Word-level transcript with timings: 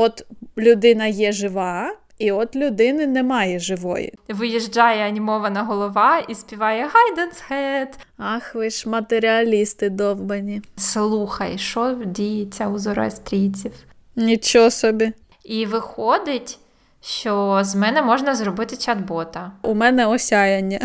от 0.00 0.26
людина 0.58 1.06
є 1.06 1.32
жива, 1.32 1.94
і 2.18 2.32
от 2.32 2.56
людини 2.56 3.06
немає 3.06 3.58
живої. 3.58 4.14
Виїжджає 4.28 5.08
анімована 5.08 5.62
голова 5.62 6.18
і 6.18 6.34
співає 6.34 6.88
Гайденс 6.92 7.42
Head. 7.50 7.88
Ах, 8.18 8.54
ви 8.54 8.70
ж 8.70 8.88
матеріалісти 8.88 9.90
довбані. 9.90 10.62
Слухай, 10.76 11.58
що 11.58 11.98
діється 12.06 12.68
у 12.68 12.78
зороастрійців? 12.78 13.72
Нічого 14.16 14.70
собі. 14.70 15.12
І 15.44 15.66
виходить, 15.66 16.58
що 17.00 17.60
з 17.64 17.74
мене 17.74 18.02
можна 18.02 18.34
зробити 18.34 18.76
чат-бота. 18.76 19.50
У 19.62 19.74
мене 19.74 20.06
осяяння. 20.06 20.80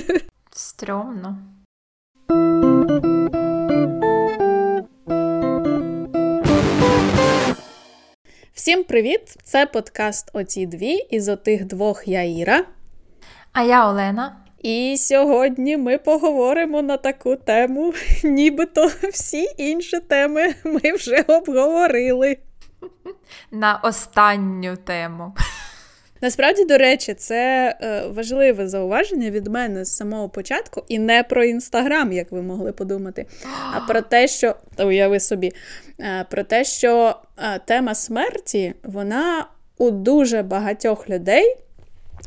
Стрьомно. 0.50 1.38
Всім 8.66 8.84
привіт! 8.84 9.36
Це 9.42 9.66
подкаст 9.66 10.30
Оці 10.32 10.66
дві. 10.66 10.94
Із 10.94 11.28
отих 11.28 11.64
двох 11.64 12.08
я 12.08 12.22
Іра. 12.22 12.64
А 13.52 13.62
я 13.62 13.88
Олена. 13.90 14.36
І 14.62 14.96
сьогодні 14.98 15.76
ми 15.76 15.98
поговоримо 15.98 16.82
на 16.82 16.96
таку 16.96 17.36
тему, 17.36 17.92
нібито 18.24 18.90
всі 19.12 19.46
інші 19.56 20.00
теми 20.00 20.54
ми 20.64 20.92
вже 20.92 21.24
обговорили. 21.28 22.36
На 23.50 23.76
останню 23.76 24.76
тему. 24.76 25.34
Насправді, 26.20 26.64
до 26.64 26.78
речі, 26.78 27.14
це 27.14 27.74
е, 27.80 28.02
важливе 28.06 28.68
зауваження 28.68 29.30
від 29.30 29.46
мене 29.46 29.84
з 29.84 29.96
самого 29.96 30.28
початку, 30.28 30.84
і 30.88 30.98
не 30.98 31.22
про 31.22 31.44
інстаграм, 31.44 32.12
як 32.12 32.32
ви 32.32 32.42
могли 32.42 32.72
подумати, 32.72 33.26
а 33.72 33.80
про 33.80 34.00
те, 34.00 34.28
що 34.28 34.54
уяви 34.78 35.20
собі, 35.20 35.52
е, 36.00 36.26
про 36.30 36.42
те, 36.42 36.64
що 36.64 37.16
е, 37.38 37.60
тема 37.64 37.94
смерті 37.94 38.74
вона 38.82 39.46
у 39.78 39.90
дуже 39.90 40.42
багатьох 40.42 41.10
людей 41.10 41.56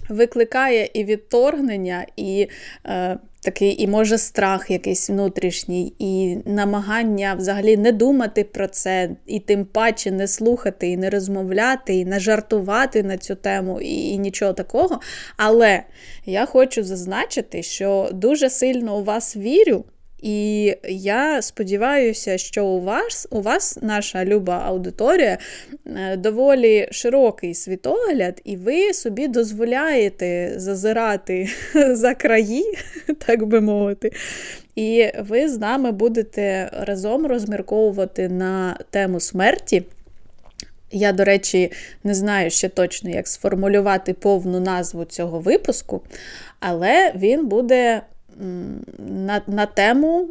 викликає 0.10 0.90
і 0.94 1.04
відторгнення, 1.04 2.06
і 2.16 2.48
е, 2.86 3.18
такий, 3.42 3.84
і 3.84 3.88
може 3.88 4.18
страх 4.18 4.72
якийсь 4.72 5.10
внутрішній, 5.10 5.94
і 6.00 6.38
намагання 6.46 7.34
взагалі 7.34 7.78
не 7.78 7.92
думати 7.92 8.44
про 8.44 8.68
це, 8.68 9.10
і 9.26 9.40
тим 9.40 9.66
паче 9.66 10.12
не 10.12 10.28
слухати, 10.28 10.90
і 10.90 10.98
не 10.98 11.10
розмовляти, 11.10 11.96
і 11.96 12.06
не 12.06 12.20
жартувати 12.20 13.04
на 13.04 13.18
цю 13.18 13.36
тему, 13.36 13.82
і, 13.82 14.10
і 14.10 14.18
нічого 14.18 14.54
такого. 14.54 15.00
Але 15.38 15.84
я 16.26 16.46
хочу 16.46 16.84
зазначити, 16.84 17.64
що 17.64 18.10
дуже 18.14 18.50
сильно 18.50 18.98
у 18.98 19.04
вас 19.04 19.36
вірю. 19.36 19.86
І 20.22 20.76
я 20.90 21.42
сподіваюся, 21.42 22.38
що 22.38 22.66
у 22.66 22.82
вас, 22.82 23.28
у 23.32 23.42
вас, 23.42 23.80
наша 23.82 24.26
люба 24.26 24.64
аудиторія, 24.66 25.38
е, 25.86 26.18
доволі 26.18 26.88
широкий 26.92 27.54
світогляд, 27.54 28.42
і 28.44 28.56
ви 28.56 28.94
собі 28.94 29.28
дозволяєте 29.28 30.54
зазирати 30.58 31.50
за 31.92 32.16
краї, 32.16 32.64
так 33.26 33.46
би 33.46 33.62
мовити. 33.62 34.12
І 34.76 35.08
ви 35.20 35.50
з 35.50 35.58
нами 35.58 35.92
будете 35.92 36.70
разом 36.74 37.26
розмірковувати 37.26 38.30
на 38.30 38.80
тему 38.90 39.20
смерті. 39.20 39.84
Я, 40.92 41.12
до 41.12 41.24
речі, 41.24 41.72
не 42.04 42.14
знаю 42.14 42.50
ще 42.50 42.70
точно, 42.70 43.10
як 43.10 43.28
сформулювати 43.28 44.14
повну 44.14 44.60
назву 44.60 45.06
цього 45.06 45.40
випуску, 45.40 46.02
але 46.60 47.14
він 47.16 47.48
буде 47.48 48.02
на 48.98 49.42
на 49.48 49.66
тему, 49.66 50.30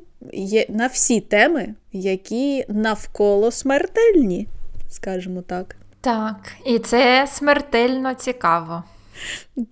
на 0.68 0.86
всі 0.86 1.20
теми, 1.20 1.74
які 1.92 2.64
навколо 2.68 3.50
смертельні, 3.50 4.48
скажімо 4.88 5.42
так. 5.42 5.76
Так, 6.00 6.36
і 6.64 6.78
це 6.78 7.26
смертельно 7.30 8.14
цікаво. 8.14 8.82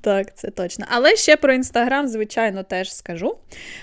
Так, 0.00 0.36
це 0.36 0.50
точно. 0.50 0.86
Але 0.88 1.16
ще 1.16 1.36
про 1.36 1.52
інстаграм, 1.52 2.08
звичайно, 2.08 2.62
теж 2.62 2.94
скажу. 2.94 3.36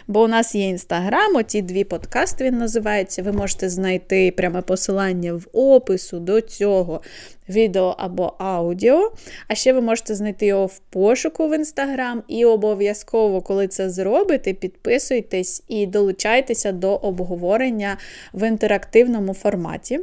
Бо 0.07 0.23
у 0.23 0.27
нас 0.27 0.55
є 0.55 0.69
інстаграм, 0.69 1.35
оті 1.35 1.61
дві 1.61 1.83
подкасти 1.83 2.43
він 2.43 2.57
називається. 2.57 3.23
Ви 3.23 3.31
можете 3.31 3.69
знайти 3.69 4.31
пряме 4.31 4.61
посилання 4.61 5.33
в 5.33 5.47
опису 5.53 6.19
до 6.19 6.41
цього 6.41 7.01
відео 7.49 7.95
або 7.97 8.33
аудіо. 8.37 9.11
А 9.47 9.55
ще 9.55 9.73
ви 9.73 9.81
можете 9.81 10.15
знайти 10.15 10.45
його 10.45 10.65
в 10.65 10.79
пошуку 10.79 11.47
в 11.47 11.55
інстаграм. 11.55 12.23
І 12.27 12.45
обов'язково, 12.45 13.41
коли 13.41 13.67
це 13.67 13.89
зробите, 13.89 14.53
підписуйтесь 14.53 15.63
і 15.67 15.85
долучайтеся 15.85 16.71
до 16.71 16.95
обговорення 16.95 17.97
в 18.33 18.47
інтерактивному 18.47 19.33
форматі. 19.33 19.99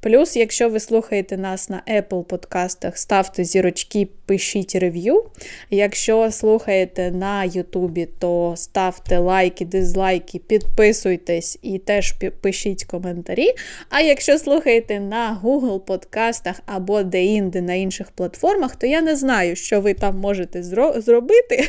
Плюс, 0.00 0.36
якщо 0.36 0.68
ви 0.68 0.80
слухаєте 0.80 1.36
нас 1.36 1.68
на 1.68 1.82
Apple 1.88 2.22
подкастах, 2.22 2.98
ставте 2.98 3.44
зірочки, 3.44 4.08
пишіть 4.26 4.74
рев'ю. 4.74 5.24
Якщо 5.70 6.30
слухаєте 6.30 7.10
на 7.10 7.44
Ютубі, 7.44 8.08
то 8.18 8.54
ставте 8.56 9.18
лайки, 9.18 9.64
дизлайки, 9.64 10.38
підписуйтесь 10.38 11.58
і 11.62 11.78
теж 11.78 12.14
пишіть 12.40 12.84
коментарі. 12.84 13.48
А 13.88 14.00
якщо 14.00 14.38
слухаєте 14.38 15.00
на 15.00 15.40
Google 15.44 15.80
подкастах 15.80 16.60
або 16.66 17.02
де-інде 17.02 17.60
на 17.60 17.74
інших 17.74 18.10
платформах, 18.10 18.76
то 18.76 18.86
я 18.86 19.02
не 19.02 19.16
знаю, 19.16 19.56
що 19.56 19.80
ви 19.80 19.94
там 19.94 20.18
можете 20.18 20.62
зробити. 20.96 21.68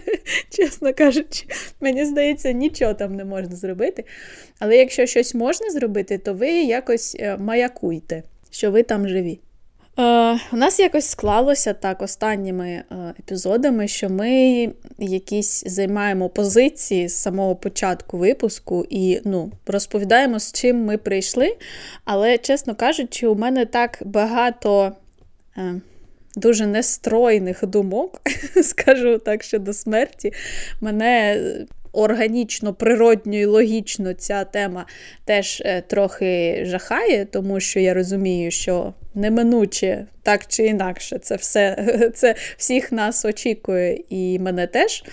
Чесно 0.50 0.94
кажучи, 0.94 1.44
мені 1.80 2.04
здається, 2.04 2.52
нічого 2.52 2.94
там 2.94 3.14
не 3.14 3.24
можна 3.24 3.56
зробити. 3.56 4.04
Але 4.58 4.76
якщо 4.76 5.06
щось 5.06 5.34
можна 5.34 5.70
зробити, 5.70 6.18
то 6.18 6.34
ви 6.34 6.50
якось 6.50 7.16
е, 7.20 7.36
маякуйте, 7.36 8.22
що 8.50 8.70
ви 8.70 8.82
там 8.82 9.08
живі. 9.08 9.40
Е, 9.98 10.38
У 10.52 10.56
нас 10.56 10.80
якось 10.80 11.06
склалося 11.06 11.72
так 11.72 12.02
останніми 12.02 12.68
е, 12.68 12.84
епізодами, 13.18 13.88
що 13.88 14.10
ми 14.10 14.68
якісь 14.98 15.64
займаємо 15.66 16.28
позиції 16.28 17.08
з 17.08 17.16
самого 17.16 17.56
початку 17.56 18.18
випуску 18.18 18.86
і 18.90 19.20
ну, 19.24 19.52
розповідаємо, 19.66 20.38
з 20.38 20.52
чим 20.52 20.84
ми 20.84 20.98
прийшли. 20.98 21.56
Але, 22.04 22.38
чесно 22.38 22.74
кажучи, 22.74 23.26
у 23.26 23.34
мене 23.34 23.66
так 23.66 23.98
багато. 24.04 24.92
Е, 25.56 25.80
Дуже 26.36 26.66
нестройних 26.66 27.66
думок, 27.66 28.20
скажу 28.62 29.18
так, 29.18 29.42
щодо 29.42 29.72
смерті. 29.72 30.32
Мене 30.80 31.40
органічно, 31.92 32.74
природньо 32.74 33.38
і 33.38 33.44
логічно 33.44 34.12
ця 34.12 34.44
тема 34.44 34.86
теж 35.24 35.62
е, 35.64 35.80
трохи 35.80 36.62
жахає, 36.66 37.24
тому 37.24 37.60
що 37.60 37.80
я 37.80 37.94
розумію, 37.94 38.50
що 38.50 38.94
неминуче, 39.14 40.06
так 40.22 40.46
чи 40.46 40.66
інакше, 40.66 41.18
це 41.18 41.36
все 41.36 41.76
це 42.14 42.34
всіх 42.56 42.92
нас 42.92 43.24
очікує 43.24 44.00
і 44.08 44.38
мене 44.38 44.66
теж. 44.66 45.04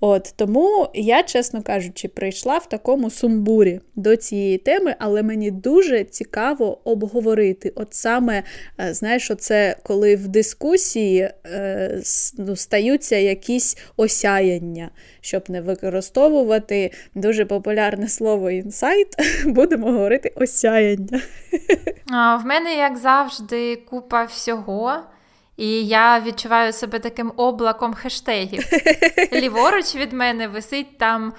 От 0.00 0.34
Тому 0.36 0.88
я, 0.94 1.22
чесно 1.22 1.62
кажучи, 1.62 2.08
прийшла 2.08 2.58
в 2.58 2.68
такому 2.68 3.10
сумбурі 3.10 3.80
до 3.96 4.16
цієї 4.16 4.58
теми, 4.58 4.94
але 4.98 5.22
мені 5.22 5.50
дуже 5.50 6.04
цікаво 6.04 6.78
обговорити. 6.84 7.72
От 7.76 7.94
саме, 7.94 8.42
е, 8.80 8.94
знаєш, 8.94 9.30
оце 9.30 9.76
коли 9.82 10.16
в 10.16 10.28
дискусії 10.28 11.30
е, 11.46 12.00
ну, 12.38 12.56
стаються 12.56 13.16
якісь 13.16 13.78
осяяння, 13.96 14.90
щоб 15.20 15.44
не 15.48 15.60
використовувати 15.60 16.90
дуже 17.14 17.44
популярне 17.44 18.08
слово 18.08 18.50
інсайт, 18.50 19.08
будемо 19.46 19.86
говорити 19.92 20.32
осяяння. 20.36 21.20
А, 22.10 22.36
В 22.36 22.46
мене, 22.46 22.74
як 22.74 22.96
завжди, 22.96 23.35
купа 23.76 24.24
всього. 24.24 24.96
І 25.56 25.86
я 25.86 26.20
відчуваю 26.20 26.72
себе 26.72 26.98
таким 26.98 27.32
облаком 27.36 27.94
хештегів. 27.94 28.64
Ліворуч 29.32 29.94
від 29.94 30.12
мене 30.12 30.48
висить 30.48 30.98
там 30.98 31.32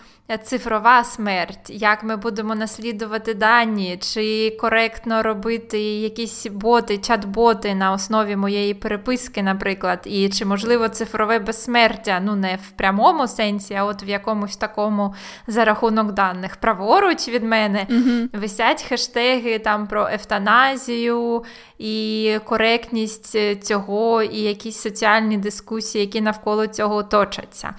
цифрова 0.43 1.03
смерть, 1.03 1.69
як 1.69 2.03
ми 2.03 2.15
будемо 2.15 2.55
наслідувати 2.55 3.33
дані, 3.33 3.97
чи 4.01 4.57
коректно 4.61 5.23
робити 5.23 5.79
якісь 5.79 6.47
боти, 6.47 6.93
чат-боти 6.93 7.75
на 7.75 7.91
основі 7.91 8.35
моєї 8.35 8.73
переписки, 8.73 9.43
наприклад, 9.43 9.99
і 10.05 10.29
чи 10.29 10.45
можливо 10.45 10.89
цифрове 10.89 11.39
безсмертя, 11.39 12.19
ну 12.23 12.35
не 12.35 12.55
в 12.55 12.71
прямому 12.71 13.27
сенсі, 13.27 13.73
а 13.73 13.83
от 13.83 14.03
в 14.03 14.07
якомусь 14.09 14.57
такому 14.57 15.15
за 15.47 15.65
рахунок 15.65 16.11
даних. 16.11 16.55
Праворуч 16.55 17.27
від 17.27 17.43
мене 17.43 17.87
uh 17.89 18.27
висять 18.33 18.83
хештеги 18.83 19.59
там 19.59 19.87
про 19.87 20.07
ефтаназію 20.07 21.43
і 21.79 22.33
коректність 22.45 23.63
цього, 23.63 24.23
і 24.23 24.39
якісь 24.39 24.81
соціальні 24.81 25.37
дискусії, 25.37 26.01
які 26.05 26.21
навколо 26.21 26.67
цього 26.67 27.03
точаться. 27.03 27.75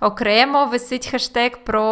Окремо 0.00 0.66
висить 0.66 1.06
хештег 1.06 1.58
про 1.64 1.89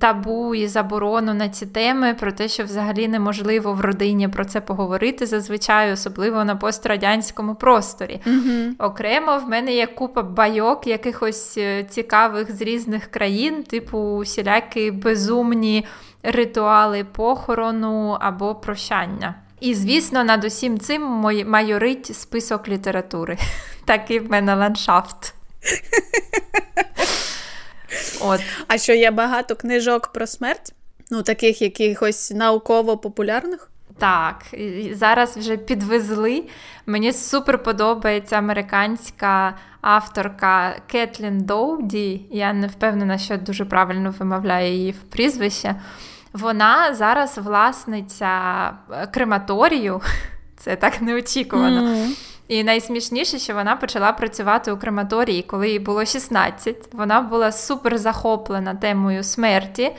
табу 0.00 0.54
і 0.54 0.66
заборону 0.66 1.34
на 1.34 1.48
ці 1.48 1.66
теми, 1.66 2.14
про 2.14 2.32
те, 2.32 2.48
що 2.48 2.64
взагалі 2.64 3.08
неможливо 3.08 3.72
в 3.72 3.80
родині 3.80 4.28
про 4.28 4.44
це 4.44 4.60
поговорити 4.60 5.26
зазвичай, 5.26 5.92
особливо 5.92 6.44
на 6.44 6.56
пострадянському 6.56 7.54
просторі. 7.54 8.20
Mm-hmm. 8.26 8.72
Окремо, 8.78 9.38
в 9.38 9.48
мене 9.48 9.74
є 9.74 9.86
купа 9.86 10.22
байок, 10.22 10.86
якихось 10.86 11.58
е, 11.58 11.84
цікавих 11.84 12.56
з 12.56 12.62
різних 12.62 13.06
країн, 13.06 13.62
типу 13.62 13.98
усілякі 13.98 14.90
безумні 14.90 15.86
ритуали 16.22 17.04
похорону 17.04 18.16
або 18.20 18.54
прощання. 18.54 19.34
І, 19.60 19.74
звісно, 19.74 20.24
над 20.24 20.44
усім 20.44 20.78
цим 20.78 21.02
майорить 21.46 22.16
список 22.16 22.68
літератури. 22.68 23.38
Такий 23.84 24.18
в 24.18 24.30
мене 24.30 24.54
ландшафт. 24.54 25.34
От. 28.20 28.40
А 28.66 28.78
що 28.78 28.92
є 28.92 29.10
багато 29.10 29.56
книжок 29.56 30.06
про 30.06 30.26
смерть? 30.26 30.72
Ну, 31.10 31.22
таких 31.22 31.62
якихось 31.62 32.30
науково-популярних? 32.30 33.70
Так, 33.98 34.44
зараз 34.92 35.36
вже 35.36 35.56
підвезли. 35.56 36.44
Мені 36.86 37.12
супер 37.12 37.62
подобається 37.62 38.36
американська 38.36 39.54
авторка 39.80 40.76
Кетлін 40.86 41.40
Доуді. 41.40 42.22
Я 42.30 42.52
не 42.52 42.66
впевнена, 42.66 43.18
що 43.18 43.36
дуже 43.36 43.64
правильно 43.64 44.14
вимовляю 44.18 44.72
її 44.72 44.92
в 44.92 45.00
прізвище. 45.00 45.74
Вона 46.32 46.94
зараз 46.94 47.38
власниця 47.38 48.72
е, 48.92 49.06
крематорію. 49.06 50.00
Це 50.56 50.76
так 50.76 51.02
неочікувано. 51.02 51.82
Mm. 51.82 52.08
І 52.48 52.64
найсмішніше, 52.64 53.38
що 53.38 53.54
вона 53.54 53.76
почала 53.76 54.12
працювати 54.12 54.72
у 54.72 54.76
крематорії, 54.76 55.42
коли 55.42 55.70
їй 55.70 55.78
було 55.78 56.04
16. 56.04 56.88
Вона 56.92 57.20
була 57.20 57.52
супер 57.52 57.98
захоплена 57.98 58.74
темою 58.74 59.24
смерті. 59.24 59.90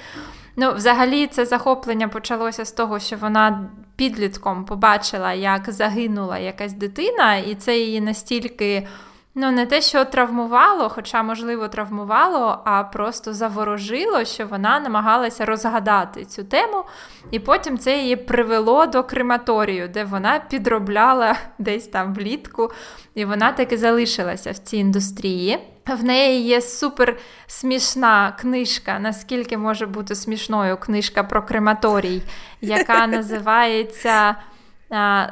Ну, 0.56 0.74
взагалі, 0.74 1.28
це 1.28 1.46
захоплення 1.46 2.08
почалося 2.08 2.66
з 2.66 2.72
того, 2.72 3.00
що 3.00 3.18
вона 3.18 3.70
підлітком 3.96 4.66
побачила, 4.66 5.34
як 5.34 5.72
загинула 5.72 6.38
якась 6.38 6.74
дитина, 6.74 7.36
і 7.36 7.56
це 7.56 7.78
її 7.78 8.02
настільки. 8.02 8.88
Ну, 9.36 9.52
не 9.52 9.66
те, 9.66 9.82
що 9.82 10.06
травмувало, 10.06 10.90
хоча, 10.90 11.24
можливо, 11.24 11.68
травмувало, 11.68 12.62
а 12.66 12.84
просто 12.84 13.34
заворожило, 13.34 14.26
що 14.26 14.48
вона 14.48 14.80
намагалася 14.80 15.46
розгадати 15.46 16.26
цю 16.26 16.44
тему, 16.44 16.84
і 17.32 17.40
потім 17.40 17.78
це 17.78 17.98
її 17.98 18.16
привело 18.16 18.86
до 18.86 19.04
крематорію, 19.04 19.88
де 19.88 20.04
вона 20.04 20.40
підробляла 20.40 21.36
десь 21.60 21.88
там 21.88 22.14
влітку, 22.14 22.72
і 23.16 23.26
вона 23.26 23.52
таки 23.52 23.78
залишилася 23.78 24.52
в 24.52 24.58
цій 24.58 24.78
індустрії. 24.78 25.60
В 25.88 26.04
неї 26.04 26.42
є 26.42 26.62
супер 26.62 27.18
смішна 27.48 28.36
книжка, 28.40 29.00
наскільки 29.00 29.58
може 29.58 29.86
бути 29.86 30.16
смішною 30.16 30.78
книжка 30.78 31.24
про 31.24 31.44
крематорій, 31.44 32.22
яка 32.62 33.08
називається. 33.18 34.36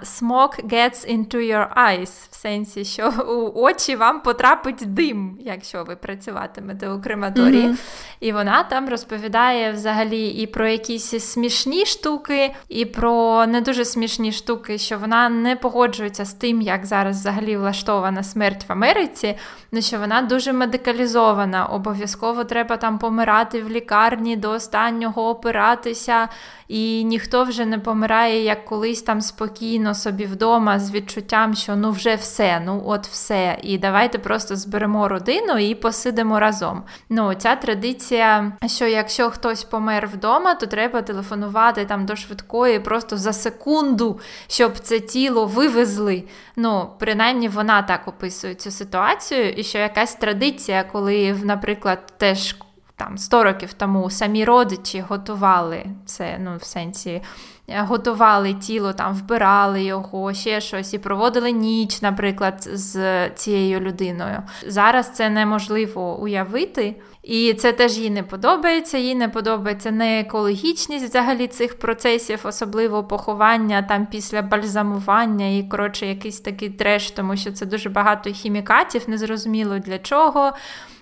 Smoke 0.04 0.68
gets 0.68 1.04
into 1.06 1.36
your 1.36 1.68
eyes, 1.76 2.30
в 2.32 2.36
сенсі, 2.36 2.86
що 2.86 3.14
у 3.28 3.62
очі 3.62 3.96
вам 3.96 4.22
потрапить 4.22 4.94
дим, 4.94 5.38
якщо 5.42 5.84
ви 5.84 5.96
працюватимете 5.96 6.90
у 6.90 7.02
крематорії. 7.02 7.68
Mm-hmm. 7.68 7.78
І 8.20 8.32
вона 8.32 8.64
там 8.64 8.90
розповідає 8.90 9.72
взагалі 9.72 10.28
і 10.28 10.48
про 10.48 10.68
якісь 10.68 11.06
смішні 11.06 11.86
штуки, 11.86 12.54
і 12.70 12.86
про 12.86 13.46
не 13.48 13.62
дуже 13.62 13.86
смішні 13.86 14.32
штуки, 14.32 14.78
що 14.78 14.98
вона 14.98 15.30
не 15.30 15.56
погоджується 15.56 16.26
з 16.26 16.34
тим, 16.34 16.62
як 16.62 16.86
зараз 16.86 17.20
взагалі 17.20 17.58
влаштована 17.58 18.24
смерть 18.24 18.70
в 18.70 18.72
Америці, 18.72 19.38
ну 19.72 19.82
що 19.82 20.00
вона 20.00 20.22
дуже 20.22 20.54
медикалізована. 20.54 21.66
Обов'язково 21.66 22.44
треба 22.44 22.78
там 22.78 23.00
помирати 23.00 23.62
в 23.62 23.70
лікарні 23.70 24.36
до 24.36 24.52
останнього 24.52 25.30
опиратися, 25.30 26.30
і 26.68 27.04
ніхто 27.04 27.44
вже 27.44 27.66
не 27.66 27.80
помирає, 27.80 28.44
як 28.44 28.66
колись 28.66 29.02
там 29.02 29.22
спокійно 29.22 29.47
собі 29.94 30.26
вдома 30.26 30.80
з 30.80 30.92
відчуттям, 30.92 31.56
що 31.56 31.76
ну 31.76 31.92
вже 31.92 32.16
все, 32.16 32.62
ну 32.66 32.84
от 32.86 33.08
все. 33.08 33.58
І 33.64 33.78
давайте 33.78 34.18
просто 34.18 34.56
зберемо 34.56 35.08
родину 35.08 35.58
і 35.58 35.76
посидимо 35.76 36.40
разом. 36.40 36.84
Ну, 37.10 37.34
ця 37.34 37.56
традиція, 37.56 38.52
що 38.68 38.86
якщо 38.86 39.30
хтось 39.30 39.64
помер 39.64 40.08
вдома, 40.14 40.56
то 40.56 40.66
треба 40.66 41.02
телефонувати 41.02 41.86
там 41.86 42.06
до 42.06 42.16
швидкої 42.16 42.80
просто 42.80 43.18
за 43.18 43.34
секунду, 43.34 44.20
щоб 44.48 44.80
це 44.80 45.00
тіло 45.00 45.46
вивезли. 45.46 46.24
Ну, 46.56 46.90
принаймні 47.00 47.48
вона 47.48 47.82
так 47.82 48.08
описує 48.08 48.56
цю 48.56 48.72
ситуацію, 48.72 49.50
і 49.50 49.64
що 49.64 49.78
якась 49.78 50.16
традиція, 50.16 50.84
коли, 50.84 51.36
наприклад, 51.44 52.14
теж 52.18 52.56
там 52.98 53.18
100 53.18 53.44
років 53.44 53.74
тому 53.74 54.10
самі 54.10 54.46
родичі 54.46 55.04
готували 55.10 55.86
це, 56.06 56.38
ну, 56.40 56.58
в 56.58 56.64
сенсі. 56.64 57.22
Е, 57.70 57.82
готували 57.82 58.54
тіло, 58.54 58.94
там 58.94 59.14
вбирали 59.14 59.84
його, 59.84 60.34
ще 60.34 60.62
щось, 60.62 60.94
і 60.94 60.98
проводили 60.98 61.52
ніч, 61.52 62.02
наприклад, 62.02 62.70
з 62.74 63.30
цією 63.30 63.80
людиною. 63.80 64.44
Зараз 64.68 65.10
це 65.10 65.30
неможливо 65.30 66.20
уявити, 66.20 66.96
і 67.24 67.54
це 67.54 67.72
теж 67.72 67.98
їй 67.98 68.10
не 68.10 68.24
подобається. 68.24 68.98
Їй 68.98 69.16
не 69.16 69.30
подобається 69.30 69.92
не 69.92 70.20
екологічність 70.20 71.06
взагалі 71.06 71.48
цих 71.48 71.80
процесів, 71.80 72.40
особливо 72.44 73.04
поховання 73.04 73.82
там 73.82 74.06
після 74.06 74.42
бальзамування 74.42 75.48
і 75.48 75.64
коротше 75.64 76.08
якийсь 76.08 76.40
такий 76.40 76.70
треш, 76.70 77.12
тому 77.12 77.38
що 77.38 77.52
це 77.52 77.66
дуже 77.66 77.90
багато 77.90 78.32
хімікатів, 78.32 79.04
незрозуміло 79.08 79.80
для 79.80 80.00
чого. 80.00 80.54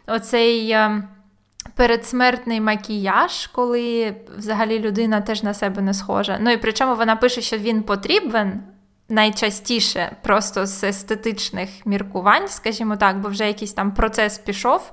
Оцей. 0.07 0.77
Передсмертний 1.75 2.61
макіяж, 2.61 3.47
коли 3.47 4.15
взагалі 4.37 4.79
людина 4.79 5.21
теж 5.21 5.43
на 5.43 5.53
себе 5.53 5.81
не 5.81 5.93
схожа. 5.93 6.37
Ну 6.41 6.51
і 6.51 6.57
причому 6.57 6.95
вона 6.95 7.15
пише, 7.15 7.41
що 7.41 7.57
він 7.57 7.83
потрібен. 7.83 8.63
Найчастіше 9.09 10.15
просто 10.23 10.65
з 10.65 10.83
естетичних 10.83 11.69
міркувань, 11.85 12.47
скажімо 12.47 12.97
так, 12.97 13.19
бо 13.19 13.29
вже 13.29 13.47
якийсь 13.47 13.73
там 13.73 13.91
процес 13.91 14.37
пішов, 14.37 14.91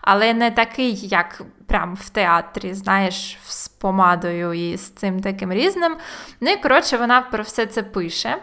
але 0.00 0.34
не 0.34 0.50
такий, 0.50 0.94
як 0.96 1.42
прям 1.66 1.94
в 1.94 2.08
театрі, 2.08 2.74
знаєш, 2.74 3.38
з 3.44 3.68
помадою 3.68 4.52
і 4.52 4.76
з 4.76 4.90
цим 4.90 5.20
таким 5.20 5.52
різним. 5.52 5.96
Ну 6.40 6.50
і 6.50 6.56
коротше, 6.56 6.96
вона 6.96 7.20
про 7.20 7.42
все 7.42 7.66
це 7.66 7.82
пише. 7.82 8.38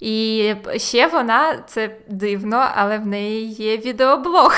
І 0.00 0.54
ще 0.76 1.06
вона, 1.06 1.58
це 1.66 1.96
дивно, 2.08 2.68
але 2.74 2.98
в 2.98 3.06
неї 3.06 3.48
є 3.48 3.76
відеоблог. 3.76 4.54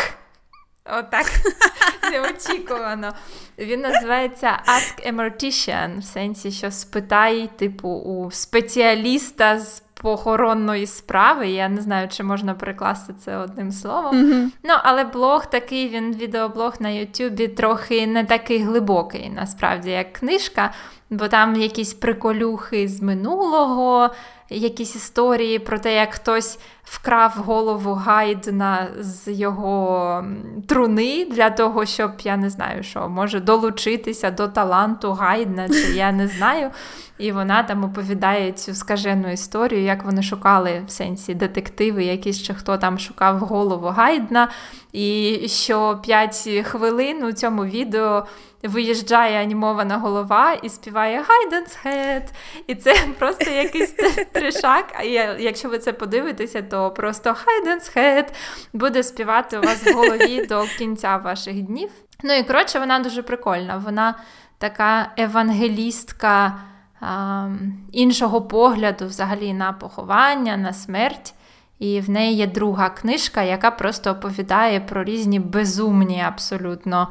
Отак 0.93 1.27
неочікувано. 2.13 3.13
Він 3.59 3.81
називається 3.81 4.59
Ask 4.67 5.09
a 5.09 5.17
Mortician, 5.17 5.99
в 5.99 6.05
сенсі, 6.05 6.51
що 6.51 6.71
спитай, 6.71 7.51
типу, 7.57 7.89
у 7.89 8.31
спеціаліста 8.31 9.59
з 9.59 9.81
похоронної 9.81 10.87
справи. 10.87 11.49
Я 11.49 11.69
не 11.69 11.81
знаю, 11.81 12.09
чи 12.09 12.23
можна 12.23 12.55
перекласти 12.55 13.15
це 13.25 13.37
одним 13.37 13.73
словом. 13.73 14.17
Mm-hmm. 14.17 14.49
Ну, 14.63 14.75
але 14.83 15.05
блог 15.05 15.51
такий, 15.51 15.89
він 15.89 16.15
відеоблог 16.15 16.75
на 16.81 16.89
Ютубі 16.89 17.49
трохи 17.49 18.07
не 18.07 18.25
такий 18.25 18.59
глибокий, 18.59 19.31
насправді, 19.31 19.91
як 19.91 20.13
книжка, 20.13 20.73
бо 21.11 21.29
там 21.29 21.57
якісь 21.57 21.95
приколюхи 21.95 22.89
з 22.89 23.03
минулого, 23.03 24.11
якісь 24.51 24.97
історії 24.97 25.59
про 25.59 25.79
те, 25.79 25.95
як 25.95 26.15
хтось 26.15 26.59
вкрав 26.85 27.33
голову 27.37 27.93
Гайдена 27.93 28.89
з 29.01 29.33
його 29.33 30.25
труни 30.69 31.27
для 31.31 31.51
того, 31.51 31.87
щоб 31.87 32.11
я 32.23 32.37
не 32.37 32.51
знаю, 32.51 32.83
що 32.83 33.09
може 33.09 33.41
долучитися 33.41 34.31
до 34.31 34.49
таланту 34.49 35.13
Гайдена, 35.13 35.69
чи 35.69 35.75
я 35.95 36.13
не 36.13 36.29
знаю. 36.29 36.71
І 37.19 37.33
вона 37.33 37.63
там 37.63 37.85
оповідає 37.85 38.53
цю 38.53 38.75
скажену 38.75 39.33
історію, 39.33 39.83
як 39.83 40.05
вони 40.05 40.23
шукали 40.23 40.83
в 40.87 40.91
сенсі 40.91 41.35
детективи, 41.35 42.05
якісь 42.05 42.43
чи 42.43 42.55
хто 42.55 42.77
там 42.77 42.99
шукав 42.99 43.39
голову 43.39 43.87
Гайдна. 43.87 44.49
І 44.93 45.41
що 45.49 46.01
5 46.03 46.49
хвилин 46.65 47.25
у 47.25 47.33
цьому 47.33 47.65
відео 47.65 48.27
виїжджає 48.63 49.43
анімована 49.43 49.99
голова 49.99 50.53
і 50.53 50.69
співає 50.69 51.25
Haydn's 51.29 51.77
Head. 51.85 52.23
І 52.67 52.75
це 52.75 52.95
просто 53.19 53.51
якийсь 53.51 53.95
тришак. 54.33 54.85
А 54.95 55.03
якщо 55.39 55.69
ви 55.69 55.79
це 55.79 55.93
подивитеся, 55.93 56.63
то 56.75 56.91
просто 56.91 57.37
Haydn's 57.47 57.97
Head 57.97 58.25
буде 58.73 59.03
співати 59.03 59.59
у 59.59 59.63
вас 59.63 59.87
в 59.87 59.95
голові 59.95 60.47
до 60.49 60.65
кінця 60.79 61.17
ваших 61.17 61.63
днів. 61.63 61.91
Ну 62.23 62.35
і 62.35 62.43
коротше, 62.43 62.79
вона 62.79 62.99
дуже 62.99 63.23
прикольна. 63.23 63.77
Вона 63.77 64.15
така 64.59 65.11
евангелістка 65.17 66.59
а, 67.01 67.49
іншого 67.93 68.43
погляду 68.43 69.07
взагалі 69.07 69.53
на 69.53 69.73
поховання, 69.73 70.57
на 70.57 70.73
смерть. 70.73 71.35
І 71.79 72.01
в 72.01 72.11
неї 72.11 72.37
є 72.37 72.47
друга 72.47 72.91
книжка, 72.91 73.43
яка 73.43 73.71
просто 73.71 74.11
оповідає 74.11 74.81
про 74.81 75.05
різні 75.05 75.41
безумні 75.41 76.25
абсолютно 76.27 77.09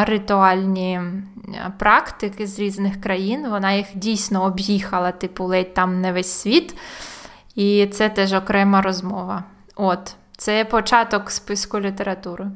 ритуальні 0.00 1.00
практики 1.78 2.46
з 2.46 2.58
різних 2.58 3.00
країн. 3.00 3.46
Вона 3.50 3.72
їх 3.72 3.86
дійсно 3.94 4.44
об'їхала, 4.44 5.12
типу, 5.12 5.44
ледь 5.44 5.74
там 5.74 6.00
не 6.00 6.12
весь 6.12 6.32
світ. 6.32 6.76
І 7.56 7.86
це 7.92 8.08
теж 8.08 8.32
окрема 8.32 8.82
розмова. 8.82 9.44
От, 9.76 10.14
це 10.36 10.64
початок 10.64 11.30
списку 11.30 11.80
літератури. 11.80 12.46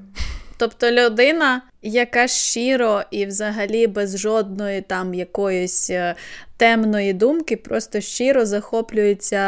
Тобто 0.57 0.91
людина, 0.91 1.63
яка 1.83 2.29
щиро 2.29 3.03
і 3.11 3.27
взагалі 3.27 3.87
без 3.87 4.19
жодної 4.19 4.81
там 4.81 5.15
якоїсь 5.15 5.91
е, 5.91 6.15
темної 6.57 7.13
думки, 7.13 7.57
просто 7.57 8.01
щиро 8.01 8.47
захоплюється 8.47 9.39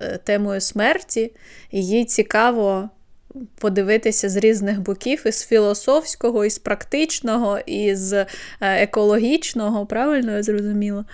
е, 0.00 0.18
темою 0.24 0.60
смерті, 0.60 1.32
і 1.70 1.86
їй 1.86 2.04
цікаво 2.04 2.90
подивитися 3.58 4.28
з 4.28 4.36
різних 4.36 4.80
боків, 4.80 5.22
із 5.26 5.46
філософського, 5.46 6.44
із 6.44 6.58
практичного, 6.58 7.58
і 7.66 7.94
з 7.94 8.12
е, 8.12 8.26
екологічного, 8.60 9.86
правильно 9.86 10.32
я 10.32 10.42
зрозуміла? 10.42 11.04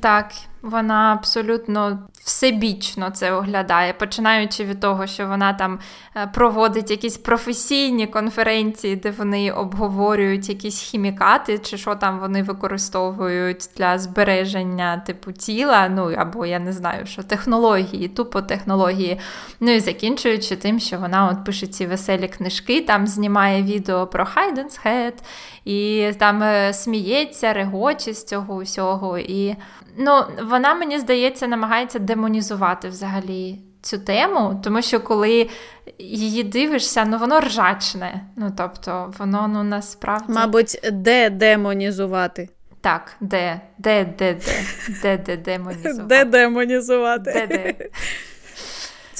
Так, 0.00 0.32
Вона 0.62 1.12
абсолютно 1.12 1.98
всебічно 2.24 3.10
це 3.10 3.32
оглядає, 3.32 3.92
починаючи 3.92 4.64
від 4.64 4.80
того, 4.80 5.06
що 5.06 5.26
вона 5.26 5.52
там 5.52 5.78
е, 6.16 6.26
проводить 6.26 6.90
якісь 6.90 7.16
професійні 7.16 8.06
конференції, 8.06 8.96
де 8.96 9.10
вони 9.10 9.52
обговорюють 9.52 10.48
якісь 10.48 10.80
хімікати, 10.80 11.58
чи 11.58 11.78
що 11.78 11.94
там 11.94 12.20
вони 12.20 12.42
використовують 12.42 13.70
для 13.76 13.98
збереження 13.98 14.96
типу 15.06 15.32
тіла, 15.32 15.88
ну 15.88 16.12
або 16.16 16.46
я 16.46 16.58
не 16.58 16.72
знаю, 16.72 17.06
що 17.06 17.22
технології, 17.22 18.08
тупо 18.08 18.42
технології. 18.42 19.20
Ну 19.60 19.70
і 19.70 19.80
закінчуючи 19.80 20.56
тим, 20.56 20.80
що 20.80 20.98
вона 20.98 21.28
от 21.28 21.44
пише 21.44 21.66
ці 21.66 21.86
веселі 21.86 22.28
книжки, 22.28 22.80
там 22.80 23.06
знімає 23.06 23.62
відео 23.62 24.06
про 24.06 24.26
Хайденс 24.26 24.80
Head, 24.84 25.14
і 25.64 26.10
там 26.18 26.42
е, 26.42 26.72
сміється, 26.72 27.52
регоче 27.52 28.12
з 28.12 28.24
цього 28.24 28.54
усього. 28.54 29.18
І 29.18 29.56
ну, 30.00 30.24
вона, 30.42 30.74
мені 30.74 30.98
здається, 30.98 31.46
намагається 31.46 31.98
демонізувати 31.98 32.88
взагалі 32.88 33.58
цю 33.82 33.98
тему, 33.98 34.60
тому 34.64 34.82
що 34.82 35.00
коли 35.00 35.48
її 35.98 36.42
дивишся, 36.42 37.04
ну 37.04 37.18
воно 37.18 37.40
ржачне. 37.40 38.20
Ну, 38.36 38.52
тобто, 38.56 39.14
воно 39.18 39.48
ну 39.48 39.62
насправді. 39.62 40.32
Мабуть, 40.32 40.80
де 40.92 41.30
демонізувати? 41.30 42.48
Так, 42.80 43.16
де, 43.20 43.60
де, 43.78 44.04
де, 44.04 44.34
де, 44.34 44.64
де, 45.02 45.18
де 45.18 45.36
демонізувати. 45.36 46.02
Де 46.06 46.24
демонізувати? 46.24 47.32
Де, 47.32 47.46
де. 47.46 47.88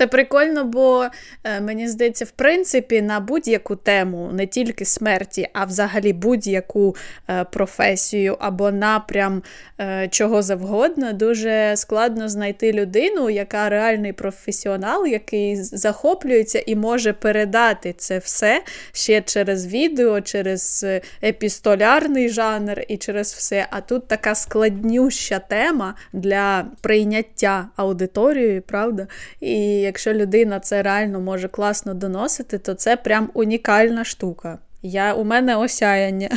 Це 0.00 0.06
прикольно, 0.06 0.64
бо 0.64 1.06
е, 1.44 1.60
мені 1.60 1.88
здається, 1.88 2.24
в 2.24 2.30
принципі, 2.30 3.02
на 3.02 3.20
будь-яку 3.20 3.76
тему, 3.76 4.30
не 4.32 4.46
тільки 4.46 4.84
смерті, 4.84 5.48
а 5.52 5.64
взагалі 5.64 6.12
будь-яку 6.12 6.96
е, 7.28 7.44
професію 7.44 8.36
або 8.40 8.70
напрям 8.70 9.42
е, 9.80 10.08
чого 10.08 10.42
завгодно, 10.42 11.12
дуже 11.12 11.72
складно 11.76 12.28
знайти 12.28 12.72
людину, 12.72 13.30
яка 13.30 13.68
реальний 13.68 14.12
професіонал, 14.12 15.06
який 15.06 15.56
захоплюється 15.56 16.62
і 16.66 16.76
може 16.76 17.12
передати 17.12 17.94
це 17.98 18.18
все 18.18 18.62
ще 18.92 19.22
через 19.22 19.66
відео, 19.66 20.20
через 20.20 20.86
епістолярний 21.24 22.28
жанр 22.28 22.82
і 22.88 22.96
через 22.96 23.34
все. 23.34 23.66
А 23.70 23.80
тут 23.80 24.08
така 24.08 24.34
складнюща 24.34 25.38
тема 25.38 25.94
для 26.12 26.66
прийняття 26.80 27.68
аудиторією, 27.76 28.62
правда? 28.62 29.06
І 29.40 29.89
якщо 29.90 30.12
людина 30.12 30.60
це 30.60 30.82
реально 30.82 31.20
може 31.20 31.48
класно 31.48 31.94
доносити, 31.94 32.58
то 32.58 32.74
це 32.74 32.96
прям 32.96 33.30
унікальна 33.34 34.04
штука. 34.04 34.58
Я, 34.82 35.14
У 35.14 35.24
мене 35.24 35.56
осяяння. 35.56 36.28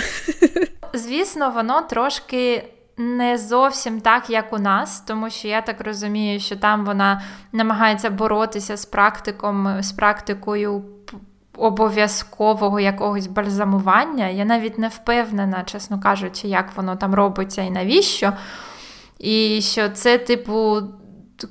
Звісно, 0.93 1.51
воно 1.55 1.81
трошки. 1.81 2.63
Не 2.97 3.37
зовсім 3.37 4.01
так, 4.01 4.29
як 4.29 4.53
у 4.53 4.57
нас, 4.57 5.01
тому 5.01 5.29
що 5.29 5.47
я 5.47 5.61
так 5.61 5.81
розумію, 5.81 6.39
що 6.39 6.55
там 6.55 6.85
вона 6.85 7.21
намагається 7.51 8.09
боротися 8.09 8.77
з 8.77 8.85
практиком, 8.85 9.77
з 9.81 9.91
практикою 9.91 10.83
обов'язкового 11.57 12.79
якогось 12.79 13.27
бальзамування. 13.27 14.27
Я 14.27 14.45
навіть 14.45 14.77
не 14.77 14.87
впевнена, 14.87 15.63
чесно 15.63 15.99
кажучи, 15.99 16.47
як 16.47 16.75
воно 16.75 16.95
там 16.95 17.15
робиться 17.15 17.61
і 17.61 17.71
навіщо. 17.71 18.33
І 19.19 19.61
що 19.61 19.89
це, 19.89 20.17
типу, 20.17 20.81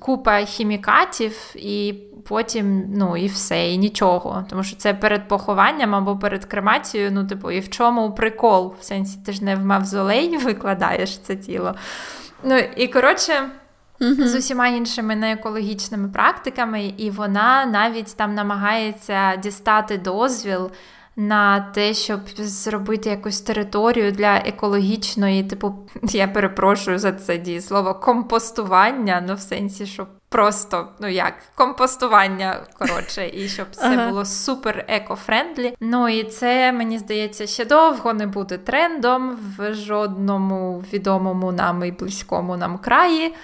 купа 0.00 0.44
хімікатів, 0.44 1.54
і 1.54 1.94
потім 2.28 2.84
ну, 2.96 3.16
і 3.16 3.26
все, 3.26 3.72
і 3.72 3.78
нічого. 3.78 4.44
Тому 4.50 4.62
що 4.62 4.76
це 4.76 4.94
перед 4.94 5.28
похованням 5.28 5.94
або 5.94 6.16
перед 6.16 6.44
кремацією, 6.44 7.12
ну, 7.12 7.26
типу, 7.26 7.50
і 7.50 7.60
в 7.60 7.70
чому 7.70 8.14
прикол? 8.14 8.74
В 8.80 8.84
сенсі, 8.84 9.18
ти 9.26 9.32
ж 9.32 9.44
не 9.44 9.56
в 9.56 9.64
мавзолей 9.64 10.36
викладаєш 10.44 11.18
це 11.18 11.36
тіло. 11.36 11.74
Ну, 12.44 12.58
і 12.76 12.88
коротше. 12.88 13.48
Uh-huh. 14.00 14.26
З 14.26 14.34
усіма 14.34 14.68
іншими 14.68 15.16
неекологічними 15.16 16.08
практиками, 16.08 16.84
і 16.96 17.10
вона 17.10 17.66
навіть 17.66 18.16
там 18.16 18.34
намагається 18.34 19.36
дістати 19.36 19.98
дозвіл 19.98 20.70
на 21.16 21.60
те, 21.60 21.94
щоб 21.94 22.20
зробити 22.36 23.10
якусь 23.10 23.40
територію 23.40 24.12
для 24.12 24.36
екологічної, 24.36 25.44
типу, 25.44 25.74
я 26.02 26.28
перепрошую 26.28 26.98
за 26.98 27.12
це 27.12 27.38
дієслово, 27.38 27.94
компостування, 27.94 29.24
ну 29.28 29.34
в 29.34 29.40
сенсі, 29.40 29.86
щоб 29.86 30.06
просто, 30.28 30.88
ну 31.00 31.08
як, 31.08 31.34
компостування, 31.54 32.60
коротше, 32.78 33.30
і 33.34 33.48
щоб 33.48 33.66
це 33.70 33.94
ага. 33.94 34.08
було 34.08 34.24
супер 34.24 34.84
eco-friendly. 34.88 35.72
Ну 35.80 36.08
і 36.08 36.24
це, 36.24 36.72
мені 36.72 36.98
здається, 36.98 37.46
ще 37.46 37.64
довго 37.64 38.12
не 38.12 38.26
буде 38.26 38.58
трендом 38.58 39.38
в 39.58 39.74
жодному 39.74 40.84
відомому 40.92 41.52
нам 41.52 41.84
і 41.84 41.90
близькому 41.90 42.56
нам 42.56 42.78
краї. 42.78 43.34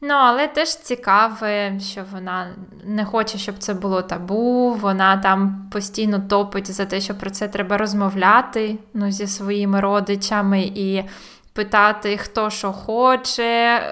Ну, 0.00 0.14
але 0.14 0.48
теж 0.48 0.68
цікаве, 0.68 1.80
що 1.80 2.04
вона 2.12 2.48
не 2.84 3.04
хоче, 3.04 3.38
щоб 3.38 3.58
це 3.58 3.74
було 3.74 4.02
табу. 4.02 4.76
Вона 4.80 5.16
там 5.16 5.68
постійно 5.72 6.18
топить 6.18 6.70
за 6.70 6.86
те, 6.86 7.00
що 7.00 7.14
про 7.14 7.30
це 7.30 7.48
треба 7.48 7.78
розмовляти 7.78 8.78
ну, 8.94 9.10
зі 9.10 9.26
своїми 9.26 9.80
родичами 9.80 10.60
і 10.60 11.04
питати, 11.58 12.16
хто 12.16 12.50
що 12.50 12.72
хоче, 12.72 13.82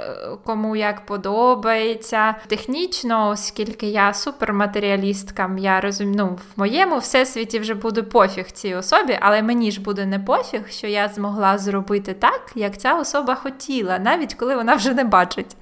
кому 0.45 0.77
як 0.77 1.07
подобається. 1.07 2.35
Технічно, 2.47 3.29
оскільки 3.29 3.87
я 3.87 4.15
суперматеріалістка, 4.15 5.51
я 5.59 5.81
розумію, 5.81 6.17
ну, 6.19 6.27
в 6.27 6.61
моєму 6.61 6.99
всесвіті 6.99 7.59
вже 7.59 7.75
буде 7.75 8.03
пофіг 8.03 8.51
цій 8.51 8.75
особі, 8.75 9.19
але 9.21 9.43
мені 9.43 9.71
ж 9.71 9.81
буде 9.81 10.07
не 10.07 10.19
пофіг, 10.19 10.61
що 10.69 10.87
я 10.87 11.09
змогла 11.09 11.59
зробити 11.59 12.15
так, 12.15 12.53
як 12.55 12.79
ця 12.79 12.95
особа 12.95 13.35
хотіла, 13.35 13.99
навіть 13.99 14.35
коли 14.35 14.57
вона 14.57 14.75
вже 14.75 14.95
не 14.95 15.05
бачить. 15.05 15.57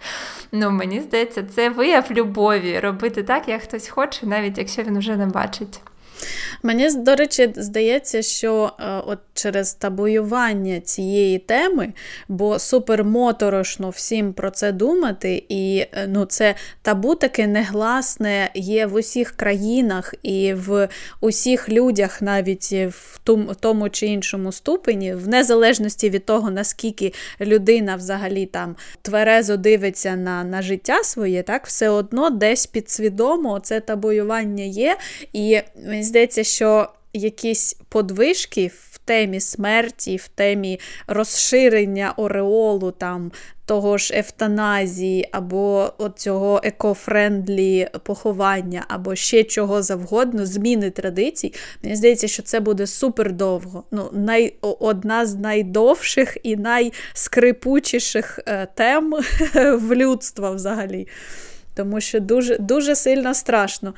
Ну, 0.53 0.71
Мені 0.71 1.01
здається, 1.01 1.43
це 1.43 1.69
вияв 1.71 2.05
любові 2.11 2.81
робити 2.81 3.23
так, 3.23 3.49
як 3.49 3.63
хтось 3.63 3.89
хоче, 3.89 4.27
навіть 4.27 4.59
якщо 4.59 4.83
він 4.83 4.99
вже 4.99 5.17
не 5.17 5.27
бачить. 5.27 5.81
Мені, 6.63 6.91
до 6.91 7.15
речі, 7.15 7.53
здається, 7.57 8.23
що 8.23 8.73
е, 8.81 8.85
от 9.07 9.19
через 9.35 9.75
табуювання 9.75 10.81
цієї 10.81 11.39
теми, 11.39 11.93
бо 12.29 12.59
супермоторошно 12.59 13.91
всім 13.91 14.33
про 14.33 14.51
це 14.51 14.73
думати, 14.73 15.45
і 15.49 15.87
е, 15.93 16.07
ну, 16.09 16.25
це 16.25 16.55
табу 16.83 17.15
таке 17.15 17.47
негласне 17.47 18.51
є 18.55 18.87
в 18.87 18.95
усіх 18.95 19.31
країнах 19.31 20.15
і 20.23 20.55
в 20.55 20.89
усіх 21.21 21.69
людях, 21.69 22.23
навіть 22.23 22.73
в 22.73 23.19
тому 23.61 23.91
чи 23.91 24.07
іншому 24.07 24.53
ступені, 24.53 25.15
в 25.15 25.29
незалежності 25.29 26.11
від 26.11 26.27
того, 26.27 26.51
наскільки 26.51 27.13
людина 27.41 27.97
взагалі 27.97 28.47
там 28.47 28.77
тверезо 29.03 29.57
дивиться 29.57 30.17
на 30.17 30.45
на 30.45 30.63
життя 30.63 31.03
своє, 31.05 31.43
так, 31.43 31.67
все 31.67 31.89
одно 31.89 32.31
десь 32.31 32.67
підсвідомо 32.67 33.61
це 33.61 33.81
табуювання 33.81 34.65
є. 34.65 34.97
І 35.33 35.61
мені 35.87 36.03
здається, 36.15 36.45
що 36.45 36.89
якісь 37.13 37.77
подвижки 37.89 38.71
в 38.91 38.99
темі 38.99 39.41
смерті, 39.41 40.17
в 40.17 40.29
темі 40.29 40.81
розширення 41.07 42.15
ореолу 42.17 42.91
там, 42.91 43.33
того 43.67 43.99
ж 43.99 44.15
ефтаназії, 44.15 45.29
або 45.33 45.93
цього 46.17 46.61
eco-friendly 46.65 47.89
поховання, 48.03 48.85
або 48.89 49.15
ще 49.15 49.45
чого 49.45 49.83
завгодно, 49.83 50.47
зміни 50.47 50.91
традицій. 50.91 51.55
Мені 51.83 51.97
здається, 51.97 52.29
що 52.29 52.43
це 52.43 52.61
буде 52.61 52.87
супер 52.87 53.33
довго. 53.33 53.85
Ну, 53.91 54.11
най, 54.13 54.55
Одна 54.61 55.27
з 55.27 55.35
найдовших 55.35 56.37
і 56.43 56.57
найскрипучіших 56.57 58.41
е, 58.47 58.67
тем 58.75 59.13
в 59.55 59.95
людства 59.95 60.51
взагалі. 60.51 61.07
Тому 61.75 62.01
що 62.01 62.21
дуже, 62.21 62.59
дуже 62.59 62.95
сильно 62.95 63.35
страшно. 63.35 63.95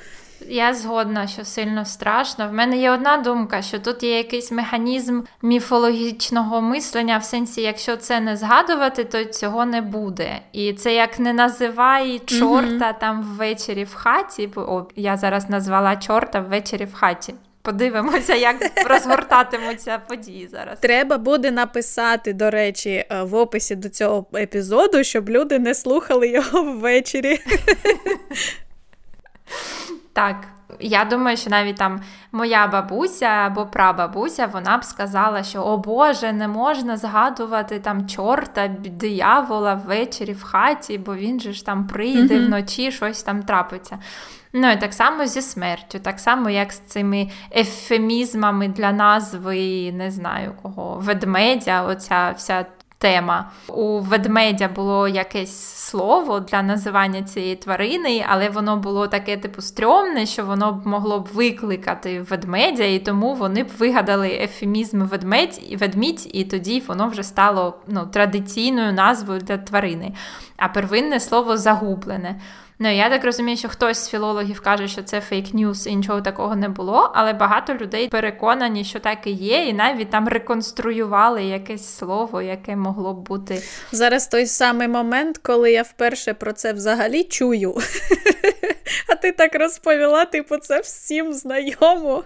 Я 0.48 0.74
згодна, 0.74 1.26
що 1.26 1.44
сильно 1.44 1.84
страшно. 1.84 2.48
В 2.48 2.52
мене 2.52 2.78
є 2.78 2.90
одна 2.90 3.16
думка, 3.16 3.62
що 3.62 3.78
тут 3.78 4.02
є 4.02 4.16
якийсь 4.16 4.52
механізм 4.52 5.22
міфологічного 5.42 6.60
мислення, 6.60 7.18
в 7.18 7.24
сенсі, 7.24 7.62
якщо 7.62 7.96
це 7.96 8.20
не 8.20 8.36
згадувати, 8.36 9.04
то 9.04 9.24
цього 9.24 9.66
не 9.66 9.80
буде. 9.80 10.40
І 10.52 10.72
це 10.72 10.94
як 10.94 11.18
не 11.18 11.32
називай 11.32 12.18
чорта 12.18 12.92
mm-hmm. 12.92 13.00
там 13.00 13.22
ввечері 13.22 13.84
в 13.84 13.94
хаті. 13.94 14.50
О, 14.56 14.86
я 14.96 15.16
зараз 15.16 15.50
назвала 15.50 15.96
чорта 15.96 16.40
ввечері 16.40 16.84
в 16.84 16.94
хаті. 16.94 17.34
Подивимося, 17.66 18.34
як 18.34 18.56
розгортатимуться 18.86 19.98
події 19.98 20.48
зараз. 20.48 20.78
Треба 20.80 21.18
буде 21.18 21.50
написати, 21.50 22.32
до 22.32 22.50
речі, 22.50 22.90
е, 22.90 23.22
в 23.22 23.34
описі 23.34 23.76
до 23.76 23.88
цього 23.88 24.26
епізоду, 24.34 25.04
щоб 25.04 25.30
люди 25.30 25.58
не 25.58 25.74
слухали 25.74 26.28
його 26.28 26.62
ввечері. 26.72 27.40
Так, 30.12 30.36
я 30.80 31.04
думаю, 31.04 31.36
що 31.36 31.50
навіть 31.50 31.76
там 31.76 32.00
моя 32.32 32.66
бабуся 32.66 33.26
або 33.26 33.66
прабабуся, 33.66 34.46
вона 34.46 34.78
б 34.78 34.84
сказала, 34.84 35.42
що 35.42 35.62
о 35.62 35.76
Боже, 35.76 36.32
не 36.32 36.48
можна 36.48 36.96
згадувати 36.96 37.80
там 37.80 38.08
чорта, 38.08 38.68
диявола 38.78 39.74
ввечері 39.74 40.32
в 40.32 40.42
хаті, 40.42 40.98
бо 40.98 41.16
він 41.16 41.40
же 41.40 41.52
ж 41.52 41.66
там 41.66 41.86
прийде 41.86 42.34
mm-hmm. 42.34 42.46
вночі, 42.46 42.92
щось 42.92 43.22
там 43.22 43.42
трапиться. 43.42 43.98
Ну 44.52 44.70
і 44.70 44.76
так 44.76 44.94
само 44.94 45.26
зі 45.26 45.42
смертю, 45.42 45.98
так 45.98 46.20
само, 46.20 46.50
як 46.50 46.72
з 46.72 46.78
цими 46.78 47.30
ефемізмами 47.56 48.68
для 48.68 48.92
назви, 48.92 49.92
не 49.92 50.10
знаю 50.10 50.54
кого, 50.62 50.98
ведмедя, 50.98 51.82
оця 51.82 52.30
вся 52.30 52.66
тема. 52.98 53.50
У 53.68 53.98
ведмедя 53.98 54.68
було 54.68 55.08
якесь 55.08 55.56
слово 55.76 56.40
для 56.40 56.62
називання 56.62 57.22
цієї 57.22 57.56
тварини, 57.56 58.24
але 58.28 58.48
воно 58.48 58.76
було 58.76 59.06
таке, 59.06 59.36
типу, 59.36 59.62
стрьомне, 59.62 60.26
що 60.26 60.44
воно 60.44 60.72
б 60.72 60.86
могло 60.86 61.20
б 61.20 61.28
викликати 61.32 62.22
ведмедя, 62.22 62.84
і 62.84 62.98
тому 62.98 63.34
вони 63.34 63.64
б 63.64 63.68
вигадали 63.78 64.28
ефемізм 64.28 65.02
ведмедь 65.02 65.60
і 65.68 65.76
ведмідь, 65.76 66.30
і 66.32 66.44
тоді 66.44 66.82
воно 66.86 67.08
вже 67.08 67.22
стало 67.22 67.78
ну, 67.86 68.06
традиційною 68.06 68.92
назвою 68.92 69.40
для 69.40 69.58
тварини. 69.58 70.12
А 70.56 70.68
первинне 70.68 71.20
слово 71.20 71.56
загублене. 71.56 72.40
Ну, 72.78 72.96
я 72.96 73.10
так 73.10 73.24
розумію, 73.24 73.56
що 73.56 73.68
хтось 73.68 73.98
з 73.98 74.10
філологів 74.10 74.60
каже, 74.60 74.88
що 74.88 75.02
це 75.02 75.20
фейк 75.20 75.54
ньюс 75.54 75.86
і 75.86 75.96
нічого 75.96 76.20
такого 76.20 76.56
не 76.56 76.68
було, 76.68 77.10
але 77.14 77.32
багато 77.32 77.74
людей 77.74 78.08
переконані, 78.08 78.84
що 78.84 79.00
так 79.00 79.26
і 79.26 79.30
є, 79.30 79.66
і 79.66 79.72
навіть 79.72 80.10
там 80.10 80.28
реконструювали 80.28 81.44
якесь 81.44 81.96
слово, 81.96 82.42
яке 82.42 82.76
могло 82.76 83.14
б 83.14 83.16
бути. 83.16 83.62
Зараз 83.92 84.28
той 84.28 84.46
самий 84.46 84.88
момент, 84.88 85.38
коли 85.38 85.72
я 85.72 85.82
вперше 85.82 86.34
про 86.34 86.52
це 86.52 86.72
взагалі 86.72 87.24
чую. 87.24 87.74
А 89.08 89.14
ти 89.14 89.32
так 89.32 89.54
розповіла, 89.54 90.24
типу, 90.24 90.56
це 90.56 90.80
всім 90.80 91.32
знайомо 91.32 92.24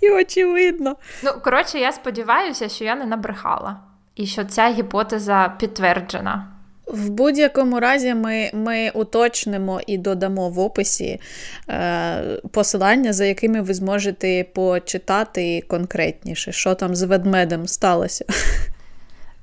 і 0.00 0.10
очевидно. 0.10 0.96
Ну, 1.22 1.30
коротше, 1.44 1.78
я 1.78 1.92
сподіваюся, 1.92 2.68
що 2.68 2.84
я 2.84 2.94
не 2.94 3.06
набрехала, 3.06 3.80
і 4.14 4.26
що 4.26 4.44
ця 4.44 4.72
гіпотеза 4.72 5.56
підтверджена. 5.58 6.53
В 6.86 7.10
будь-якому 7.10 7.80
разі 7.80 8.14
ми 8.14 8.50
ми 8.52 8.90
уточнимо 8.94 9.80
і 9.86 9.98
додамо 9.98 10.48
в 10.48 10.58
описі 10.58 11.20
е, 11.68 12.40
посилання, 12.52 13.12
за 13.12 13.24
якими 13.24 13.60
ви 13.60 13.74
зможете 13.74 14.44
почитати 14.54 15.62
конкретніше, 15.68 16.52
що 16.52 16.74
там 16.74 16.94
з 16.94 17.02
ведмедем 17.02 17.66
сталося. 17.66 18.24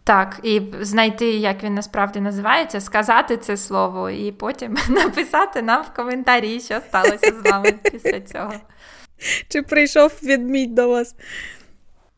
Так, 0.04 0.40
і 0.44 0.62
знайти, 0.82 1.26
як 1.26 1.64
він 1.64 1.74
насправді 1.74 2.20
називається, 2.20 2.82
сказати 2.82 3.38
це 3.38 3.58
слово, 3.58 4.10
і 4.10 4.32
потім 4.32 4.78
написати 4.90 5.62
нам 5.62 5.84
в 5.84 5.96
коментарі, 5.96 6.60
що 6.60 6.80
сталося 6.88 7.34
з 7.44 7.50
вами 7.50 7.74
після 7.92 8.20
цього. 8.22 8.54
Чи 9.50 9.62
прийшов 9.62 10.12
відмідь 10.24 10.76
до 10.76 10.90
вас? 10.90 11.16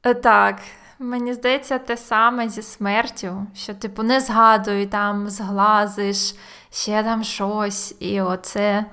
Е, 0.03 0.13
так. 0.13 0.59
Мені 1.03 1.33
здається, 1.33 1.79
те 1.79 1.97
саме 1.97 2.49
зі 2.49 2.61
смертю, 2.61 3.47
що, 3.55 3.73
типу, 3.73 4.03
не 4.03 4.19
згадуй, 4.21 4.85
там, 4.85 5.29
зглазиш, 5.29 6.35
ще 6.71 7.03
там 7.03 7.23
щось, 7.23 7.95
і 7.99 8.21
оце 8.21 8.85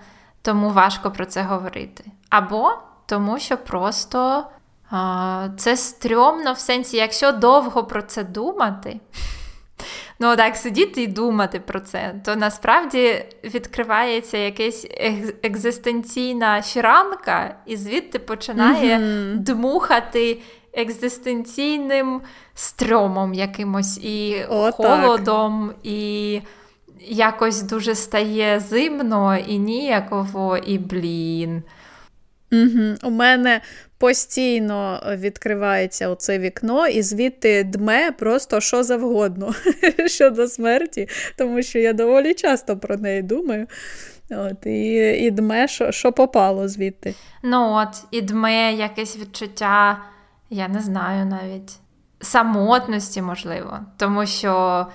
тому 0.43 0.71
важко 0.71 1.11
про 1.11 1.26
це 1.26 1.43
говорити. 1.43 2.05
Або 2.31 2.73
тому, 3.07 3.38
що 3.38 3.57
просто 3.57 4.47
а, 4.90 5.49
це 5.57 5.76
стрьомно 5.76 6.52
в 6.52 6.59
сенсі, 6.59 6.97
якщо 6.97 7.33
довго 7.33 7.85
про 7.85 8.02
це 8.02 8.25
думати, 8.25 9.00
ну 10.19 10.37
так, 10.37 10.57
сидіти 10.57 11.02
і 11.02 11.07
думати 11.07 11.61
про 11.61 11.81
це, 11.81 12.14
то 12.25 12.37
насправді 12.37 13.25
відкривається 13.45 14.38
якась 14.38 14.87
екзистенційна 15.43 16.62
фіранка, 16.62 17.57
і 17.67 17.76
звідти 17.76 18.19
починає 18.19 18.99
mm-hmm. 18.99 19.37
дмухати 19.37 20.38
екзистенційним 20.73 22.21
стрьомом 22.55 23.35
якимось 23.35 23.99
і 23.99 24.45
О, 24.49 24.73
холодом, 24.73 25.69
так. 25.69 25.77
і 25.83 26.41
якось 27.00 27.62
дуже 27.62 27.95
стає 27.95 28.61
зимно, 28.61 29.37
і 29.37 29.59
ніяково, 29.59 30.57
і 30.57 30.79
блін. 30.79 31.62
Угу. 32.53 32.95
У 33.03 33.11
мене 33.11 33.61
постійно 33.99 35.03
відкривається 35.17 36.09
оце 36.09 36.39
вікно, 36.39 36.87
і 36.87 37.03
звідти 37.03 37.65
дме 37.65 38.12
просто 38.12 38.61
що 38.61 38.83
завгодно 38.83 39.55
щодо 40.07 40.49
смерті, 40.49 41.09
тому 41.37 41.62
що 41.62 41.79
я 41.79 41.93
доволі 41.93 42.35
часто 42.35 42.77
про 42.77 42.97
неї 42.97 43.23
думаю. 43.23 43.67
От, 44.31 44.67
І 44.67 44.95
і 45.25 45.31
дме, 45.31 45.69
що 45.69 45.93
що 45.93 46.12
попало 46.12 46.69
звідти. 46.69 47.15
Ну 47.43 47.73
от, 47.73 47.89
і 48.11 48.23
дме 48.23 48.73
якесь 48.73 49.19
відчуття 49.19 49.99
я 50.50 50.69
не 50.69 50.80
знаю 50.80 51.26
навіть 51.26 51.78
самотності, 52.21 53.23
можливо. 53.23 53.78
Тому 53.97 54.26
що, 54.26 54.86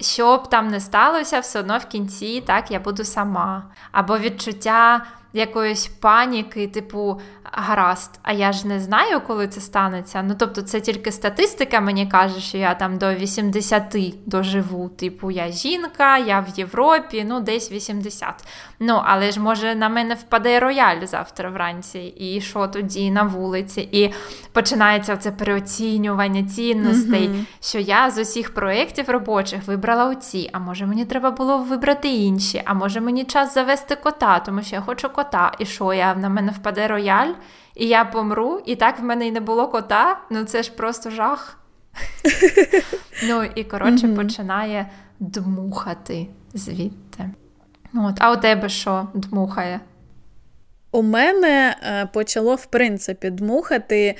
що 0.00 0.36
б 0.36 0.48
там 0.48 0.68
не 0.68 0.80
сталося, 0.80 1.40
все 1.40 1.60
одно 1.60 1.78
в 1.78 1.86
кінці 1.86 2.40
так 2.40 2.70
я 2.70 2.80
буду 2.80 3.04
сама. 3.04 3.70
Або 3.92 4.18
відчуття 4.18 5.06
якоїсь 5.32 5.86
паніки, 5.86 6.66
типу, 6.68 7.20
гаразд, 7.44 8.20
а 8.22 8.32
я 8.32 8.52
ж 8.52 8.66
не 8.66 8.80
знаю, 8.80 9.20
коли 9.20 9.48
це 9.48 9.60
станеться. 9.60 10.22
Ну, 10.22 10.34
тобто, 10.38 10.62
це 10.62 10.80
тільки 10.80 11.12
статистика 11.12 11.80
мені 11.80 12.06
каже, 12.06 12.40
що 12.40 12.58
я 12.58 12.74
там 12.74 12.98
до 12.98 13.14
80 13.14 13.96
доживу. 14.26 14.88
Типу, 14.88 15.30
я 15.30 15.48
жінка, 15.48 16.18
я 16.18 16.40
в 16.40 16.58
Європі, 16.58 17.24
ну, 17.28 17.40
десь 17.40 17.72
80. 17.72 18.34
Ну, 18.80 19.02
але 19.04 19.30
ж 19.30 19.40
може 19.40 19.74
на 19.74 19.88
мене 19.88 20.14
впаде 20.14 20.60
рояль 20.60 21.06
завтра 21.06 21.50
вранці, 21.50 21.98
і 21.98 22.40
що 22.40 22.66
тоді 22.66 23.10
на 23.10 23.22
вулиці? 23.22 23.88
І 23.92 24.12
починається 24.52 25.16
це 25.16 25.30
переоцінювання 25.30 26.42
цінностей, 26.42 27.28
mm-hmm. 27.28 27.44
що 27.60 27.78
я 27.78 28.10
з 28.10 28.18
усіх 28.18 28.54
проєктів 28.54 29.10
робочих 29.10 29.66
вибрала 29.66 30.04
оці, 30.04 30.50
а 30.52 30.58
може 30.58 30.86
мені 30.86 31.04
треба 31.04 31.30
було 31.30 31.58
вибрати 31.58 32.08
інші, 32.08 32.62
а 32.64 32.74
може 32.74 33.00
мені 33.00 33.24
час 33.24 33.54
завести 33.54 33.96
кота, 33.96 34.38
тому 34.38 34.62
що 34.62 34.76
я 34.76 34.82
хочу 34.82 35.08
кота. 35.08 35.21
І 35.58 35.66
що 35.66 35.92
я 35.92 36.14
на 36.14 36.28
мене 36.28 36.52
впаде 36.52 36.88
рояль? 36.88 37.32
і 37.74 37.86
я 37.86 38.04
помру, 38.04 38.62
і 38.66 38.76
так 38.76 39.00
в 39.00 39.02
мене 39.02 39.26
й 39.26 39.32
не 39.32 39.40
було 39.40 39.68
кота, 39.68 40.20
ну 40.30 40.44
це 40.44 40.62
ж 40.62 40.72
просто 40.72 41.10
жах. 41.10 41.58
Ну 43.24 43.44
і 43.54 43.64
коротше 43.64 44.08
починає 44.08 44.90
дмухати 45.20 46.26
звідти. 46.54 47.30
От. 47.94 48.14
А 48.18 48.32
у 48.32 48.36
тебе 48.36 48.68
що 48.68 49.08
дмухає? 49.14 49.80
У 50.90 51.02
мене 51.02 51.76
е, 51.82 52.06
почало, 52.06 52.54
в 52.54 52.66
принципі, 52.66 53.30
дмухати 53.30 54.16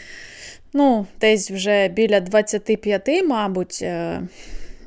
ну, 0.73 1.07
десь 1.21 1.51
вже 1.51 1.89
біля 1.89 2.21
25, 2.21 3.09
мабуть. 3.29 3.85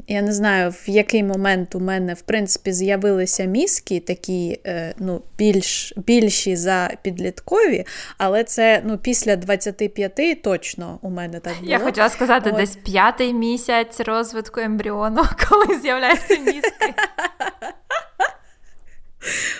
Я 0.08 0.22
не 0.22 0.34
знаю, 0.34 0.72
в 0.72 0.90
який 0.90 1.24
момент 1.24 1.76
у 1.76 1.80
мене, 1.80 2.14
в 2.14 2.22
принципі, 2.22 2.72
з'явилися 2.72 3.44
мізки, 3.44 4.00
такі 4.00 4.60
е, 4.66 4.94
ну, 4.98 5.22
більш, 5.38 5.94
більші 5.98 6.56
за 6.56 6.92
підліткові, 7.02 7.86
але 8.18 8.44
це 8.44 8.82
ну, 8.86 8.98
після 8.98 9.36
25 9.36 10.42
точно 10.42 11.00
у 11.02 11.10
мене 11.10 11.40
так 11.40 11.54
було. 11.60 11.72
Я 11.72 11.80
хотіла 11.80 12.10
сказати, 12.10 12.50
От. 12.50 12.56
десь 12.56 12.76
п'ятий 12.76 13.34
місяць 13.34 14.00
розвитку 14.00 14.60
ембріону, 14.60 15.24
коли 15.50 15.80
з'являються 15.80 16.36
мізки. 16.36 16.94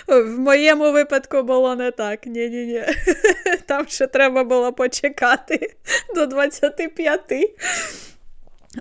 В 0.08 0.38
моєму 0.38 0.92
випадку 0.92 1.42
було 1.42 1.76
не 1.76 1.90
так. 1.90 2.26
Ні-ні-ні. 2.26 2.84
Там 3.66 3.86
ще 3.88 4.06
треба 4.06 4.44
було 4.44 4.72
почекати 4.72 5.74
до 6.14 6.26
25. 6.26 7.20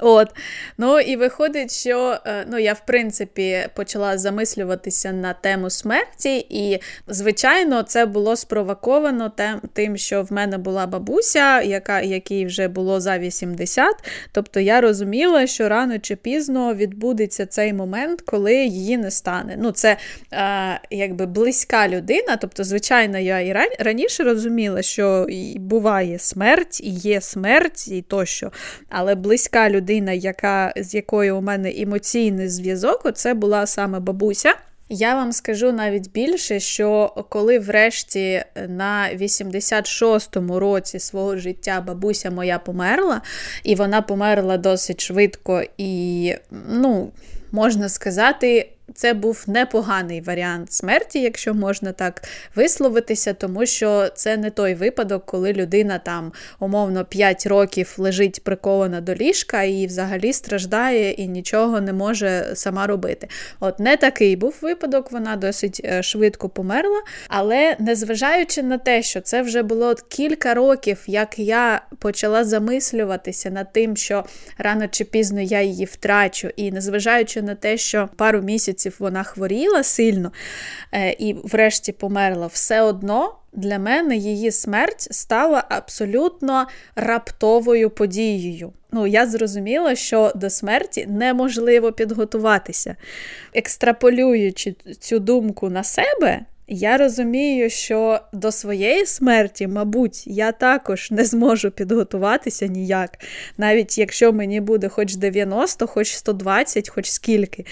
От. 0.02 0.30
Ну 0.78 1.00
і 1.00 1.16
виходить, 1.16 1.74
що 1.74 2.18
е, 2.26 2.46
ну, 2.52 2.60
я, 2.60 2.74
в 2.74 2.86
принципі, 2.86 3.68
почала 3.76 4.18
замислюватися 4.18 5.12
на 5.12 5.34
тему 5.34 5.70
смерті, 5.70 6.46
і, 6.50 6.80
звичайно, 7.08 7.84
це 7.84 8.06
було 8.06 8.36
спровоковано 8.36 9.32
тим, 9.74 9.98
що 9.98 10.24
в 10.24 10.34
мене 10.34 10.58
була 10.58 10.88
бабуся, 10.88 11.62
яка, 11.62 12.02
якій 12.02 12.46
вже 12.46 12.68
було 12.68 13.00
за 13.00 13.18
80. 13.18 13.96
Тобто 14.32 14.60
я 14.60 14.82
розуміла, 14.82 15.48
що 15.48 15.70
рано 15.70 16.00
чи 16.00 16.16
пізно 16.16 16.74
відбудеться 16.74 17.46
цей 17.46 17.74
момент, 17.74 18.22
коли 18.22 18.56
її 18.56 18.98
не 18.98 19.12
стане. 19.12 19.58
Ну, 19.60 19.72
Це 19.72 19.98
е, 20.34 20.80
якби 20.92 21.26
близька 21.26 21.88
людина. 21.88 22.38
Тобто, 22.42 22.64
звичайно, 22.64 23.20
я 23.20 23.40
і 23.40 23.56
раніше 23.80 24.24
розуміла, 24.24 24.82
що 24.82 25.28
буває 25.56 26.20
смерть, 26.20 26.82
і 26.82 26.90
є 26.90 27.22
смерть, 27.22 27.88
і 27.88 28.02
тощо, 28.02 28.52
але 28.90 29.16
близька 29.16 29.70
людина 29.70 29.85
людина, 29.86 30.12
яка, 30.12 30.74
з 30.78 30.96
якою 30.96 31.38
у 31.38 31.42
мене 31.42 31.74
емоційний 31.78 32.50
зв'язок, 32.50 33.12
це 33.16 33.34
була 33.34 33.68
саме 33.68 34.00
бабуся. 34.00 34.54
Я 34.90 35.16
вам 35.16 35.32
скажу 35.32 35.72
навіть 35.72 36.12
більше, 36.12 36.60
що 36.60 37.14
коли 37.30 37.60
врешті 37.60 38.44
на 38.68 39.10
86-му 39.16 40.60
році 40.60 41.00
свого 41.00 41.38
життя 41.38 41.84
бабуся 41.88 42.32
моя 42.32 42.60
померла, 42.60 43.22
і 43.64 43.76
вона 43.76 44.02
померла 44.02 44.58
досить 44.58 45.02
швидко 45.02 45.64
і, 45.78 46.34
ну, 46.70 47.12
можна 47.52 47.90
сказати, 47.90 48.70
це 48.94 49.14
був 49.14 49.44
непоганий 49.48 50.22
варіант 50.22 50.74
смерті, 50.74 51.22
якщо 51.22 51.54
можна 51.54 51.92
так 51.92 52.24
висловитися, 52.56 53.34
тому 53.34 53.66
що 53.66 54.10
це 54.16 54.38
не 54.38 54.50
той 54.50 54.74
випадок, 54.74 55.26
коли 55.26 55.54
людина 55.54 56.00
там 56.00 56.32
умовно 56.60 57.06
5 57.06 57.48
років 57.48 57.96
лежить 57.98 58.44
прикована 58.44 59.02
до 59.02 59.16
ліжка 59.16 59.64
і 59.64 59.88
взагалі 59.88 60.34
страждає 60.34 61.12
і 61.12 61.28
нічого 61.28 61.82
не 61.82 61.94
може 61.94 62.52
сама 62.54 62.88
робити. 62.88 63.28
От 63.60 63.80
не 63.80 63.98
такий 63.98 64.36
був 64.36 64.56
випадок, 64.62 65.12
вона 65.12 65.36
досить 65.36 65.82
е, 65.84 66.04
швидко 66.04 66.50
померла. 66.50 67.02
Але 67.28 67.76
незважаючи 67.80 68.64
на 68.64 68.78
те, 68.78 69.04
що 69.04 69.22
це 69.22 69.42
вже 69.42 69.64
було 69.64 69.96
кілька 70.10 70.54
років, 70.54 71.04
як 71.08 71.40
я 71.40 71.82
почала 72.00 72.44
замислюватися 72.44 73.50
над 73.50 73.74
тим, 73.74 73.98
що 73.98 74.26
рано 74.58 74.88
чи 74.88 75.04
пізно 75.04 75.42
я 75.42 75.62
її 75.62 75.86
втрачу, 75.86 76.50
і 76.56 76.72
незважаючи 76.72 77.42
на 77.42 77.56
те, 77.56 77.78
що 77.78 78.10
пару 78.16 78.42
місяців 78.42 78.75
вона 79.00 79.24
хворіла 79.24 79.84
сильно 79.84 80.32
е, 80.92 81.16
і 81.20 81.34
врешті 81.34 81.92
померла, 81.92 82.48
все 82.48 82.82
одно. 82.82 83.36
Для 83.54 83.80
мене 83.80 84.18
її 84.18 84.52
смерть 84.52 85.08
стала 85.12 85.64
абсолютно 85.70 86.68
раптовою 86.96 87.90
подією. 87.90 88.74
Ну, 88.92 89.08
я 89.08 89.28
зрозуміла, 89.28 89.96
що 89.96 90.32
до 90.36 90.50
смерті 90.50 91.06
неможливо 91.10 91.92
підготуватися. 91.92 92.96
Екстраполюючи 93.54 94.76
цю 95.00 95.20
думку 95.20 95.70
на 95.70 95.84
себе, 95.84 96.46
я 96.68 96.98
розумію, 96.98 97.70
що 97.70 98.20
до 98.34 98.52
своєї 98.52 99.06
смерті, 99.06 99.68
мабуть, 99.68 100.28
я 100.28 100.52
також 100.52 101.12
не 101.12 101.26
зможу 101.26 101.72
підготуватися 101.72 102.68
ніяк, 102.68 103.20
навіть 103.58 103.98
якщо 103.98 104.34
мені 104.34 104.62
буде 104.62 104.90
хоч 104.90 105.16
90, 105.16 105.88
хоч 105.88 106.16
120, 106.16 106.90
хоч 106.90 107.12
скільки. 107.12 107.66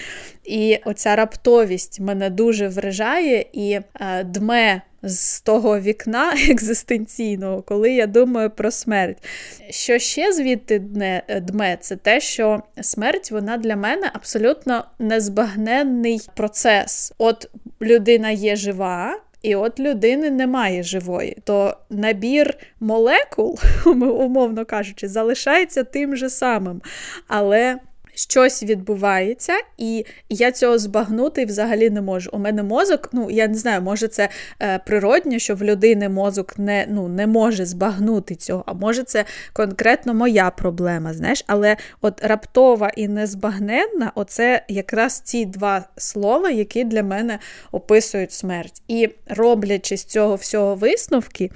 І 0.44 0.78
оця 0.84 1.16
раптовість 1.16 2.00
мене 2.00 2.30
дуже 2.30 2.68
вражає 2.68 3.46
і 3.52 3.80
е, 4.00 4.24
дме 4.24 4.82
з 5.04 5.40
того 5.40 5.80
вікна 5.80 6.32
екзистенційного, 6.50 7.62
коли 7.62 7.92
я 7.92 8.06
думаю 8.06 8.50
про 8.50 8.70
смерть. 8.70 9.18
Що 9.70 9.98
ще 9.98 10.32
звідти 10.32 10.78
дме, 11.42 11.78
це 11.80 11.96
те, 11.96 12.20
що 12.20 12.62
смерть 12.80 13.30
вона 13.30 13.56
для 13.56 13.76
мене 13.76 14.10
абсолютно 14.12 14.84
незбагненний 14.98 16.20
процес. 16.36 17.12
От 17.18 17.50
людина 17.82 18.30
є 18.30 18.56
жива. 18.56 19.20
І 19.42 19.54
от 19.54 19.80
людини 19.80 20.30
немає 20.30 20.82
живої, 20.82 21.36
то 21.44 21.76
набір 21.90 22.54
молекул, 22.80 23.58
умовно 23.86 24.64
кажучи, 24.64 25.08
залишається 25.08 25.84
тим 25.84 26.16
же 26.16 26.30
самим. 26.30 26.82
Але 27.28 27.78
щось 28.14 28.62
відбувається, 28.62 29.52
і 29.78 30.06
я 30.28 30.52
цього 30.52 30.78
збагнути 30.78 31.44
взагалі 31.44 31.90
не 31.90 32.00
можу. 32.00 32.30
У 32.32 32.38
мене 32.38 32.62
мозок, 32.62 33.08
ну 33.12 33.30
я 33.30 33.48
не 33.48 33.54
знаю, 33.54 33.82
може 33.82 34.08
це 34.08 34.28
е, 34.62 34.78
природньо, 34.78 35.38
що 35.38 35.54
в 35.54 35.62
людини 35.62 36.08
мозок 36.08 36.58
не 36.58 36.86
ну, 36.88 37.08
не 37.08 37.26
може 37.26 37.66
збагнути 37.66 38.34
цього, 38.34 38.64
а 38.66 38.72
може 38.72 39.02
це 39.02 39.24
конкретно 39.52 40.14
моя 40.14 40.50
проблема. 40.50 41.14
знаєш, 41.14 41.44
Але 41.46 41.76
от 42.00 42.24
раптова 42.24 42.90
і 42.96 43.08
незбагненна 43.08 44.12
оце 44.14 44.64
якраз 44.68 45.20
ці 45.20 45.44
два 45.44 45.84
слова, 45.96 46.50
які 46.50 46.84
для 46.84 47.02
мене 47.02 47.38
описують 47.72 48.32
смерть. 48.32 48.82
І 48.88 49.08
роблячи 49.26 49.96
з 49.96 50.04
цього 50.04 50.34
всього 50.34 50.74
висновки. 50.74 51.50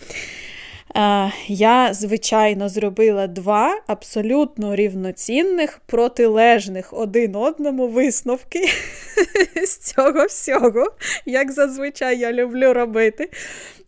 Е, 0.96 1.33
я, 1.48 1.94
звичайно, 1.94 2.68
зробила 2.68 3.27
два 3.27 3.81
абсолютно 3.87 4.77
рівноцінних, 4.77 5.81
протилежних 5.87 6.92
один 6.92 7.37
одному 7.37 7.88
висновки 7.88 8.68
з 9.66 9.79
цього 9.79 10.24
всього, 10.27 10.92
як 11.27 11.53
зазвичай 11.53 12.18
я 12.18 12.33
люблю 12.33 12.72
робити. 12.72 13.31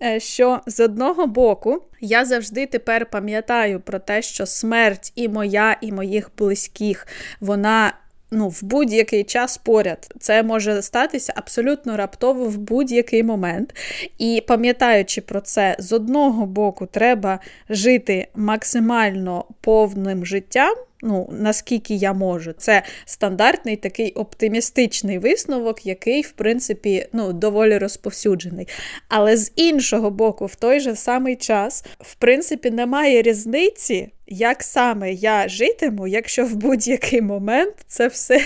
Е, 0.02 0.20
що 0.20 0.60
з 0.66 0.80
одного 0.80 1.26
боку 1.26 1.82
я 2.00 2.24
завжди 2.24 2.66
тепер 2.66 3.06
пам'ятаю 3.06 3.80
про 3.80 3.98
те, 3.98 4.22
що 4.22 4.46
смерть 4.46 5.12
і 5.16 5.28
моя, 5.28 5.76
і 5.80 5.92
моїх 5.92 6.30
близьких, 6.38 7.06
вона 7.40 7.92
ну, 8.30 8.48
в 8.48 8.58
будь-який 8.62 9.24
час 9.24 9.58
поряд. 9.58 10.14
Це 10.20 10.42
може 10.42 10.82
статися 10.82 11.32
абсолютно 11.36 11.96
раптово 11.96 12.44
в 12.44 12.58
будь-який 12.58 13.22
момент. 13.22 13.74
І 14.18 14.42
пам'ятаючи 14.48 15.20
про 15.20 15.40
це, 15.40 15.76
з 15.78 15.92
одного 15.92 16.46
боку, 16.46 16.86
треба 16.86 17.38
жити 17.68 18.28
максимально 18.34 19.44
повним 19.60 20.26
життям 20.26 20.74
ну, 21.02 21.28
наскільки 21.32 21.94
я 21.94 22.12
можу. 22.12 22.52
Це 22.52 22.82
стандартний 23.04 23.76
такий 23.76 24.12
оптимістичний 24.12 25.18
висновок, 25.18 25.86
який, 25.86 26.22
в 26.22 26.30
принципі, 26.30 27.06
ну, 27.12 27.32
доволі 27.32 27.78
розповсюджений. 27.78 28.68
Але 29.08 29.36
з 29.36 29.52
іншого 29.56 30.10
боку, 30.10 30.46
в 30.46 30.54
той 30.54 30.80
же 30.80 30.96
самий 30.96 31.36
час, 31.36 31.84
в 32.00 32.14
принципі, 32.14 32.70
немає 32.70 33.22
різниці. 33.22 34.08
Як 34.32 34.62
саме 34.62 35.12
я 35.12 35.48
житиму, 35.48 36.06
якщо 36.06 36.44
в 36.44 36.54
будь-який 36.54 37.22
момент 37.22 37.74
це 37.86 38.06
все 38.06 38.40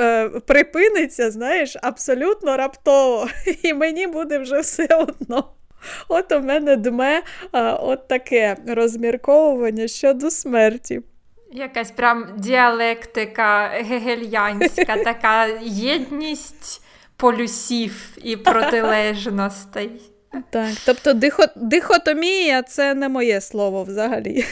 е, 0.00 0.28
припиниться, 0.28 1.30
знаєш, 1.30 1.76
абсолютно 1.82 2.56
раптово, 2.56 3.28
і 3.62 3.74
мені 3.74 4.06
буде 4.06 4.38
вже 4.38 4.60
все 4.60 4.86
одно. 4.86 5.44
От 6.08 6.32
у 6.32 6.40
мене 6.40 6.76
дме 6.76 7.22
е, 7.52 7.72
от 7.72 8.08
таке 8.08 8.56
розмірковування 8.66 9.88
щодо 9.88 10.30
смерті. 10.30 11.00
Якась 11.52 11.90
прям 11.90 12.26
діалектика 12.36 13.68
гегельянська, 13.68 14.96
така 15.04 15.46
єдність 15.62 16.82
полюсів 17.16 18.16
і 18.16 18.36
протилежностей. 18.36 19.90
Так, 20.50 20.68
тобто 20.86 21.12
дихотомія 21.56 22.62
це 22.62 22.94
не 22.94 23.08
моє 23.08 23.40
слово 23.40 23.84
взагалі. 23.84 24.44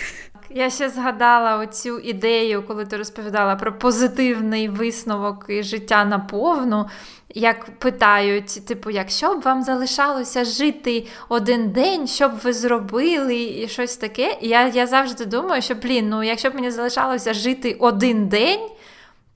Я 0.50 0.70
ще 0.70 0.88
згадала 0.88 1.56
оцю 1.56 1.98
ідею, 1.98 2.62
коли 2.62 2.86
ти 2.86 2.96
розповідала 2.96 3.56
про 3.56 3.78
позитивний 3.78 4.68
висновок 4.68 5.44
і 5.48 5.62
життя 5.62 6.04
наповну. 6.04 6.86
Як 7.34 7.64
питають, 7.78 8.66
типу, 8.66 8.90
якщо 8.90 9.34
б 9.34 9.40
вам 9.40 9.62
залишалося 9.62 10.44
жити 10.44 11.06
один 11.28 11.70
день, 11.70 12.06
що 12.06 12.28
б 12.28 12.32
ви 12.44 12.52
зробили, 12.52 13.42
і 13.42 13.68
щось 13.68 13.96
таке. 13.96 14.38
я 14.40 14.68
я 14.68 14.86
завжди 14.86 15.24
думаю, 15.24 15.62
що 15.62 15.74
блін, 15.74 16.08
ну 16.08 16.22
якщо 16.22 16.50
б 16.50 16.54
мені 16.54 16.70
залишалося 16.70 17.34
жити 17.34 17.76
один 17.80 18.28
день, 18.28 18.60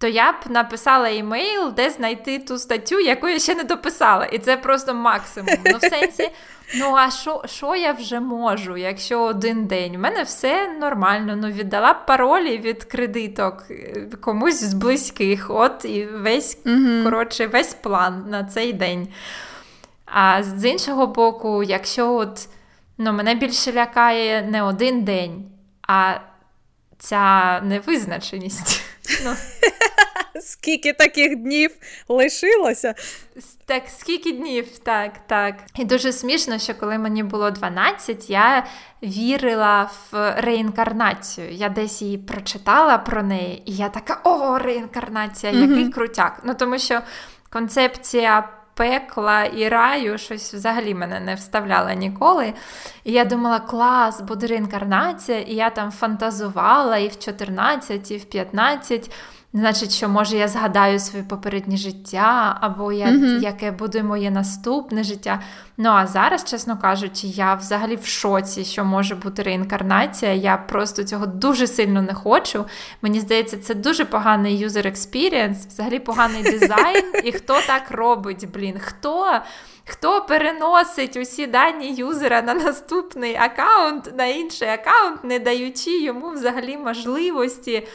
то 0.02 0.08
я 0.08 0.32
б 0.32 0.36
написала 0.48 1.08
емейл, 1.10 1.72
де 1.72 1.90
знайти 1.90 2.38
ту 2.38 2.58
статтю, 2.58 3.00
яку 3.00 3.28
я 3.28 3.38
ще 3.38 3.54
не 3.54 3.64
дописала. 3.64 4.24
І 4.24 4.38
це 4.38 4.56
просто 4.56 4.94
максимум. 4.94 5.54
Ну, 5.64 5.78
в 5.78 5.80
сенсі, 5.80 6.30
ну 6.74 6.94
а 6.96 7.10
що 7.10 7.42
що 7.46 7.76
я 7.76 7.92
вже 7.92 8.20
можу, 8.20 8.76
якщо 8.76 9.22
один 9.22 9.66
день? 9.66 9.96
У 9.96 9.98
мене 9.98 10.22
все 10.22 10.68
нормально. 10.80 11.36
Ну, 11.36 11.48
віддала 11.48 11.92
б 11.92 12.06
паролі 12.06 12.58
від 12.58 12.84
кредиток 12.84 13.64
е, 13.70 14.08
комусь 14.20 14.64
з 14.64 14.74
близьких. 14.74 15.50
От 15.50 15.84
і 15.84 16.06
весь 16.06 16.64
mm 16.64 17.04
коротше, 17.04 17.46
весь 17.46 17.74
план 17.74 18.24
на 18.28 18.44
цей 18.44 18.72
день. 18.72 19.08
А 20.06 20.42
з 20.42 20.64
іншого 20.64 21.06
боку, 21.06 21.62
якщо 21.62 22.12
от 22.12 22.48
ну, 22.98 23.12
мене 23.12 23.34
більше 23.34 23.72
лякає 23.72 24.42
не 24.42 24.62
один 24.62 25.04
день, 25.04 25.44
а 25.88 26.14
ця 26.98 27.60
невизначеність. 27.60 28.82
Ну. 29.24 29.34
Скільки 30.40 30.92
таких 30.92 31.36
днів 31.36 31.70
лишилося? 32.08 32.94
Так, 33.66 33.82
скільки 33.88 34.32
днів, 34.32 34.78
так, 34.78 35.12
так. 35.26 35.54
І 35.78 35.84
дуже 35.84 36.12
смішно, 36.12 36.58
що 36.58 36.74
коли 36.74 36.98
мені 36.98 37.22
було 37.22 37.50
12, 37.50 38.30
я 38.30 38.66
вірила 39.02 39.90
в 40.10 40.34
реінкарнацію. 40.38 41.50
Я 41.50 41.68
десь 41.68 42.02
її 42.02 42.18
прочитала 42.18 42.98
про 42.98 43.22
неї, 43.22 43.62
і 43.66 43.76
я 43.76 43.88
така: 43.88 44.20
о, 44.24 44.58
реінкарнація, 44.58 45.52
який 45.52 45.84
mm 45.84 45.90
крутяк. 45.90 46.40
Ну 46.44 46.54
тому 46.54 46.78
що 46.78 47.00
концепція. 47.50 48.48
Пекла 48.74 49.44
і 49.44 49.68
раю 49.68 50.18
щось 50.18 50.54
взагалі 50.54 50.94
мене 50.94 51.20
не 51.20 51.34
вставляла 51.34 51.94
ніколи. 51.94 52.52
І 53.04 53.12
я 53.12 53.24
думала, 53.24 53.60
клас, 53.60 54.20
буде 54.20 54.46
реінкарнація, 54.46 55.40
і 55.40 55.54
я 55.54 55.70
там 55.70 55.90
фантазувала 55.90 56.98
і 56.98 57.08
в 57.08 57.18
14, 57.18 58.10
і 58.10 58.16
в 58.16 58.24
15 58.24 59.10
значить, 59.54 59.92
що 59.92 60.08
може 60.08 60.36
я 60.36 60.48
згадаю 60.48 60.98
своє 60.98 61.24
попереднє 61.24 61.76
життя, 61.76 62.58
або 62.60 62.92
я, 62.92 63.06
mm-hmm. 63.06 63.42
яке 63.42 63.70
буде 63.70 64.02
моє 64.02 64.30
наступне 64.30 65.04
життя. 65.04 65.40
Ну 65.76 65.90
а 65.90 66.06
зараз, 66.06 66.44
чесно 66.44 66.78
кажучи, 66.78 67.26
я 67.26 67.54
взагалі 67.54 67.96
в 67.96 68.06
шоці, 68.06 68.64
що 68.64 68.84
може 68.84 69.14
бути 69.14 69.42
реінкарнація. 69.42 70.32
Я 70.32 70.56
просто 70.56 71.04
цього 71.04 71.26
дуже 71.26 71.66
сильно 71.66 72.02
не 72.02 72.14
хочу. 72.14 72.64
Мені 73.02 73.20
здається, 73.20 73.58
це 73.58 73.74
дуже 73.74 74.04
поганий 74.04 74.58
user 74.58 74.86
experience, 74.86 75.66
взагалі 75.66 75.98
поганий 75.98 76.42
дизайн. 76.42 77.04
І 77.24 77.32
хто 77.32 77.60
так 77.66 77.90
робить, 77.90 78.48
блін? 78.54 78.78
Хто 78.78 79.40
Хто 79.84 80.20
переносить 80.20 81.16
усі 81.16 81.46
дані 81.46 81.94
юзера 81.94 82.42
на 82.42 82.54
наступний 82.54 83.36
аккаунт, 83.36 84.18
на 84.18 84.26
інший 84.26 84.68
аккаунт, 84.68 85.24
не 85.24 85.38
даючи 85.38 86.02
йому 86.02 86.30
взагалі 86.30 86.76
можливості 86.76 87.88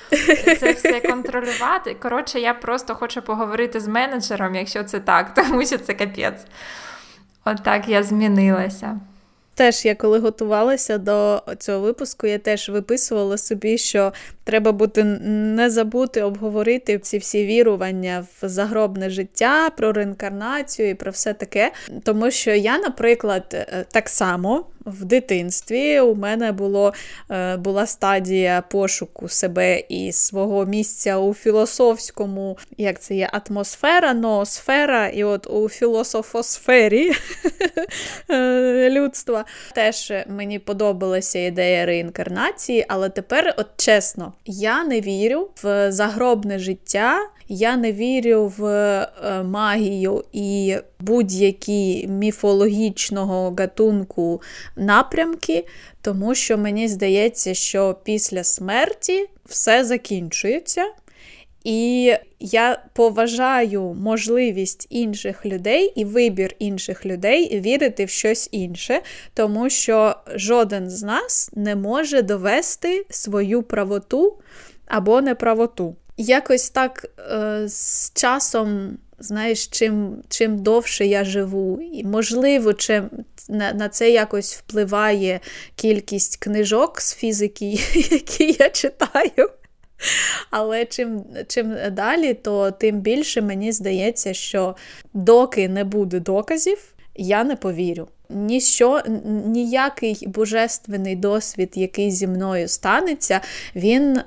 це 0.59 0.71
все 0.71 0.99
контролювати. 0.99 1.93
Коротше, 1.93 2.39
я 2.39 2.53
просто 2.53 2.95
хочу 2.95 3.21
поговорити 3.21 3.79
з 3.79 3.87
менеджером, 3.87 4.55
якщо 4.55 4.83
це 4.83 4.99
так, 4.99 5.33
тому 5.35 5.65
що 5.65 5.77
це 5.77 5.93
капець. 5.93 6.45
Отак 7.45 7.81
От 7.83 7.89
я 7.89 8.03
змінилася. 8.03 8.99
Теж 9.57 9.85
я 9.85 9.95
коли 9.95 10.19
готувалася 10.19 10.97
до 10.97 11.43
цього 11.59 11.79
випуску, 11.79 12.27
я 12.27 12.37
теж 12.37 12.69
виписувала 12.69 13.37
собі, 13.37 13.77
що 13.77 14.13
треба 14.43 14.71
бути 14.71 15.03
не 15.03 15.69
забути 15.69 16.21
обговорити 16.21 16.99
ці 16.99 17.17
всі 17.17 17.45
вірування 17.45 18.25
в 18.41 18.47
загробне 18.47 19.09
життя, 19.09 19.69
про 19.69 19.93
реінкарнацію 19.93 20.89
і 20.89 20.93
про 20.93 21.11
все 21.11 21.33
таке. 21.33 21.71
Тому 22.03 22.31
що 22.31 22.51
я, 22.51 22.77
наприклад, 22.77 23.45
е, 23.53 23.85
так 23.91 24.09
само 24.09 24.65
в 24.87 25.05
дитинстві 25.05 25.99
у 25.99 26.15
мене 26.15 26.51
було, 26.51 26.93
е, 27.31 27.57
була 27.57 27.85
стадія 27.85 28.63
пошуку 28.69 29.27
себе 29.27 29.83
і 29.89 30.11
свого 30.11 30.65
місця 30.65 31.17
у 31.17 31.33
філософському, 31.33 32.57
як 32.77 33.01
це 33.01 33.15
є, 33.15 33.29
атмосфера, 33.33 34.13
ноосфера, 34.13 35.07
і 35.07 35.23
от 35.23 35.47
у 35.47 35.69
філософосфері 35.69 37.11
е, 38.29 38.89
людства 38.89 39.45
теж 39.75 40.13
мені 40.27 40.59
подобалася 40.59 41.39
ідея 41.39 41.85
реінкарнації, 41.85 42.85
але 42.87 43.09
тепер, 43.09 43.53
от 43.57 43.67
чесно, 43.77 44.33
я 44.45 44.83
не 44.83 45.01
вірю 45.01 45.49
в 45.63 45.91
загробне 45.91 46.59
життя. 46.59 47.19
Я 47.49 47.77
не 47.77 47.91
вірю 47.91 48.53
в 48.57 48.65
е, 48.65 49.43
магію 49.43 50.23
і 50.33 50.75
будь-які 50.99 52.07
міфологічного 52.07 53.55
гатунку 53.57 54.41
напрямки, 54.77 55.65
тому 56.01 56.35
що 56.35 56.57
мені 56.57 56.87
здається, 56.87 57.53
що 57.53 57.97
після 58.03 58.43
смерті 58.43 59.25
все 59.45 59.83
закінчується. 59.83 60.85
І 61.63 62.13
я 62.39 62.83
поважаю 62.93 63.81
можливість 63.81 64.87
інших 64.89 65.45
людей 65.45 65.93
і 65.95 66.05
вибір 66.05 66.55
інших 66.59 67.05
людей 67.05 67.59
вірити 67.59 68.05
в 68.05 68.09
щось 68.09 68.49
інше, 68.51 69.01
тому 69.33 69.69
що 69.69 70.15
жоден 70.35 70.89
з 70.89 71.03
нас 71.03 71.49
не 71.55 71.75
може 71.75 72.21
довести 72.21 73.05
свою 73.09 73.63
правоту 73.63 74.37
або 74.85 75.21
неправоту. 75.21 75.95
Якось 76.17 76.69
так 76.69 77.05
е, 77.31 77.63
з 77.67 78.11
часом, 78.13 78.97
знаєш, 79.19 79.67
чим 79.67 80.23
чим 80.29 80.59
довше 80.59 81.05
я 81.05 81.25
живу, 81.25 81.81
і 81.93 82.03
можливо, 82.03 82.73
чим 82.73 83.09
на, 83.49 83.73
на 83.73 83.89
це 83.89 84.09
якось 84.11 84.55
впливає 84.55 85.39
кількість 85.75 86.37
книжок 86.37 87.01
з 87.01 87.15
фізики, 87.15 87.65
які 88.11 88.55
я 88.59 88.69
читаю. 88.69 89.49
Але 90.49 90.85
чим 90.85 91.23
чим 91.47 91.75
далі, 91.91 92.33
то 92.33 92.71
тим 92.71 92.99
більше 92.99 93.41
мені 93.41 93.71
здається, 93.71 94.33
що 94.33 94.75
доки 95.13 95.69
не 95.69 95.83
буде 95.83 96.19
доказів, 96.19 96.93
я 97.15 97.43
не 97.43 97.55
повірю 97.55 98.07
ніщо, 98.29 99.01
ніякий 99.45 100.27
божественний 100.27 101.15
досвід, 101.15 101.71
який 101.75 102.11
зі 102.11 102.27
мною 102.27 102.67
станеться, 102.67 103.41
він, 103.75 104.17
е, 104.17 104.23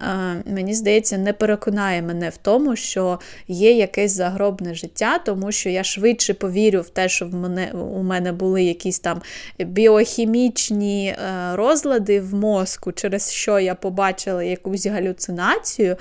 мені 0.46 0.74
здається, 0.74 1.18
не 1.18 1.32
переконає 1.32 2.02
мене 2.02 2.28
в 2.28 2.36
тому, 2.36 2.76
що 2.76 3.18
є 3.48 3.72
якесь 3.72 4.12
загробне 4.12 4.74
життя, 4.74 5.18
тому 5.18 5.52
що 5.52 5.68
я 5.68 5.84
швидше 5.84 6.34
повірю 6.34 6.80
в 6.80 6.88
те, 6.88 7.08
що 7.08 7.26
в 7.26 7.34
мене, 7.34 7.72
у 7.72 8.02
мене 8.02 8.32
були 8.32 8.62
якісь 8.62 8.98
там 8.98 9.22
біохімічні 9.58 11.06
е, 11.06 11.16
розлади 11.56 12.20
в 12.20 12.34
мозку, 12.34 12.92
через 12.92 13.32
що 13.32 13.58
я 13.58 13.74
побачила 13.74 14.42
якусь 14.42 14.86
галюцинацію. 14.86 15.96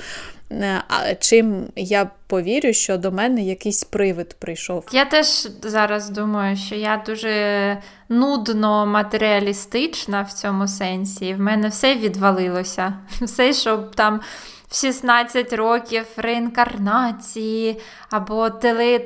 Е, 0.52 1.18
чим 1.20 1.68
я 1.76 2.10
повірю, 2.28 2.74
що 2.74 2.98
до 2.98 3.12
мене 3.12 3.42
якийсь 3.42 3.84
привид 3.84 4.34
прийшов. 4.40 4.86
Я 4.92 5.06
теж 5.06 5.28
зараз 5.62 6.10
думаю, 6.10 6.58
що 6.58 6.76
я 6.76 7.04
дуже 7.06 7.78
нудно 8.10 8.86
матеріалістична 8.86 10.22
в 10.22 10.34
цьому 10.34 10.68
сенсі. 10.68 11.34
В 11.34 11.40
мене 11.40 11.68
все 11.68 11.96
відвалилося. 11.96 12.94
Все, 13.22 13.54
щоб 13.54 13.96
там. 13.96 14.22
В 14.70 14.76
16 14.76 15.54
років 15.54 16.06
реінкарнації 16.18 17.82
або 18.10 18.50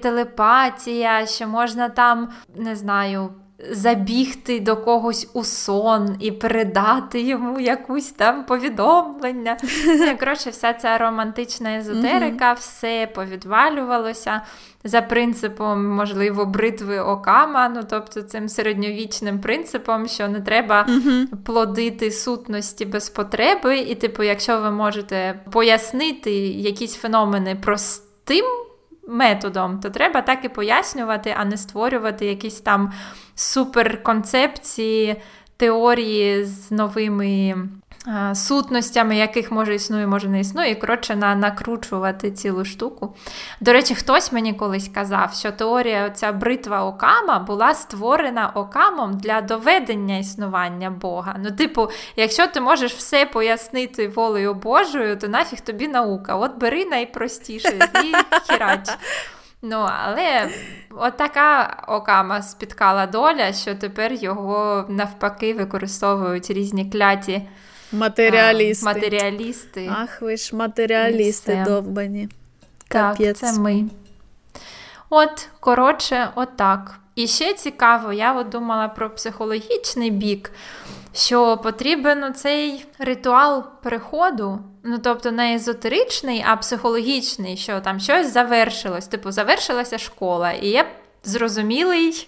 телепатія, 0.02 1.26
що 1.26 1.48
можна 1.48 1.90
там, 1.90 2.30
не 2.56 2.76
знаю, 2.76 3.30
забігти 3.72 4.60
до 4.60 4.78
когось 4.78 5.30
у 5.34 5.44
сон 5.44 6.18
і 6.20 6.32
передати 6.32 7.22
йому 7.22 7.60
якусь 7.60 8.12
там 8.12 8.46
повідомлення. 8.46 9.58
Ну, 9.86 10.18
коротше, 10.20 10.50
вся 10.50 10.74
ця 10.74 10.98
романтична 10.98 11.78
езотерика, 11.78 12.54
все 12.54 13.10
повідвалювалося 13.16 14.42
за 14.84 15.02
принципом, 15.02 15.88
можливо, 15.88 16.46
бритви 16.46 17.00
окама, 17.00 17.70
ну 17.70 17.82
тобто 17.90 18.22
цим 18.22 18.50
середньовічним 18.50 19.40
принципом, 19.40 20.08
що 20.08 20.28
не 20.28 20.42
треба 20.42 20.88
плодити 21.46 22.12
сутності 22.12 22.86
без 22.86 23.10
потреби. 23.10 23.78
І, 23.78 23.96
типу, 23.96 24.24
якщо 24.24 24.62
ви 24.62 24.72
можете 24.72 25.40
пояснити 25.52 26.32
якісь 26.48 26.96
феномени 26.96 27.56
простим 27.56 28.46
методом, 29.08 29.80
то 29.80 29.90
треба 29.90 30.22
так 30.22 30.46
і 30.46 30.50
пояснювати, 30.50 31.36
а 31.38 31.46
не 31.46 31.58
створювати 31.58 32.26
якісь 32.26 32.62
там 32.62 32.94
суперконцепції, 33.36 35.22
теорії 35.58 36.46
з 36.46 36.72
новими 36.72 37.56
сутностями, 38.34 39.18
яких 39.18 39.52
може 39.52 39.76
існує, 39.76 40.08
може 40.08 40.30
не 40.30 40.40
існує, 40.40 40.72
і 40.72 40.76
коротше 40.76 41.16
на, 41.16 41.36
накручувати 41.36 42.32
цілу 42.32 42.66
штуку. 42.66 43.16
До 43.60 43.74
речі, 43.74 43.96
хтось 43.96 44.32
мені 44.32 44.54
колись 44.54 44.88
казав, 44.88 45.34
що 45.34 45.52
теорія 45.52 46.08
оця 46.08 46.32
бритва 46.32 46.86
Окама 46.86 47.40
була 47.40 47.74
створена 47.74 48.52
Окамом 48.56 49.18
для 49.18 49.42
доведення 49.42 50.18
існування 50.18 50.90
Бога. 50.90 51.36
Ну, 51.40 51.52
типу, 51.52 51.90
якщо 52.16 52.48
ти 52.48 52.62
можеш 52.62 52.94
все 52.94 53.26
пояснити 53.26 54.08
волею 54.08 54.54
Божою, 54.54 55.18
то 55.18 55.28
нафіг 55.28 55.60
тобі 55.60 55.88
наука. 55.88 56.36
От 56.36 56.58
бери 56.58 56.86
найпростіше 56.86 57.90
і 58.04 58.14
хірач. 58.52 58.90
Ну, 59.62 59.88
але 60.06 60.50
от 60.90 61.18
така 61.18 61.78
окама 61.88 62.42
спіткала 62.42 63.08
доля, 63.08 63.54
що 63.54 63.76
тепер 63.76 64.14
його 64.14 64.86
навпаки 64.90 65.54
використовують 65.54 66.52
різні 66.52 66.90
кляті 66.90 67.42
матеріалісти. 67.94 68.86
А, 68.90 68.94
матеріалісти. 68.94 69.92
Ах, 69.92 70.22
ви 70.22 70.38
ж 70.38 70.56
матеріалісти 70.56 71.64
довбані. 71.68 72.30
Так, 72.88 73.18
це 73.36 73.54
ми. 73.54 73.86
От, 75.10 75.48
коротше, 75.60 76.30
отак. 76.36 77.00
І 77.16 77.28
ще 77.28 77.54
цікаво, 77.54 78.14
я 78.14 78.34
от 78.34 78.50
думала 78.50 78.88
про 78.88 79.10
психологічний 79.10 80.12
бік, 80.12 80.52
що 81.14 81.58
потрібен 81.58 82.34
цей 82.34 82.86
ритуал 83.00 83.64
переходу, 83.84 84.60
ну 84.84 84.98
тобто 84.98 85.32
не 85.32 85.56
езотеричний, 85.56 86.44
а 86.48 86.56
психологічний, 86.56 87.58
що 87.58 87.80
там 87.80 88.00
щось 88.00 88.34
завершилось. 88.34 89.08
Типу, 89.08 89.32
завершилася 89.32 89.98
школа, 89.98 90.52
і 90.52 90.68
є 90.68 90.86
зрозумілий 91.24 92.28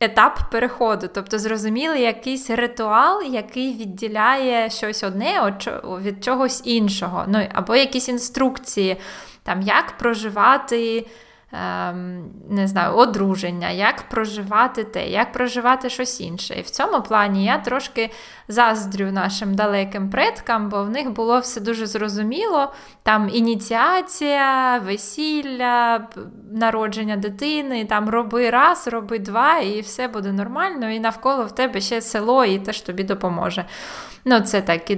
етап 0.00 0.38
переходу, 0.50 1.08
тобто 1.14 1.38
зрозуміли 1.38 1.98
якийсь 1.98 2.50
ритуал, 2.50 3.22
який 3.22 3.74
відділяє 3.74 4.70
щось 4.70 5.02
одне 5.02 5.58
від 5.84 6.24
чогось 6.24 6.62
іншого. 6.64 7.24
Ну 7.28 7.46
або 7.54 7.76
якісь 7.76 8.08
інструкції, 8.08 8.96
там 9.42 9.62
як 9.62 9.98
проживати. 9.98 11.06
Ем, 11.52 12.30
не 12.48 12.68
знаю, 12.68 12.94
одруження, 12.94 13.70
як 13.70 14.02
проживати 14.02 14.84
те, 14.84 15.08
як 15.08 15.32
проживати 15.32 15.90
щось 15.90 16.20
інше. 16.20 16.54
І 16.54 16.62
в 16.62 16.70
цьому 16.70 17.02
плані 17.02 17.44
я 17.44 17.58
трошки 17.58 18.10
заздрю 18.48 19.12
нашим 19.12 19.54
далеким 19.54 20.10
предкам, 20.10 20.68
бо 20.68 20.84
в 20.84 20.90
них 20.90 21.10
було 21.10 21.38
все 21.38 21.60
дуже 21.60 21.86
зрозуміло. 21.86 22.72
Там 23.02 23.30
ініціація, 23.32 24.78
весілля, 24.78 26.08
народження 26.52 27.16
дитини, 27.16 27.84
там 27.84 28.08
роби 28.08 28.50
раз, 28.50 28.88
роби 28.88 29.18
два, 29.18 29.58
і 29.58 29.80
все 29.80 30.08
буде 30.08 30.32
нормально, 30.32 30.90
і 30.90 31.00
навколо 31.00 31.44
в 31.44 31.54
тебе 31.54 31.80
ще 31.80 32.00
село, 32.00 32.44
і 32.44 32.58
теж 32.58 32.80
тобі 32.80 33.04
допоможе. 33.04 33.64
Ну, 34.24 34.40
це 34.40 34.60
так 34.60 34.90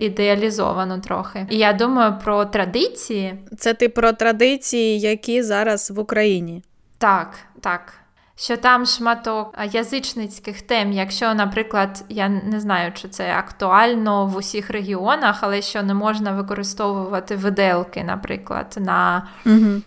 ідеалізовано 0.00 0.98
трохи. 0.98 1.46
І 1.50 1.58
я 1.58 1.72
думаю 1.72 2.14
про 2.24 2.44
традиції. 2.44 3.34
Це 3.58 3.74
ти 3.74 3.88
про 3.88 4.12
традиції, 4.12 5.00
які 5.00 5.42
зараз 5.42 5.90
в 5.90 5.98
Україні. 5.98 6.62
Так, 6.98 7.38
так. 7.60 7.92
Що 8.36 8.56
там 8.56 8.86
шматок 8.86 9.58
язичницьких 9.72 10.62
тем, 10.62 10.92
якщо, 10.92 11.34
наприклад, 11.34 12.04
я 12.08 12.28
не 12.28 12.60
знаю, 12.60 12.92
чи 12.92 13.08
це 13.08 13.34
актуально 13.34 14.26
в 14.26 14.36
усіх 14.36 14.70
регіонах, 14.70 15.38
але 15.40 15.62
що 15.62 15.82
не 15.82 15.94
можна 15.94 16.32
використовувати 16.32 17.36
виделки, 17.36 18.04
наприклад, 18.04 18.76
на 18.80 19.28
угу. 19.46 19.82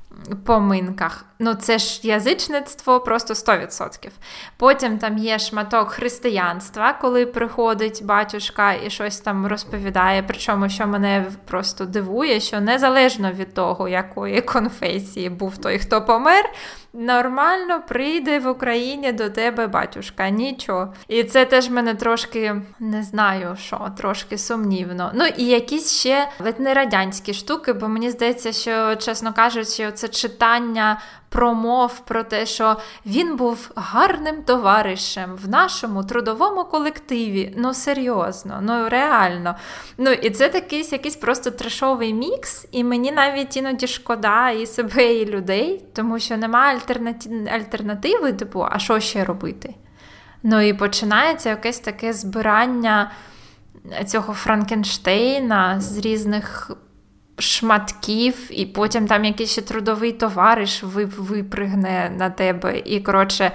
Поминках. 0.46 1.26
Ну, 1.40 1.54
це 1.54 1.78
ж 1.78 2.00
язичництво 2.04 3.00
просто 3.00 3.34
100%. 3.34 4.10
Потім 4.58 4.98
там 4.98 5.18
є 5.18 5.40
шматок 5.40 5.90
християнства, 5.90 6.94
коли 6.94 7.26
приходить 7.26 8.06
батюшка 8.06 8.74
і 8.74 8.90
щось 8.90 9.20
там 9.20 9.48
розповідає. 9.48 10.24
Причому, 10.28 10.70
що 10.70 10.88
мене 10.88 11.26
просто 11.46 11.86
дивує, 11.86 12.40
що 12.40 12.62
незалежно 12.62 13.32
від 13.32 13.54
того, 13.54 13.88
якої 13.88 14.42
конфесії 14.42 15.30
був 15.30 15.58
той, 15.58 15.80
хто 15.80 16.06
помер, 16.06 16.50
нормально 16.94 17.82
прийде 17.88 18.40
в 18.40 18.48
Україні 18.48 19.12
до 19.12 19.30
тебе 19.30 19.68
батюшка. 19.68 20.30
Нічого. 20.30 20.94
І 21.08 21.24
це 21.24 21.46
теж 21.46 21.70
мене 21.70 21.96
трошки 21.96 22.62
не 22.80 23.04
знаю, 23.04 23.56
що 23.60 23.90
трошки 23.98 24.38
сумнівно. 24.38 25.12
Ну 25.14 25.26
і 25.38 25.46
якісь 25.46 26.00
ще 26.00 26.30
ледь 26.40 26.60
не 26.60 26.74
радянські 26.74 27.34
штуки, 27.34 27.74
бо 27.74 27.88
мені 27.88 28.10
здається, 28.12 28.52
що, 28.52 28.96
чесно 28.96 29.34
кажучи, 29.34 29.92
це 29.92 30.08
читання 30.08 31.02
промов 31.34 32.00
про 32.00 32.24
те, 32.24 32.46
що 32.46 32.78
він 33.06 33.36
був 33.36 33.72
гарним 33.76 34.43
товаришем 34.43 35.36
в 35.36 35.50
нашому 35.50 36.04
трудовому 36.04 36.63
колективі. 36.63 37.54
Ну, 37.58 37.74
серйозно, 37.74 38.60
ну 38.62 38.89
реально. 38.89 39.56
Ну, 39.98 40.12
І 40.12 40.30
це 40.30 40.50
такий 40.50 40.89
якийсь 40.91 41.15
просто 41.15 41.52
трешовий 41.52 42.13
мікс, 42.13 42.67
і 42.72 42.84
мені 42.84 43.12
навіть 43.12 43.58
іноді 43.58 43.88
шкода 43.88 44.50
і 44.50 44.65
себе, 44.65 45.13
і 45.13 45.26
людей, 45.26 45.86
тому 45.93 46.19
що 46.19 46.38
немає 46.38 46.80
альтернативи, 47.52 48.34
типу, 48.34 48.65
а 48.72 48.80
що 48.80 49.00
ще 49.00 49.24
робити? 49.26 49.76
Ну 50.43 50.62
і 50.62 50.74
починається 50.74 51.50
якесь 51.50 51.80
таке 51.80 52.13
збирання 52.13 53.12
цього 54.06 54.34
Франкенштейна 54.34 55.82
з 55.82 55.98
різних 55.98 56.72
шматків, 57.38 58.50
і 58.50 58.65
потім 58.65 59.08
там 59.08 59.26
якийсь 59.26 59.52
ще 59.52 59.62
трудовий 59.62 60.12
товариш 60.12 60.84
випригне 61.17 62.12
на 62.17 62.30
тебе. 62.30 62.82
І, 62.86 63.00
коротше. 63.00 63.52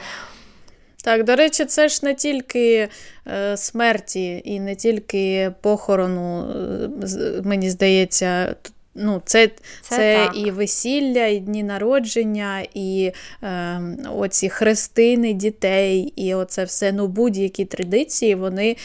Так, 1.05 1.25
до 1.25 1.37
речі, 1.37 1.65
це 1.65 1.89
ж 1.89 2.01
не 2.03 2.15
тільки 2.15 2.89
е, 3.27 3.57
смерті 3.57 4.43
і 4.45 4.61
не 4.61 4.75
тільки 4.75 5.53
похорону, 5.61 6.51
е, 6.51 7.43
мені 7.45 7.71
здається, 7.71 8.55
Ну, 9.01 9.23
Це 9.25 9.51
це, 9.83 9.97
це 9.97 10.31
і 10.35 10.51
весілля, 10.51 11.27
і 11.27 11.39
дні 11.39 11.63
народження, 11.63 12.63
і 12.75 13.13
е, 13.43 13.81
оці 14.17 14.49
хрестини 14.49 15.33
дітей, 15.33 16.13
і 16.17 16.35
оце 16.35 16.65
все 16.65 16.93
ну, 16.93 17.07
будь-які 17.07 17.65
традиції, 17.65 18.35
вони 18.35 18.77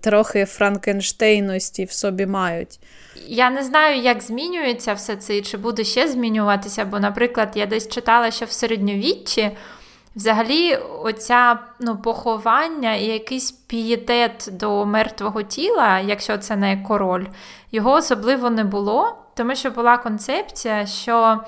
трохи 0.00 0.44
франкенштейності 0.44 1.84
в 1.84 1.92
собі 1.92 2.26
мають. 2.26 2.80
Я 3.14 3.50
не 3.50 3.62
знаю, 3.62 4.00
як 4.00 4.22
змінюється 4.22 4.94
все 4.94 5.16
це, 5.16 5.36
і 5.36 5.42
чи 5.42 5.56
буде 5.56 5.84
ще 5.84 6.08
змінюватися, 6.08 6.84
бо, 6.84 7.00
наприклад, 7.00 7.52
я 7.54 7.66
десь 7.66 7.88
читала, 7.88 8.30
що 8.30 8.44
в 8.44 8.50
середньовіччі 8.50 9.50
взагалі 10.16 10.76
оця 10.76 11.58
ну, 11.80 11.96
поховання 11.96 12.94
і 12.94 13.04
якийсь 13.04 13.50
пієтет 13.50 14.48
до 14.52 14.86
мертвого 14.86 15.42
тіла, 15.42 16.00
якщо 16.00 16.38
це 16.38 16.56
не 16.56 16.82
король, 16.88 17.26
його 17.72 17.92
особливо 17.92 18.50
не 18.50 18.64
було. 18.64 19.16
Тому 19.34 19.54
що 19.54 19.70
була 19.70 19.96
концепція, 19.96 20.86
що 20.86 21.40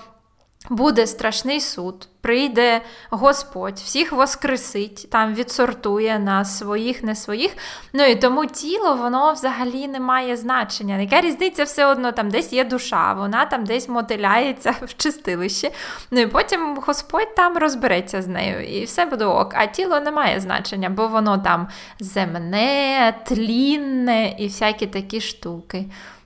буде 0.71 1.07
страшний 1.07 1.61
суд, 1.61 2.09
прийде 2.21 2.81
Господь, 3.11 3.75
всіх 3.75 4.13
воскресить, 4.13 5.11
там 5.11 5.35
відсортує 5.35 6.19
на 6.19 6.45
своїх, 6.45 7.03
не 7.03 7.15
своїх. 7.15 7.57
Ну 7.93 8.05
і 8.05 8.15
тому 8.15 8.47
тіло, 8.47 8.95
воно 8.95 9.33
взагалі 9.33 9.89
не 9.89 10.01
має 10.01 10.37
значення. 10.37 10.99
Яка 10.99 11.21
різниця 11.21 11.65
все 11.65 11.87
одно 11.87 12.13
там 12.13 12.31
десь 12.31 12.53
є 12.53 12.65
душа, 12.65 13.13
вона 13.13 13.47
там 13.47 13.65
десь 13.65 13.89
мотиляється 13.89 14.75
в 14.83 14.95
чистилищі. 14.97 15.71
Ну 16.11 16.21
і 16.21 16.27
потім 16.27 16.77
Господь 16.87 17.35
там 17.35 17.59
розбереться 17.59 18.23
з 18.23 18.27
нею, 18.27 18.67
і 18.81 18.85
все 18.85 19.05
буде 19.05 19.25
ок. 19.25 19.55
А 19.55 19.67
тіло 19.67 20.01
не 20.01 20.11
має 20.11 20.41
значення, 20.41 20.91
бо 20.91 21.09
воно 21.09 21.39
там 21.39 21.69
земне, 22.01 23.15
тлінне 23.27 24.35
і 24.39 24.47
всякі 24.47 24.87
такі 24.87 25.21
штуки. 25.21 25.85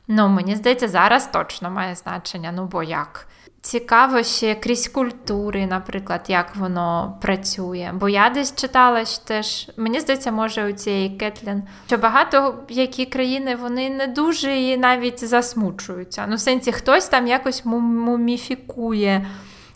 Ну, 0.09 0.29
мені 0.29 0.57
здається, 0.57 0.89
зараз 0.89 1.27
точно 1.27 1.71
має 1.71 1.95
значення, 1.95 2.53
ну 2.53 2.65
бо 2.65 2.83
як. 2.83 3.27
Цікаво 3.67 4.23
ще 4.23 4.55
крізь 4.55 4.89
культури, 4.89 5.67
наприклад, 5.67 6.21
як 6.29 6.57
воно 6.57 7.19
працює. 7.23 7.91
Бо 7.95 8.09
я 8.09 8.31
десь 8.31 8.55
читала 8.55 9.05
що 9.05 9.25
теж, 9.25 9.71
мені 9.77 10.01
здається, 10.01 10.33
може 10.33 10.71
у 10.71 10.73
цієї 10.73 11.11
Кетлін, 11.11 11.63
що 11.87 11.99
багато 11.99 12.55
які 12.69 13.07
країни 13.07 13.57
вони 13.57 13.91
не 13.91 14.07
дуже 14.07 14.57
і 14.57 14.77
навіть 14.77 15.25
засмучуються. 15.25 16.27
Ну, 16.29 16.37
в 16.37 16.41
сенсі, 16.41 16.73
хтось 16.73 17.09
там 17.09 17.27
якось 17.27 17.65
муміфікує 17.65 19.27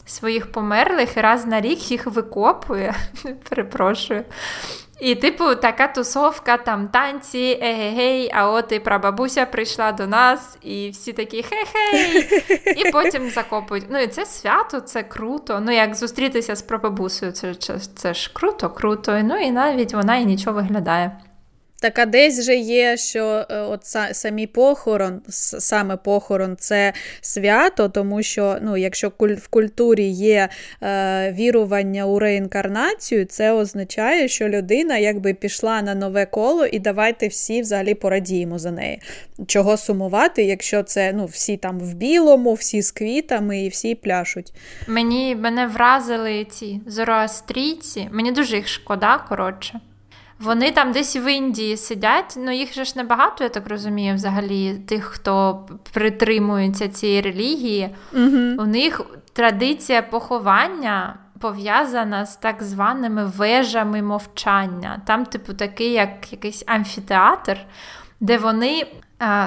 своїх 0.07 0.53
померлих 0.53 1.17
і 1.17 1.21
раз 1.21 1.47
на 1.47 1.61
рік 1.61 1.91
їх 1.91 2.07
викопує. 2.07 2.95
Перепрошую. 3.49 4.25
І, 5.01 5.15
типу, 5.15 5.55
така 5.55 5.89
тусовка, 5.89 6.57
там 6.57 6.89
танці, 6.89 7.59
егегей, 7.63 8.31
а 8.35 8.51
от 8.51 8.73
і 8.73 8.79
прабабуся 8.79 9.47
прийшла 9.47 9.93
до 9.93 10.07
нас, 10.07 10.59
і 10.63 10.91
всі 10.91 11.13
такі 11.13 11.43
хе-хей, 11.43 12.29
і 12.77 12.91
потім 12.93 13.31
закопують. 13.31 13.85
Ну 13.91 13.99
і 13.99 14.07
це 14.07 14.27
свято, 14.27 14.81
це 14.81 15.03
круто. 15.03 15.61
Ну, 15.61 15.73
як 15.73 15.95
зустрітися 15.95 16.57
з 16.57 16.63
прабабусею, 16.63 17.33
це, 17.33 17.55
це, 17.55 17.79
це 17.79 18.15
ж 18.15 18.31
круто, 18.33 18.71
круто. 18.71 19.21
Ну 19.23 19.37
і 19.37 19.51
навіть 19.51 19.95
вона 19.95 20.17
і 20.17 20.25
нічого 20.25 20.57
виглядає. 20.57 21.21
Так 21.81 21.99
а 21.99 22.07
десь 22.07 22.45
же 22.45 22.57
є, 22.57 22.97
що 22.97 23.47
е, 23.51 23.59
от 23.59 23.81
самі 24.13 24.47
похорон, 24.47 25.21
саме 25.29 25.97
похорон 25.97 26.57
це 26.59 26.93
свято, 27.21 27.89
тому 27.89 28.23
що 28.23 28.57
ну, 28.63 28.77
якщо 28.77 29.09
в 29.19 29.49
культурі 29.49 30.05
є 30.09 30.49
е, 30.83 31.33
вірування 31.33 32.05
у 32.05 32.19
реінкарнацію, 32.19 33.25
це 33.25 33.53
означає, 33.53 34.29
що 34.29 34.49
людина 34.49 34.97
якби 34.97 35.35
пішла 35.35 35.83
на 35.83 35.95
нове 35.95 36.27
коло, 36.27 36.67
і 36.67 36.79
давайте 36.79 37.29
всі 37.29 37.61
взагалі 37.61 37.95
порадіємо 37.95 38.59
за 38.59 38.71
неї. 38.71 39.01
Чого 39.47 39.77
сумувати, 39.77 40.45
якщо 40.45 40.83
це 40.83 41.13
ну, 41.13 41.27
всі 41.27 41.57
там 41.57 41.81
в 41.81 41.95
білому, 41.95 42.55
всі 42.55 42.83
з 42.83 42.91
квітами 42.91 43.61
і 43.61 43.69
всі 43.69 43.95
пляшуть. 43.95 44.53
Мені 44.87 45.37
мене 45.37 45.67
вразили 45.67 46.47
ці 46.51 46.81
зороастрійці, 46.87 48.09
мені 48.13 48.33
дуже 48.33 48.57
їх 48.57 48.69
шкода, 48.69 49.19
коротше. 49.29 49.81
Вони 50.41 50.71
там 50.71 50.93
десь 50.93 51.17
в 51.17 51.33
Індії 51.33 51.77
сидять, 51.77 52.35
ну 52.37 52.51
їх 52.51 52.75
же 52.75 52.85
ж 52.85 52.93
небагато, 52.97 53.45
я 53.45 53.51
так 53.51 53.69
розумію, 53.69 54.15
взагалі, 54.15 54.75
тих, 54.75 55.05
хто 55.05 55.67
притримується 55.93 56.89
цієї 56.89 57.21
релігії. 57.21 57.95
Угу. 58.13 58.63
У 58.63 58.67
них 58.67 59.01
традиція 59.33 60.03
поховання 60.03 61.19
пов'язана 61.41 62.27
з 62.27 62.37
так 62.37 62.63
званими 62.63 63.25
вежами 63.25 64.03
мовчання. 64.03 65.03
Там, 65.07 65.27
типу, 65.27 65.55
такий, 65.55 65.93
як 65.93 66.33
якийсь 66.33 66.65
амфітеатр, 66.67 67.59
де 68.21 68.39
вони 68.39 68.87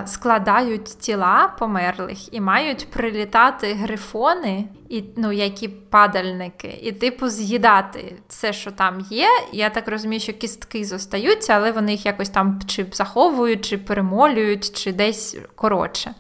складають 0.06 1.00
тіла 1.00 1.54
померлих 1.60 2.34
і 2.34 2.42
мають 2.42 2.88
прилітати 2.92 3.74
грифони, 3.74 4.66
і, 4.90 5.04
ну, 5.18 5.32
які 5.32 5.68
падальники, 5.68 6.80
і 6.82 6.92
типу 6.92 7.30
з'їдати 7.30 8.16
все, 8.28 8.54
що 8.54 8.72
там 8.72 9.06
є. 9.10 9.28
Я 9.52 9.70
так 9.70 9.88
розумію, 9.88 10.20
що 10.20 10.34
кістки 10.34 10.86
зостаються, 10.86 11.54
але 11.54 11.72
вони 11.72 11.92
їх 11.92 12.06
якось 12.06 12.30
там 12.30 12.60
чи 12.68 12.86
заховують, 12.92 13.66
чи 13.66 13.78
перемолюють, 13.78 14.78
чи 14.78 14.94
десь 14.94 15.38
коротше. 15.56 16.14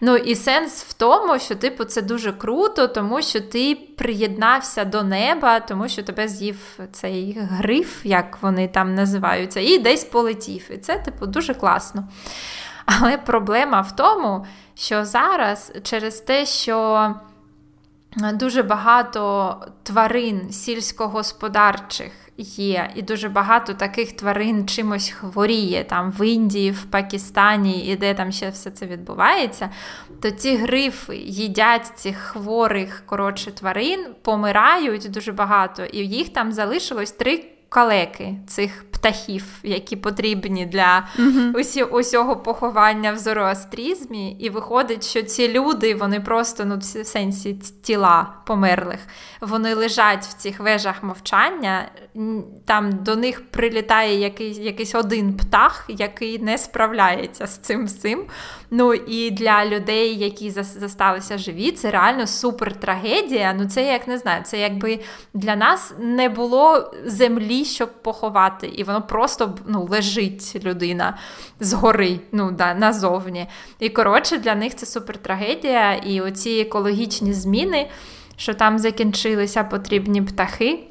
Ну 0.00 0.16
і 0.16 0.34
сенс 0.34 0.82
в 0.82 0.92
тому, 0.92 1.38
що 1.38 1.54
типу 1.54 1.84
це 1.84 2.02
дуже 2.02 2.32
круто, 2.32 2.88
тому 2.88 3.22
що 3.22 3.40
ти 3.40 3.74
приєднався 3.74 4.84
до 4.84 5.02
неба, 5.02 5.60
тому 5.60 5.88
що 5.88 6.02
тебе 6.02 6.28
з'їв 6.28 6.78
цей 6.92 7.38
гриф, 7.50 8.06
як 8.06 8.38
вони 8.40 8.68
там 8.68 8.94
називаються, 8.94 9.60
і 9.60 9.78
десь 9.78 10.04
полетів. 10.04 10.70
І 10.70 10.78
це, 10.78 10.98
типу, 10.98 11.26
дуже 11.26 11.54
класно. 11.54 12.08
Але 12.98 13.18
проблема 13.18 13.80
в 13.80 13.96
тому, 13.96 14.46
що 14.74 15.04
зараз 15.04 15.72
через 15.82 16.20
те, 16.20 16.46
що 16.46 17.14
дуже 18.34 18.62
багато 18.62 19.56
тварин 19.82 20.52
сільськогосподарчих 20.52 22.12
є, 22.36 22.90
і 22.94 23.02
дуже 23.02 23.28
багато 23.28 23.74
таких 23.74 24.16
тварин 24.16 24.68
чимось 24.68 25.10
хворіє 25.10 25.84
там 25.84 26.12
в 26.12 26.26
Індії, 26.26 26.70
в 26.70 26.84
Пакистані, 26.84 27.86
і 27.86 27.96
де 27.96 28.14
там 28.14 28.32
ще 28.32 28.50
все 28.50 28.70
це 28.70 28.86
відбувається, 28.86 29.70
то 30.22 30.30
ці 30.30 30.56
грифи 30.56 31.16
їдять 31.16 31.86
цих 31.94 32.16
хворих 32.16 33.02
коротше, 33.06 33.52
тварин, 33.52 34.06
помирають 34.22 35.10
дуже 35.10 35.32
багато, 35.32 35.84
і 35.84 35.98
їх 35.98 36.28
там 36.28 36.52
залишилось 36.52 37.12
три 37.12 37.44
калеки 37.70 38.34
цих 38.46 38.84
птахів, 38.90 39.44
які 39.62 39.96
потрібні 39.96 40.66
для 40.66 41.08
усі, 41.54 41.82
усього 41.82 42.36
поховання 42.36 43.12
в 43.12 43.18
зороастрізмі. 43.18 44.32
І 44.32 44.50
виходить, 44.50 45.04
що 45.04 45.22
ці 45.22 45.52
люди, 45.52 45.94
вони 45.94 46.20
просто 46.20 46.64
ну, 46.64 46.78
в 46.78 46.82
сенсі 46.84 47.54
тіла 47.82 48.34
померлих, 48.46 48.98
вони 49.40 49.74
лежать 49.74 50.24
в 50.24 50.32
цих 50.32 50.60
вежах 50.60 51.02
мовчання. 51.02 51.90
Там 52.66 52.92
до 52.92 53.16
них 53.16 53.50
прилітає 53.50 54.20
якийсь 54.20 54.58
якийсь 54.58 54.94
один 54.94 55.36
птах, 55.36 55.86
який 55.88 56.38
не 56.38 56.58
справляється 56.58 57.46
з 57.46 57.58
цим 57.58 57.86
всім. 57.86 58.24
Ну 58.70 58.94
і 58.94 59.30
для 59.30 59.66
людей, 59.66 60.18
які 60.18 60.50
засталися 60.50 61.38
живі, 61.38 61.72
це 61.72 61.90
реально 61.90 62.26
супер 62.26 62.80
трагедія. 62.80 63.54
Ну 63.58 63.68
це 63.68 63.84
як 63.84 64.08
не 64.08 64.18
знаю, 64.18 64.42
це 64.44 64.58
якби 64.58 65.00
для 65.34 65.56
нас 65.56 65.94
не 65.98 66.28
було 66.28 66.94
землі, 67.04 67.64
щоб 67.64 68.02
поховати, 68.02 68.66
і 68.66 68.84
воно 68.84 69.02
просто 69.02 69.58
ну, 69.66 69.84
лежить 69.84 70.64
людина 70.64 71.18
згори, 71.60 72.20
ну 72.32 72.50
да, 72.50 72.74
назовні. 72.74 73.46
І 73.78 73.88
коротше, 73.88 74.38
для 74.38 74.54
них 74.54 74.74
це 74.74 74.86
супер 74.86 75.18
трагедія. 75.18 75.94
І 75.94 76.20
оці 76.20 76.50
екологічні 76.50 77.32
зміни, 77.32 77.90
що 78.36 78.54
там 78.54 78.78
закінчилися 78.78 79.64
потрібні 79.64 80.22
птахи. 80.22 80.84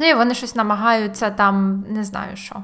Ну 0.00 0.08
і 0.08 0.14
вони 0.14 0.34
щось 0.34 0.54
намагаються 0.54 1.30
там, 1.30 1.84
не 1.88 2.04
знаю 2.04 2.36
що, 2.36 2.62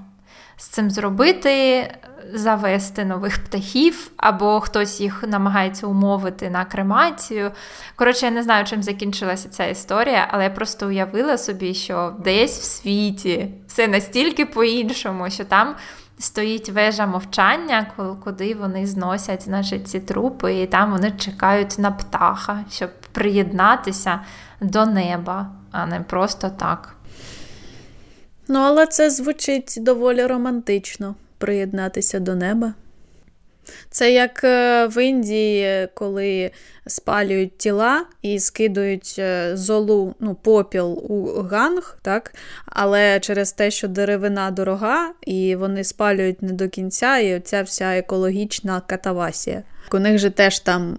з 0.63 0.67
цим 0.67 0.91
зробити 0.91 1.89
завести 2.35 3.05
нових 3.05 3.45
птахів, 3.45 4.11
або 4.17 4.61
хтось 4.61 5.01
їх 5.01 5.25
намагається 5.29 5.87
умовити 5.87 6.51
на 6.51 6.65
кремацію. 6.65 7.51
Коротше, 7.97 8.27
я 8.27 8.33
не 8.33 8.43
знаю, 8.43 8.65
чим 8.65 8.83
закінчилася 8.83 9.49
ця 9.49 9.67
історія, 9.67 10.29
але 10.31 10.45
я 10.45 10.51
просто 10.51 10.87
уявила 10.87 11.39
собі, 11.39 11.75
що 11.75 12.15
десь 12.25 12.61
в 12.61 12.65
світі 12.65 13.49
все 13.67 13.89
настільки 13.89 14.47
по-іншому, 14.47 15.31
що 15.31 15.45
там. 15.45 15.75
Стоїть 16.19 16.69
вежа 16.69 17.07
мовчання, 17.07 17.87
куди 18.25 18.55
вони 18.55 18.87
зносять 18.87 19.43
значить, 19.43 19.89
ці 19.89 20.01
трупи, 20.01 20.55
і 20.55 20.67
там 20.67 20.93
вони 20.93 21.11
чекають 21.11 21.79
на 21.79 21.91
птаха, 21.91 22.65
щоб 22.71 22.91
приєднатися 23.13 24.21
до 24.61 24.87
неба, 24.87 25.51
а 25.73 25.87
не 25.87 26.01
просто 26.01 26.51
так. 26.51 26.95
Ну, 28.49 28.59
але 28.59 28.87
це 28.87 29.11
звучить 29.11 29.75
доволі 29.81 30.27
романтично 30.27 31.15
приєднатися 31.39 32.21
до 32.21 32.35
неба. 32.35 32.75
Це 33.91 34.13
як 34.13 34.45
е, 34.45 34.87
в 34.87 35.05
Індії, 35.05 35.89
коли 35.95 36.51
спалюють 36.87 37.59
тіла 37.59 38.07
і 38.23 38.39
скидують 38.39 39.17
е, 39.19 39.57
золу, 39.57 40.15
ну, 40.21 40.35
попіл 40.35 40.93
у 40.93 41.43
ганг, 41.43 41.99
так? 42.03 42.35
але 42.67 43.21
через 43.21 43.53
те, 43.53 43.71
що 43.71 43.89
деревина 43.89 44.51
дорога, 44.51 45.13
і 45.27 45.57
вони 45.57 45.85
спалюють 45.85 46.43
не 46.43 46.53
до 46.53 46.69
кінця, 46.69 47.19
і 47.19 47.37
оця 47.37 47.63
вся 47.63 47.97
екологічна 47.97 48.83
катавасія. 48.87 49.63
У 49.93 49.99
них 49.99 50.19
же 50.19 50.31
теж 50.31 50.59
там 50.59 50.99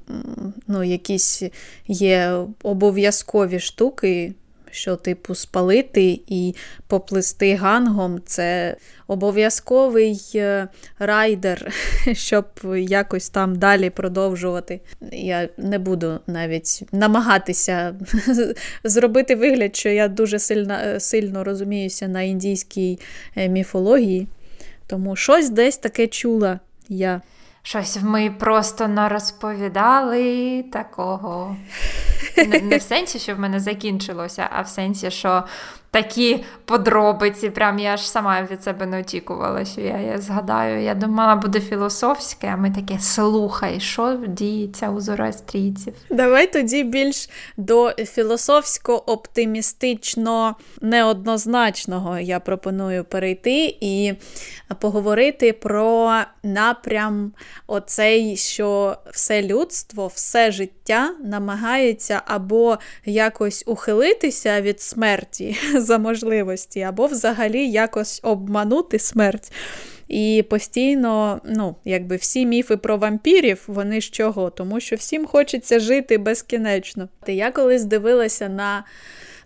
ну, 0.68 0.84
якісь 0.84 1.44
є 1.88 2.34
обов'язкові 2.64 3.60
штуки, 3.60 4.34
що, 4.74 4.95
типу, 4.95 5.36
спалити 5.36 6.19
і 6.28 6.55
поплисти 6.88 7.55
гангом 7.55 8.21
це 8.26 8.78
обов'язковий 9.07 10.21
е, 10.36 10.67
райдер, 10.99 11.74
щоб 12.13 12.45
якось 12.78 13.30
там 13.30 13.55
далі 13.55 13.89
продовжувати. 13.89 14.82
Я 15.11 15.49
не 15.57 15.80
буду 15.80 16.19
навіть 16.28 16.84
намагатися 16.91 17.95
зробити 18.84 19.36
вигляд, 19.36 19.76
що 19.76 19.89
я 19.89 20.07
дуже 20.07 20.39
сильно, 20.39 20.74
е, 20.74 20.99
сильно 20.99 21.43
розуміюся 21.43 22.07
на 22.07 22.21
індійській 22.21 22.99
е, 23.36 23.49
міфології, 23.49 24.28
тому 24.88 25.15
щось 25.15 25.49
десь 25.49 25.78
таке 25.78 26.07
чула 26.07 26.59
я. 26.89 27.21
Щось 27.66 28.01
ми 28.01 28.32
просто 28.32 28.88
не 28.88 29.09
розповідали 29.09 30.64
такого. 30.74 31.55
Не, 32.38 32.59
не 32.59 32.78
в 32.78 32.82
сенсі, 32.82 33.20
що 33.20 33.36
в 33.36 33.39
мене 33.39 33.59
закінчилося, 33.59 34.49
а 34.51 34.61
в 34.61 34.68
сенсі, 34.68 35.11
що 35.11 35.43
такі 35.94 36.44
подробиці. 36.66 37.50
Прям 37.50 37.80
я 37.80 37.98
ж 37.98 38.10
сама 38.10 38.48
від 38.52 38.64
себе 38.64 38.86
не 38.86 39.00
очікувала, 39.00 39.66
що 39.66 39.82
я 39.82 39.98
я 39.98 40.18
згадаю. 40.18 40.84
Я 40.84 40.96
думала, 40.96 41.36
буде 41.36 41.60
філософське, 41.60 42.48
а 42.54 42.58
ми 42.58 42.72
таке 42.72 43.00
слухай, 43.00 43.80
що 43.80 44.20
діється 44.28 44.89
у 44.89 45.00
зороастрійців. 45.00 45.94
Давай 46.10 46.54
тоді 46.54 46.84
більш 46.84 47.30
до 47.58 47.89
філософсько-оптимістично 47.89 50.54
неоднозначного 50.82 52.20
я 52.20 52.39
пропоную 52.39 53.04
перейти 53.04 53.78
і 53.82 54.14
поговорити 54.80 55.54
про 55.54 56.14
напрям 56.44 57.32
оцей, 57.68 58.38
що 58.38 58.98
все 59.12 59.44
людство, 59.44 60.08
все 60.08 60.52
життя 60.52 61.16
намагається 61.24 62.22
або 62.26 62.78
якось 63.06 63.64
ухилитися 63.68 64.62
від 64.62 64.82
смерті 64.82 65.58
за 65.84 65.97
можливості, 65.97 66.81
або 66.81 67.05
взагалі 67.05 67.69
якось 67.69 68.19
обманути 68.23 68.99
смерть. 68.99 69.51
І 70.07 70.45
постійно, 70.49 71.41
ну, 71.45 71.75
якби 71.86 72.15
всі 72.15 72.45
міфи 72.45 72.77
про 72.77 72.97
вампірів, 72.97 73.63
вони 73.67 74.01
з 74.01 74.03
чого? 74.03 74.49
Тому 74.49 74.79
що 74.79 74.95
всім 74.95 75.25
хочеться 75.25 75.79
жити 75.79 76.17
безкінечно. 76.17 77.09
Я 77.27 77.51
колись 77.51 77.84
дивилася 77.84 78.49
на 78.49 78.86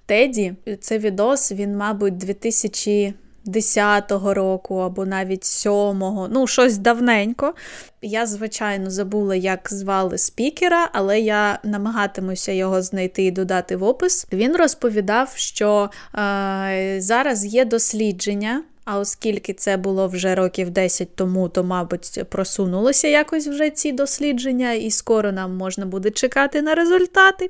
Теді, 0.06 0.54
це 0.80 0.98
відос, 0.98 1.52
він, 1.52 1.78
мабуть, 1.78 2.18
2000 2.18 3.14
10-го 3.48 4.34
року 4.34 4.78
або 4.78 5.06
навіть 5.06 5.44
7-го, 5.44 6.28
ну, 6.32 6.48
щось 6.48 6.78
давненько. 6.78 7.54
Я, 8.02 8.26
звичайно, 8.26 8.90
забула, 8.90 9.36
як 9.36 9.68
звали 9.72 10.18
спікера, 10.18 10.90
але 10.94 11.20
я 11.20 11.60
намагатимуся 11.64 12.52
його 12.52 12.82
знайти 12.82 13.24
і 13.24 13.32
додати 13.32 13.76
в 13.76 13.84
опис. 13.84 14.28
Він 14.34 14.56
розповідав, 14.56 15.34
що 15.36 15.90
е, 16.16 16.96
зараз 17.00 17.46
є 17.46 17.66
дослідження. 17.66 18.64
А 18.90 19.00
оскільки 19.00 19.54
це 19.54 19.78
було 19.78 20.08
вже 20.08 20.36
років 20.36 20.70
10 20.70 21.16
тому, 21.16 21.50
то, 21.50 21.64
мабуть, 21.64 22.24
просунулося 22.30 23.08
якось 23.08 23.48
вже 23.48 23.70
ці 23.70 23.92
дослідження, 23.92 24.74
і 24.74 24.92
скоро 24.92 25.32
нам 25.32 25.56
можна 25.58 25.86
буде 25.86 26.10
чекати 26.10 26.62
на 26.62 26.76
результати. 26.76 27.50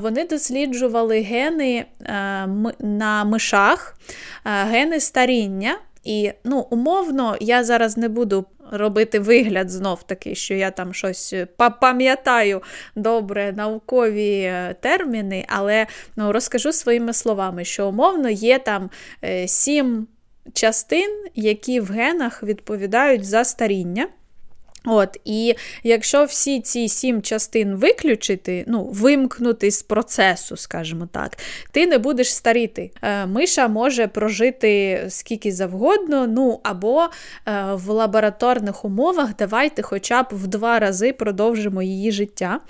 Вони 0.00 0.26
досліджували 0.26 1.20
гени 1.20 1.76
е, 1.76 1.84
на 2.78 3.24
мишах, 3.24 3.96
е, 4.44 4.64
гени 4.64 5.00
старіння. 5.00 5.78
І, 6.04 6.32
ну, 6.44 6.66
умовно, 6.70 7.36
я 7.40 7.64
зараз 7.64 7.96
не 7.96 8.08
буду 8.08 8.44
робити 8.70 9.18
вигляд 9.18 9.70
знов 9.70 10.02
таки, 10.02 10.34
що 10.34 10.54
я 10.54 10.70
там 10.70 10.94
щось 10.94 11.34
пам'ятаю 11.80 12.62
добре 12.96 13.52
наукові 13.52 14.40
е, 14.40 14.76
терміни, 14.80 15.44
але 15.48 15.86
ну, 16.16 16.32
розкажу 16.32 16.72
своїми 16.72 17.12
словами, 17.12 17.64
що 17.64 17.88
умовно 17.88 18.30
є 18.30 18.58
там 18.58 18.90
сім 19.46 20.06
частин, 20.52 21.26
які 21.34 21.80
в 21.80 21.90
генах 21.90 22.42
відповідають 22.42 23.24
за 23.24 23.44
старіння. 23.44 24.08
От, 24.86 25.20
І 25.24 25.54
якщо 25.82 26.24
всі 26.24 26.60
ці 26.60 26.88
сім 26.88 27.22
частин 27.22 27.74
виключити, 27.74 28.64
ну, 28.68 28.84
вимкнути 28.84 29.70
з 29.70 29.82
процесу, 29.82 30.56
скажімо 30.56 31.08
так, 31.12 31.38
ти 31.70 31.86
не 31.86 31.98
будеш 31.98 32.34
старіти. 32.34 32.90
Е, 33.02 33.26
миша 33.26 33.68
може 33.68 34.06
прожити 34.06 35.02
скільки 35.08 35.52
завгодно, 35.52 36.26
ну 36.26 36.60
або 36.62 37.02
е, 37.02 37.08
в 37.72 37.88
лабораторних 37.90 38.84
умовах 38.84 39.30
давайте 39.38 39.82
хоча 39.82 40.22
б 40.22 40.26
в 40.30 40.46
два 40.46 40.78
рази 40.78 41.12
продовжимо 41.12 41.82
її 41.82 42.12
життя. 42.12 42.60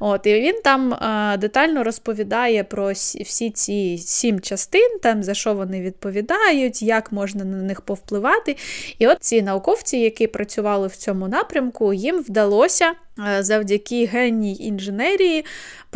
От, 0.00 0.26
І 0.26 0.40
він 0.40 0.60
там 0.64 0.92
е, 0.92 1.36
детально 1.36 1.84
розповідає 1.84 2.64
про 2.64 2.92
всі 2.92 3.50
ці 3.50 3.98
сім 3.98 4.40
частин, 4.40 4.98
там, 5.02 5.22
за 5.22 5.34
що 5.34 5.54
вони 5.54 5.80
відповідають, 5.80 6.82
як 6.82 7.12
можна 7.12 7.44
на 7.44 7.56
них 7.56 7.80
повпливати. 7.80 8.56
І 8.98 9.06
от 9.06 9.16
ці 9.20 9.42
науковці, 9.42 9.98
які 9.98 10.26
працювали 10.26 10.86
в 10.86 10.96
цьому 10.96 11.28
напрямку, 11.28 11.61
напрямку 11.62 11.92
їм 11.92 12.22
вдалося 12.22 12.92
е, 13.18 13.42
завдяки 13.42 14.06
генній 14.06 14.56
інженерії 14.56 15.44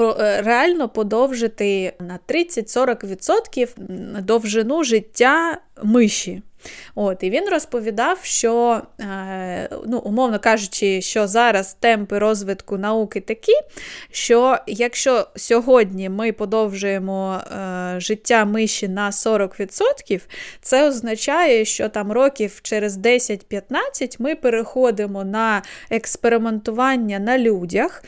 е, 0.01 0.43
реально 0.43 0.89
подовжити 0.89 1.93
на 2.01 2.19
30-40% 2.29 4.21
довжину 4.23 4.85
життя 4.85 5.59
миші. 5.83 6.43
От, 6.95 7.23
І 7.23 7.31
він 7.31 7.49
розповідав, 7.49 8.19
що, 8.23 8.83
е, 9.01 9.69
ну, 9.87 9.99
умовно 9.99 10.39
кажучи, 10.39 11.01
що 11.03 11.27
зараз 11.27 11.75
темпи 11.75 12.19
розвитку 12.19 12.79
науки 12.79 13.21
такі, 13.21 13.53
що 14.11 14.59
якщо 14.67 15.27
сьогодні 15.37 16.09
ми 16.09 16.33
подовжуємо 16.33 17.35
е, 17.35 18.01
життя 18.01 18.45
миші 18.45 18.89
на 18.89 19.11
40%, 19.11 20.21
це 20.61 20.89
означає, 20.89 21.64
що 21.64 21.89
там 21.89 22.12
років 22.12 22.61
через 22.62 22.99
10-15 22.99 24.17
ми 24.19 24.35
переходимо 24.35 25.25
на 25.25 25.62
експериментування 25.91 27.19
на 27.19 27.39
людях. 27.39 28.03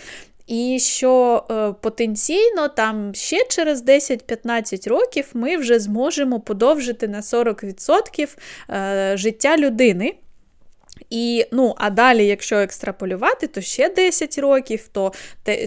І 0.48 0.78
що 0.80 1.44
е, 1.50 1.74
потенційно 1.80 2.68
там 2.68 3.14
ще 3.14 3.44
через 3.48 3.84
10-15 3.84 4.88
років 4.88 5.30
ми 5.34 5.56
вже 5.56 5.78
зможемо 5.78 6.40
подовжити 6.40 7.08
на 7.08 7.20
40% 7.20 8.36
е, 8.70 9.16
життя 9.16 9.56
людини. 9.56 10.14
І, 11.10 11.46
ну, 11.52 11.74
А 11.78 11.90
далі, 11.90 12.26
якщо 12.26 12.56
екстраполювати, 12.56 13.46
то 13.46 13.60
ще 13.60 13.88
10 13.88 14.38
років, 14.38 14.88
то 14.92 15.12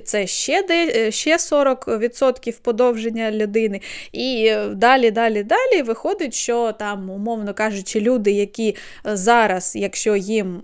це 0.04 0.28
ще 0.28 0.66
е, 0.70 1.12
ще 1.12 1.38
40% 1.38 2.62
подовження 2.62 3.32
людини. 3.32 3.82
І 4.12 4.54
далі, 4.74 5.12
далі, 5.12 5.44
далі 5.44 5.82
виходить, 5.82 6.34
що 6.34 6.72
там, 6.72 7.10
умовно 7.10 7.54
кажучи, 7.54 8.00
люди, 8.00 8.32
які 8.32 8.76
зараз, 9.06 9.76
якщо 9.76 10.16
їм 10.16 10.62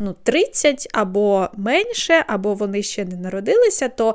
ну, 0.00 0.14
30 0.22 0.88
або 0.92 1.48
менше, 1.56 2.24
або 2.26 2.54
вони 2.54 2.82
ще 2.82 3.04
не 3.04 3.16
народилися, 3.16 3.88
то 3.88 4.14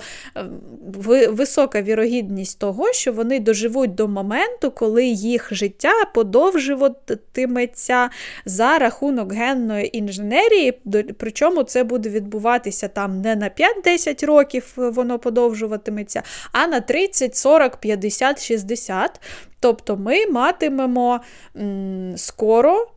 висока 1.30 1.82
вірогідність 1.82 2.60
того, 2.60 2.94
що 2.94 3.14
вони 3.14 3.40
доживуть 3.40 3.96
до 3.96 4.08
моменту, 4.08 4.72
коли 4.72 5.06
їх 5.06 5.48
життя 5.52 5.94
подовжуватиметься 6.14 8.10
за 8.46 8.78
рахунок 8.78 9.34
генної 9.34 9.81
інженерії, 9.84 10.82
причому 11.18 11.64
це 11.64 11.84
буде 11.84 12.10
відбуватися 12.10 12.88
там 12.88 13.22
не 13.22 13.36
на 13.36 13.50
5-10 13.50 14.26
років 14.26 14.74
воно 14.78 15.20
подовжуватиметься, 15.20 16.24
а 16.52 16.68
на 16.68 16.80
30, 16.80 17.36
40, 17.36 17.78
50, 17.78 18.44
60. 18.44 19.22
Тобто 19.60 19.98
ми 19.98 20.26
матимемо 20.28 21.20
м, 21.58 22.14
скоро 22.18 22.88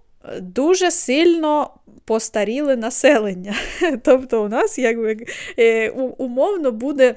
дуже 0.40 0.90
сильно 0.90 1.70
постаріле 2.04 2.76
населення. 2.76 3.54
Тобто, 4.02 4.44
у 4.44 4.48
нас 4.48 4.78
якби 4.78 5.16
е, 5.58 5.90
умовно 6.18 6.72
буде. 6.72 7.14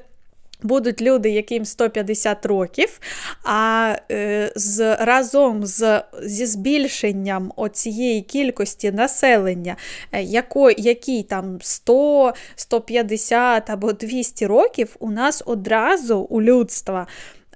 Будуть 0.62 1.02
люди, 1.02 1.30
яким 1.30 1.64
150 1.64 2.46
років, 2.46 3.00
а 3.44 3.94
е, 4.10 4.52
з, 4.56 4.96
разом 4.96 5.66
з, 5.66 6.02
зі 6.22 6.46
збільшенням 6.46 7.52
оцієї 7.56 8.22
кількості 8.22 8.92
населення, 8.92 9.76
е, 10.12 10.22
яко, 10.22 10.70
який 10.70 11.22
там 11.22 11.58
100, 11.62 12.32
150 12.56 13.70
або 13.70 13.92
200 13.92 14.46
років, 14.46 14.96
у 14.98 15.10
нас 15.10 15.42
одразу 15.46 16.18
у 16.18 16.42
людства 16.42 17.06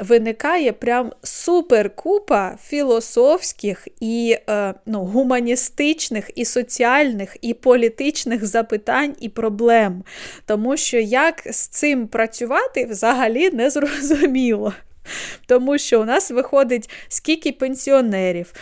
виникає 0.02 0.72
прям 0.72 1.12
суперкупа 1.22 2.56
філософських 2.62 3.88
і 4.00 4.36
е, 4.48 4.74
ну, 4.86 5.00
гуманістичних, 5.00 6.30
і 6.34 6.44
соціальних, 6.44 7.36
і 7.40 7.54
політичних 7.54 8.46
запитань 8.46 9.14
і 9.20 9.28
проблем. 9.28 10.04
Тому 10.46 10.76
що 10.76 10.98
як 10.98 11.42
з 11.50 11.66
цим 11.66 12.08
працювати 12.08 12.84
взагалі 12.84 13.50
не 13.50 13.70
зрозуміло. 13.70 14.72
Тому 15.46 15.78
що 15.78 16.00
у 16.00 16.04
нас 16.04 16.30
виходить 16.30 16.90
скільки 17.08 17.52
пенсіонерів, 17.52 18.52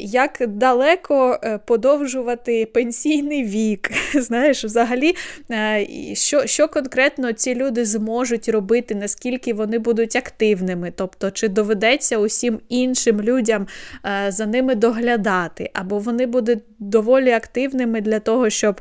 як 0.00 0.42
далеко 0.48 1.38
е, 1.42 1.58
подовжувати 1.58 2.66
пенсійний 2.66 3.44
вік. 3.44 3.90
Знаєш, 4.14 4.64
взагалі, 4.64 5.14
е, 5.50 5.86
що 6.14 6.46
що 6.46 6.68
конкретно 6.68 7.32
ці 7.32 7.54
люди 7.54 7.84
зможуть 7.84 8.48
робити, 8.48 8.94
наскільки 8.94 9.54
вони 9.54 9.78
будуть 9.78 10.16
активними, 10.16 10.92
тобто, 10.96 11.30
чи 11.30 11.48
доведеться 11.48 12.18
усім 12.18 12.60
іншим 12.68 13.22
людям 13.22 13.66
е, 14.04 14.32
за 14.32 14.46
ними 14.46 14.74
доглядати, 14.74 15.70
або 15.74 15.98
вони 15.98 16.26
будуть 16.26 16.62
доволі 16.78 17.30
активними 17.30 18.00
для 18.00 18.20
того, 18.20 18.50
щоб 18.50 18.80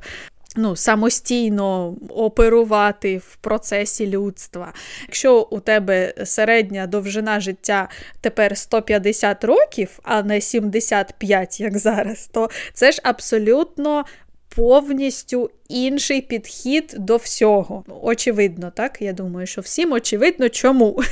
ну, 0.57 0.75
самостійно 0.75 1.95
оперувати 2.09 3.17
в 3.17 3.35
процесі 3.35 4.07
людства. 4.07 4.73
Якщо 5.01 5.41
у 5.41 5.59
тебе 5.59 6.13
середня 6.25 6.87
довжина 6.87 7.39
життя 7.39 7.89
тепер 8.21 8.57
150 8.57 9.43
років, 9.43 9.99
а 10.03 10.23
не 10.23 10.41
75, 10.41 11.59
як 11.59 11.77
зараз, 11.77 12.29
то 12.33 12.49
це 12.73 12.91
ж 12.91 13.01
абсолютно 13.03 14.05
повністю 14.55 15.49
інший 15.69 16.21
підхід 16.21 16.95
до 16.97 17.17
всього. 17.17 17.83
Очевидно, 18.01 18.71
так? 18.75 19.01
Я 19.01 19.13
думаю, 19.13 19.47
що 19.47 19.61
всім 19.61 19.91
очевидно, 19.91 20.49
чому. 20.49 21.03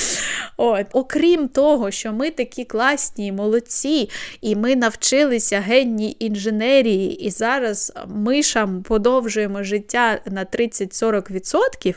От. 0.56 0.86
Окрім 0.92 1.48
того, 1.48 1.90
що 1.90 2.12
ми 2.12 2.30
такі 2.30 2.64
класні, 2.64 3.32
молодці, 3.32 4.10
і 4.40 4.56
ми 4.56 4.76
навчилися 4.76 5.60
генній 5.60 6.16
інженерії, 6.18 7.24
і 7.26 7.30
зараз 7.30 7.92
мишам 8.06 8.82
подовжуємо 8.82 9.62
життя 9.62 10.20
на 10.26 10.44
30-40%. 10.44 11.94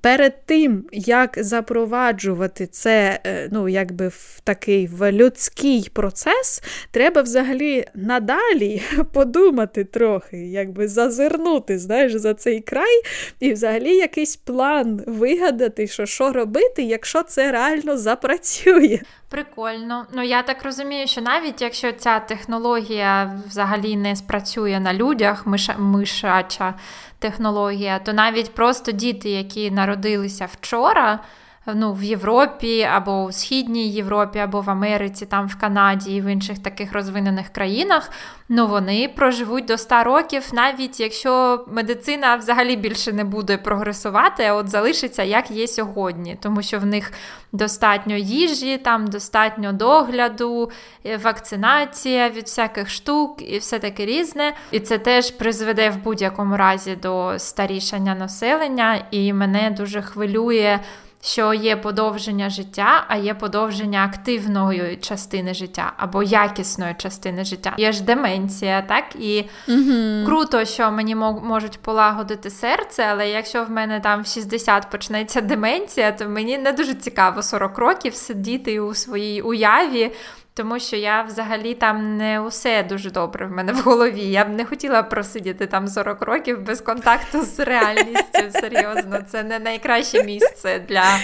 Перед 0.00 0.46
тим, 0.46 0.84
як 0.92 1.34
запроваджувати 1.36 2.66
це 2.66 3.20
е, 3.26 3.48
ну, 3.52 3.68
якби 3.68 4.08
в 4.08 4.40
такий 4.44 4.86
в 4.86 5.12
людський 5.12 5.90
процес, 5.92 6.62
треба 6.90 7.22
взагалі 7.22 7.84
надалі 7.94 8.82
подумати 9.12 9.84
трохи, 9.84 10.36
якби 10.36 10.88
зазирнути 10.88 11.49
знаєш, 11.68 12.12
за 12.12 12.34
цей 12.34 12.60
край, 12.60 13.02
і 13.40 13.52
взагалі 13.52 13.96
якийсь 13.96 14.36
план 14.36 15.04
вигадати, 15.06 15.86
що 15.86 16.06
що 16.06 16.32
робити, 16.32 16.82
якщо 16.82 17.22
це 17.22 17.52
реально 17.52 17.98
запрацює. 17.98 18.98
Прикольно. 19.28 20.06
Ну 20.12 20.22
я 20.22 20.42
так 20.42 20.64
розумію, 20.64 21.06
що 21.06 21.20
навіть 21.20 21.62
якщо 21.62 21.92
ця 21.92 22.20
технологія 22.20 23.40
взагалі 23.48 23.96
не 23.96 24.16
спрацює 24.16 24.80
на 24.80 24.94
людях, 24.94 25.46
миша, 25.46 25.74
мишача 25.78 26.74
технологія, 27.18 27.98
то 27.98 28.12
навіть 28.12 28.54
просто 28.54 28.92
діти, 28.92 29.30
які 29.30 29.70
народилися 29.70 30.48
вчора 30.52 31.20
ну, 31.66 31.92
в 31.92 32.02
Європі 32.02 32.82
або 32.82 33.22
у 33.22 33.32
Східній 33.32 33.88
Європі, 33.88 34.38
або 34.38 34.60
в 34.60 34.70
Америці, 34.70 35.26
там 35.26 35.48
в 35.48 35.56
Канаді 35.56 36.16
і 36.16 36.20
в 36.20 36.24
інших 36.24 36.58
таких 36.58 36.92
розвинених 36.92 37.48
країнах, 37.48 38.10
ну 38.48 38.66
вони 38.66 39.12
проживуть 39.16 39.64
до 39.64 39.78
100 39.78 40.04
років, 40.04 40.50
навіть 40.52 41.00
якщо 41.00 41.64
медицина 41.72 42.36
взагалі 42.36 42.76
більше 42.76 43.12
не 43.12 43.24
буде 43.24 43.56
прогресувати, 43.56 44.44
а 44.44 44.54
от 44.54 44.68
залишиться 44.68 45.22
як 45.22 45.50
є 45.50 45.68
сьогодні, 45.68 46.38
тому 46.40 46.62
що 46.62 46.78
в 46.78 46.86
них 46.86 47.12
достатньо 47.52 48.16
їжі, 48.16 48.78
там 48.78 49.06
достатньо 49.06 49.72
догляду, 49.72 50.70
е, 51.06 51.16
вакцинація 51.16 52.28
від 52.28 52.44
всяких 52.44 52.90
штук 52.90 53.42
і 53.52 53.58
все 53.58 53.78
таке 53.78 54.06
різне. 54.06 54.52
І 54.70 54.80
це 54.80 54.98
теж 54.98 55.30
призведе 55.30 55.90
в 55.90 55.96
будь-якому 55.96 56.56
разі 56.56 56.96
до 56.96 57.34
старішання 57.38 58.14
населення, 58.14 59.04
і 59.10 59.32
мене 59.32 59.70
дуже 59.70 60.02
хвилює 60.02 60.80
що 61.22 61.54
є 61.54 61.76
подовження 61.76 62.50
життя, 62.50 63.04
а 63.08 63.16
є 63.16 63.34
подовження 63.34 64.04
активної 64.04 64.96
частини 64.96 65.54
життя 65.54 65.92
або 65.96 66.22
якісної 66.22 66.94
частини 66.98 67.44
життя. 67.44 67.74
Є 67.78 67.92
ж 67.92 68.02
деменція, 68.02 68.82
так? 68.82 69.04
І 69.18 69.44
угу. 69.68 70.26
круто, 70.26 70.64
що 70.64 70.90
мені 70.90 71.14
можуть 71.14 71.78
полагодити 71.78 72.50
серце, 72.50 73.06
але 73.10 73.28
якщо 73.28 73.64
в 73.64 73.70
мене 73.70 74.00
там 74.00 74.22
в 74.22 74.26
60 74.26 74.90
почнеться 74.90 75.40
деменція, 75.40 76.12
то 76.12 76.28
мені 76.28 76.58
не 76.58 76.72
дуже 76.72 76.94
цікаво 76.94 77.42
40 77.42 77.78
років 77.78 78.14
сидіти 78.14 78.80
у 78.80 78.94
своїй 78.94 79.42
уяві 79.42 80.12
тому 80.54 80.78
що 80.78 80.96
я 80.96 81.22
взагалі 81.22 81.74
там 81.74 82.16
не 82.16 82.40
усе 82.40 82.82
дуже 82.82 83.10
добре 83.10 83.46
в 83.46 83.50
мене 83.50 83.72
в 83.72 83.76
голові. 83.80 84.20
Я 84.20 84.44
б 84.44 84.48
не 84.48 84.64
хотіла 84.64 85.02
просидіти 85.02 85.66
там 85.66 85.88
40 85.88 86.22
років 86.22 86.62
без 86.62 86.80
контакту 86.80 87.42
з 87.42 87.60
реальністю. 87.60 88.50
Серйозно, 88.50 89.22
це 89.28 89.42
не 89.42 89.58
найкраще 89.58 90.24
місце 90.24 90.78
для 90.88 91.18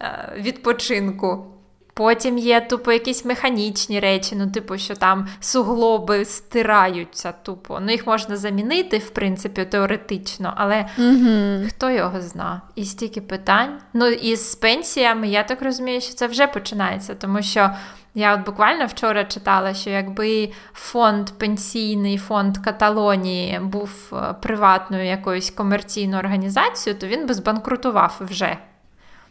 е, 0.00 0.32
відпочинку. 0.36 1.57
Потім 1.98 2.38
є 2.38 2.60
тупо 2.60 2.92
якісь 2.92 3.24
механічні 3.24 4.00
речі, 4.00 4.36
ну, 4.38 4.50
типу, 4.50 4.78
що 4.78 4.94
там 4.94 5.28
суглоби 5.40 6.24
стираються 6.24 7.32
тупо. 7.32 7.78
Ну, 7.80 7.92
їх 7.92 8.06
можна 8.06 8.36
замінити, 8.36 8.98
в 8.98 9.10
принципі, 9.10 9.64
теоретично, 9.64 10.54
але 10.56 10.88
угу. 10.98 11.66
хто 11.68 11.90
його 11.90 12.20
зна? 12.20 12.62
І 12.74 12.84
стільки 12.84 13.20
питань. 13.20 13.78
Ну, 13.92 14.06
і 14.06 14.36
з 14.36 14.54
пенсіями, 14.54 15.28
я 15.28 15.42
так 15.42 15.62
розумію, 15.62 16.00
що 16.00 16.14
це 16.14 16.26
вже 16.26 16.46
починається, 16.46 17.14
тому 17.14 17.42
що 17.42 17.70
я 18.14 18.34
от 18.34 18.46
буквально 18.46 18.86
вчора 18.86 19.24
читала, 19.24 19.74
що 19.74 19.90
якби 19.90 20.52
фонд 20.72 21.30
пенсійний 21.30 22.18
фонд 22.18 22.58
Каталонії 22.58 23.60
був 23.62 23.90
е, 24.12 24.34
приватною 24.42 25.04
якоюсь 25.04 25.50
комерційною 25.50 26.18
організацією, 26.18 27.00
то 27.00 27.06
він 27.06 27.26
би 27.26 27.34
збанкрутував 27.34 28.16
вже. 28.20 28.58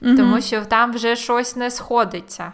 Угу. 0.02 0.18
Тому 0.18 0.42
що 0.42 0.66
там 0.66 0.94
вже 0.94 1.16
щось 1.16 1.56
не 1.56 1.72
сходиться. 1.72 2.52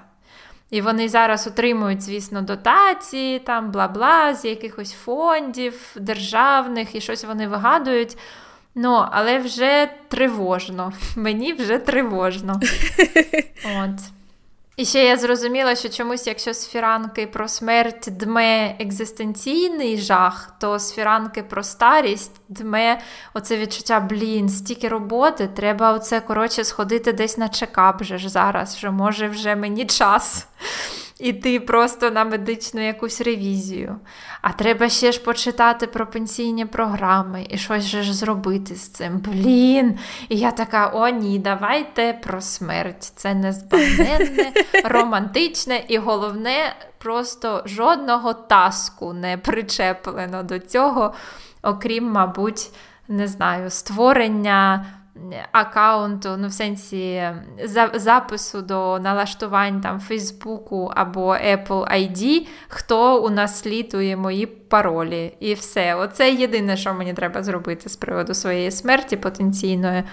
І 0.69 0.81
вони 0.81 1.09
зараз 1.09 1.47
отримують, 1.47 2.01
звісно, 2.01 2.41
дотації, 2.41 3.39
там 3.39 3.71
бла-бла, 3.71 4.35
з 4.35 4.45
якихось 4.45 4.91
фондів 4.91 5.95
державних 5.95 6.95
і 6.95 7.01
щось 7.01 7.23
вони 7.23 7.47
вигадують. 7.47 8.17
Ну, 8.75 9.05
але 9.11 9.37
вже 9.37 9.89
тривожно. 10.07 10.93
Мені 11.15 11.53
вже 11.53 11.77
тривожно. 11.77 12.59
От. 13.65 13.99
І 14.77 14.85
ще 14.85 15.03
я 15.05 15.17
зрозуміла, 15.17 15.75
що 15.75 15.89
чомусь, 15.89 16.27
якщо 16.27 16.53
з 16.53 16.67
фіранки 16.67 17.27
про 17.27 17.47
смерть 17.47 18.07
дме 18.11 18.75
екзистенційний 18.79 19.97
жах, 19.97 20.55
то 20.59 20.79
з 20.79 20.93
фіранки 20.93 21.43
про 21.43 21.63
старість 21.63 22.41
дме 22.49 23.01
оце 23.33 23.57
відчуття, 23.57 23.99
блін, 23.99 24.49
стільки 24.49 24.87
роботи, 24.87 25.49
треба 25.55 25.93
оце 25.93 26.19
коротше 26.19 26.63
сходити 26.63 27.13
десь 27.13 27.37
на 27.37 27.49
чекап 27.49 28.01
вже 28.01 28.17
ж 28.17 28.29
зараз, 28.29 28.77
що 28.77 28.91
може 28.91 29.27
вже 29.27 29.55
мені 29.55 29.85
час 29.85 30.47
іти 31.19 31.59
просто 31.59 32.11
на 32.11 32.23
медичну 32.23 32.85
якусь 32.85 33.21
ревізію. 33.21 33.95
А 34.41 34.51
треба 34.51 34.89
ще 34.89 35.11
ж 35.11 35.21
почитати 35.21 35.87
про 35.87 36.07
пенсійні 36.07 36.65
програми 36.65 37.47
і 37.49 37.57
щось 37.57 37.83
же 37.83 38.03
ж 38.03 38.13
зробити 38.13 38.75
з 38.75 38.87
цим. 38.87 39.17
Блін. 39.17 39.99
І 40.29 40.37
я 40.37 40.51
така: 40.51 40.91
о, 40.93 41.09
ні, 41.09 41.39
давайте 41.39 42.13
про 42.13 42.41
смерть. 42.41 43.03
Це 43.15 43.33
незбагненне, 43.33 44.51
романтичне 44.83 45.83
і 45.87 45.97
головне, 45.97 46.75
просто 46.97 47.63
жодного 47.65 48.33
таску 48.33 49.13
не 49.13 49.37
причеплено 49.37 50.43
до 50.43 50.59
цього, 50.59 51.13
окрім, 51.61 52.11
мабуть, 52.11 52.69
не 53.07 53.27
знаю, 53.27 53.69
створення 53.69 54.85
аккаунту, 55.51 56.37
ну 56.37 56.47
в 56.47 56.53
сенсі 56.53 57.23
запису 57.93 58.61
до 58.61 58.99
налаштувань 58.99 59.81
там 59.81 59.99
Фейсбуку 59.99 60.91
або 60.95 61.33
Apple 61.33 61.93
ID, 61.93 62.47
хто 62.67 63.23
унаслідує 63.25 64.17
мої 64.17 64.45
паролі. 64.45 65.35
І 65.39 65.53
все. 65.53 65.95
Оце 65.95 66.31
єдине, 66.31 66.77
що 66.77 66.93
мені 66.93 67.13
треба 67.13 67.43
зробити 67.43 67.89
з 67.89 67.95
приводу 67.95 68.33
своєї 68.33 68.71
смерті 68.71 69.17
потенційної. 69.17 70.03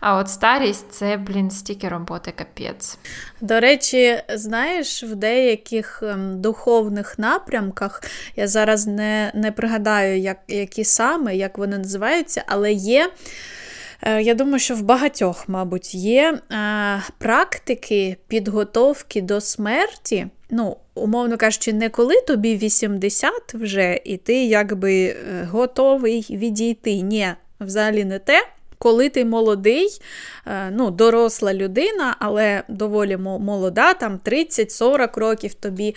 А 0.00 0.16
от 0.16 0.28
старість 0.28 0.92
це, 0.92 1.16
блін, 1.16 1.50
стільки 1.50 1.88
роботи 1.88 2.32
капець. 2.36 2.98
До 3.40 3.60
речі, 3.60 4.22
знаєш, 4.34 5.02
в 5.02 5.14
деяких 5.14 6.02
ем, 6.02 6.40
духовних 6.40 7.18
напрямках 7.18 8.02
я 8.36 8.48
зараз 8.48 8.86
не 8.86 9.32
не 9.34 9.52
пригадаю, 9.52 10.18
як, 10.18 10.38
які 10.48 10.84
саме, 10.84 11.36
як 11.36 11.58
вони 11.58 11.78
називаються, 11.78 12.44
але 12.46 12.72
є. 12.72 13.10
Е, 14.02 14.22
я 14.22 14.34
думаю, 14.34 14.58
що 14.58 14.74
в 14.74 14.82
багатьох, 14.82 15.48
мабуть, 15.48 15.94
є 15.94 16.38
е, 16.52 17.02
практики 17.18 18.16
підготовки 18.28 19.20
до 19.20 19.40
смерті. 19.40 20.26
Ну, 20.50 20.76
умовно 20.94 21.36
кажучи, 21.36 21.72
не 21.72 21.88
коли 21.88 22.20
тобі 22.20 22.56
80 22.56 23.32
вже, 23.54 24.00
і 24.04 24.16
ти 24.16 24.44
якби 24.44 25.04
е, 25.04 25.48
готовий 25.50 26.26
відійти. 26.30 27.00
Ні, 27.00 27.28
взагалі 27.60 28.04
не 28.04 28.18
те. 28.18 28.46
Коли 28.78 29.08
ти 29.08 29.24
молодий, 29.24 29.88
ну, 30.72 30.90
доросла 30.90 31.54
людина, 31.54 32.16
але 32.18 32.62
доволі 32.68 33.16
молода, 33.16 33.94
там 33.94 34.20
30-40 34.24 35.20
років 35.20 35.54
тобі, 35.54 35.94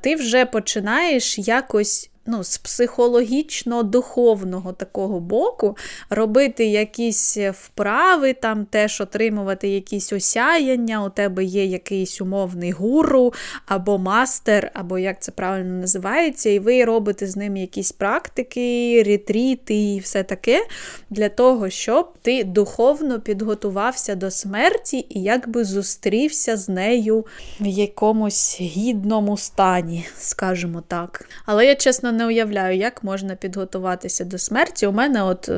ти 0.00 0.16
вже 0.16 0.46
починаєш 0.46 1.38
якось 1.38 2.10
ну, 2.26 2.44
з 2.44 2.58
психологічно-духовного 2.58 4.72
такого 4.72 5.20
боку 5.20 5.76
робити 6.10 6.66
якісь 6.66 7.36
вправи, 7.36 8.32
там 8.32 8.64
теж 8.64 9.00
отримувати 9.00 9.68
якісь 9.68 10.12
осяяння, 10.12 11.04
у 11.04 11.10
тебе 11.10 11.44
є 11.44 11.64
якийсь 11.64 12.20
умовний 12.20 12.70
гуру 12.70 13.32
або 13.66 13.98
мастер, 13.98 14.70
або 14.74 14.98
як 14.98 15.22
це 15.22 15.32
правильно 15.32 15.80
називається, 15.80 16.50
і 16.50 16.58
ви 16.58 16.84
робите 16.84 17.26
з 17.26 17.36
ним 17.36 17.56
якісь 17.56 17.92
практики, 17.92 19.02
ретріти 19.02 19.74
і 19.74 19.98
все 19.98 20.22
таке, 20.22 20.66
для 21.10 21.28
того, 21.28 21.70
щоб 21.70 22.12
ти 22.22 22.44
духовно 22.44 23.20
підготувався 23.20 24.14
до 24.14 24.30
смерті 24.30 25.06
і 25.08 25.22
якби 25.22 25.64
зустрівся 25.64 26.56
з 26.56 26.68
нею 26.68 27.26
в 27.60 27.66
якомусь 27.66 28.60
гідному 28.60 29.36
стані, 29.36 30.06
скажімо 30.18 30.82
так. 30.88 31.28
Але 31.46 31.66
я 31.66 31.74
чесно 31.74 32.12
не 32.14 32.26
уявляю, 32.26 32.76
як 32.76 33.04
можна 33.04 33.34
підготуватися 33.34 34.24
до 34.24 34.38
смерті. 34.38 34.86
У 34.86 34.92
мене 34.92 35.22
от 35.22 35.50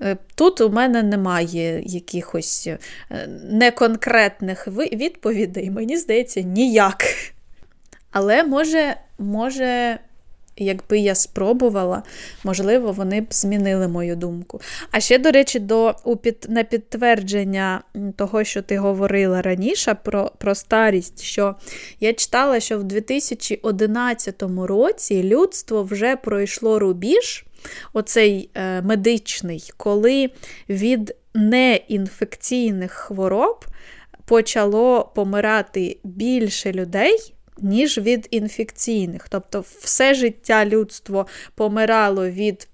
е, 0.00 0.16
тут 0.34 0.60
у 0.60 0.70
мене 0.70 1.02
немає 1.02 1.82
якихось 1.84 2.66
е, 2.66 2.78
неконкретних 3.50 4.68
відповідей, 4.68 5.70
мені 5.70 5.96
здається, 5.96 6.40
ніяк. 6.40 7.04
Але 8.10 8.44
може, 8.44 8.96
може, 9.18 9.98
Якби 10.56 10.98
я 10.98 11.14
спробувала, 11.14 12.02
можливо, 12.44 12.92
вони 12.92 13.20
б 13.20 13.26
змінили 13.30 13.88
мою 13.88 14.16
думку. 14.16 14.60
А 14.90 15.00
ще, 15.00 15.18
до 15.18 15.30
речі, 15.30 15.58
до, 15.58 15.94
у 16.04 16.16
під, 16.16 16.46
на 16.48 16.64
підтвердження 16.64 17.82
того, 18.16 18.44
що 18.44 18.62
ти 18.62 18.78
говорила 18.78 19.42
раніше 19.42 19.94
про 19.94 20.30
про 20.38 20.54
старість, 20.54 21.22
що 21.22 21.54
я 22.00 22.12
читала, 22.12 22.60
що 22.60 22.78
в 22.78 22.84
2011 22.84 24.42
році 24.58 25.22
людство 25.22 25.82
вже 25.82 26.16
пройшло 26.16 26.78
рубіж, 26.78 27.44
оцей 27.92 28.50
е, 28.54 28.82
медичний, 28.82 29.70
коли 29.76 30.30
від 30.68 31.16
неінфекційних 31.34 32.92
хвороб 32.92 33.64
почало 34.24 35.12
помирати 35.14 35.98
більше 36.04 36.72
людей 36.72 37.34
ніж 37.62 37.98
від 37.98 38.28
інфекційних. 38.30 39.28
Тобто, 39.28 39.64
все 39.80 40.14
життя 40.14 40.66
людство 40.66 41.26
помирало 41.54 42.28
від 42.30 42.68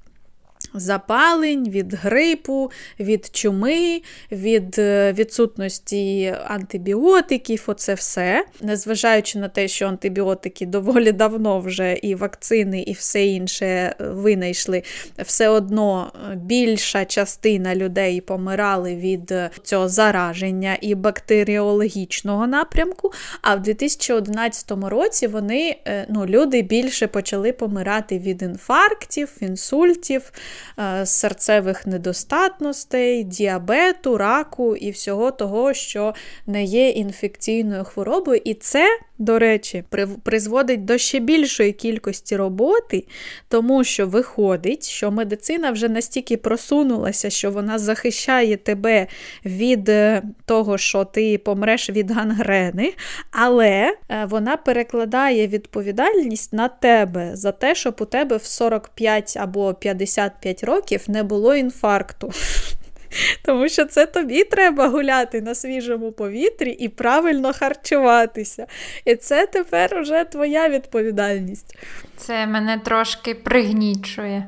запалень, 0.74 1.70
від 1.70 1.94
грипу, 1.94 2.70
від 3.00 3.30
чуми, 3.32 4.02
від 4.32 4.78
е, 4.78 5.12
відсутності 5.12 6.34
антибіотиків, 6.44 7.64
оце 7.66 7.94
все. 7.94 8.44
Незважаючи 8.60 9.38
на 9.38 9.48
те, 9.48 9.68
що 9.68 9.86
антибіотики 9.86 10.66
доволі 10.66 11.12
давно 11.12 11.60
вже 11.60 11.92
і 11.92 12.14
вакцини, 12.14 12.82
і 12.82 12.92
все 12.92 13.26
інше 13.26 13.66
е, 13.66 13.94
винайшли, 13.98 14.82
все 15.18 15.48
одно 15.48 16.12
е, 16.14 16.36
більша 16.36 17.04
частина 17.04 17.74
людей 17.74 18.20
помирали 18.20 18.96
від 18.96 19.34
цього 19.62 19.88
зараження 19.88 20.78
і 20.80 20.94
бактеріологічного 20.94 22.46
напрямку. 22.46 23.12
А 23.42 23.54
в 23.54 23.62
2011 23.62 24.72
році 24.82 25.26
вони, 25.26 25.76
ну, 26.08 26.26
люди 26.26 26.62
більше 26.62 27.06
почали 27.06 27.52
помирати 27.52 28.18
від 28.18 28.42
інфарктів, 28.42 29.36
інсультів. 29.40 30.32
Е, 30.78 31.06
серцевих 31.06 31.86
недостатностей, 31.86 33.24
діабету, 33.24 34.18
раку 34.18 34.76
і 34.76 34.90
всього 34.90 35.30
того, 35.30 35.74
що 35.74 36.14
не 36.46 36.64
є 36.64 36.88
інфекційною 36.88 37.84
хворобою. 37.84 38.40
І 38.44 38.54
це 38.54 38.98
до 39.18 39.38
речі, 39.38 39.84
призводить 40.22 40.84
до 40.84 40.98
ще 40.98 41.18
більшої 41.18 41.72
кількості 41.72 42.36
роботи, 42.36 43.04
тому 43.48 43.84
що 43.84 44.06
виходить, 44.06 44.88
що 44.88 45.10
медицина 45.10 45.70
вже 45.70 45.88
настільки 45.88 46.36
просунулася, 46.36 47.30
що 47.30 47.50
вона 47.50 47.78
захищає 47.78 48.56
тебе 48.56 49.06
від 49.44 49.88
е, 49.88 50.22
того, 50.44 50.78
що 50.78 51.04
ти 51.04 51.38
помреш 51.38 51.90
від 51.90 52.10
гангрени, 52.10 52.92
але 53.30 53.96
е, 54.08 54.24
вона 54.24 54.56
перекладає 54.56 55.46
відповідальність 55.46 56.52
на 56.52 56.68
тебе 56.68 57.30
за 57.34 57.52
те, 57.52 57.74
щоб 57.74 57.96
у 58.00 58.04
тебе 58.04 58.36
в 58.36 58.44
45 58.44 59.36
або 59.40 59.74
55 59.74 60.47
років 60.64 61.04
не 61.08 61.22
було 61.22 61.54
інфаркту. 61.54 62.32
Тому 63.44 63.68
що 63.68 63.84
це 63.84 64.06
тобі 64.06 64.44
треба 64.44 64.88
гуляти 64.88 65.40
на 65.40 65.54
свіжому 65.54 66.12
повітрі 66.12 66.70
і 66.70 66.88
правильно 66.88 67.52
харчуватися. 67.52 68.66
І 69.04 69.14
це 69.14 69.46
тепер 69.46 70.00
вже 70.00 70.24
твоя 70.24 70.68
відповідальність. 70.68 71.78
Це 72.16 72.46
мене 72.46 72.78
трошки 72.84 73.34
пригнічує. 73.34 74.46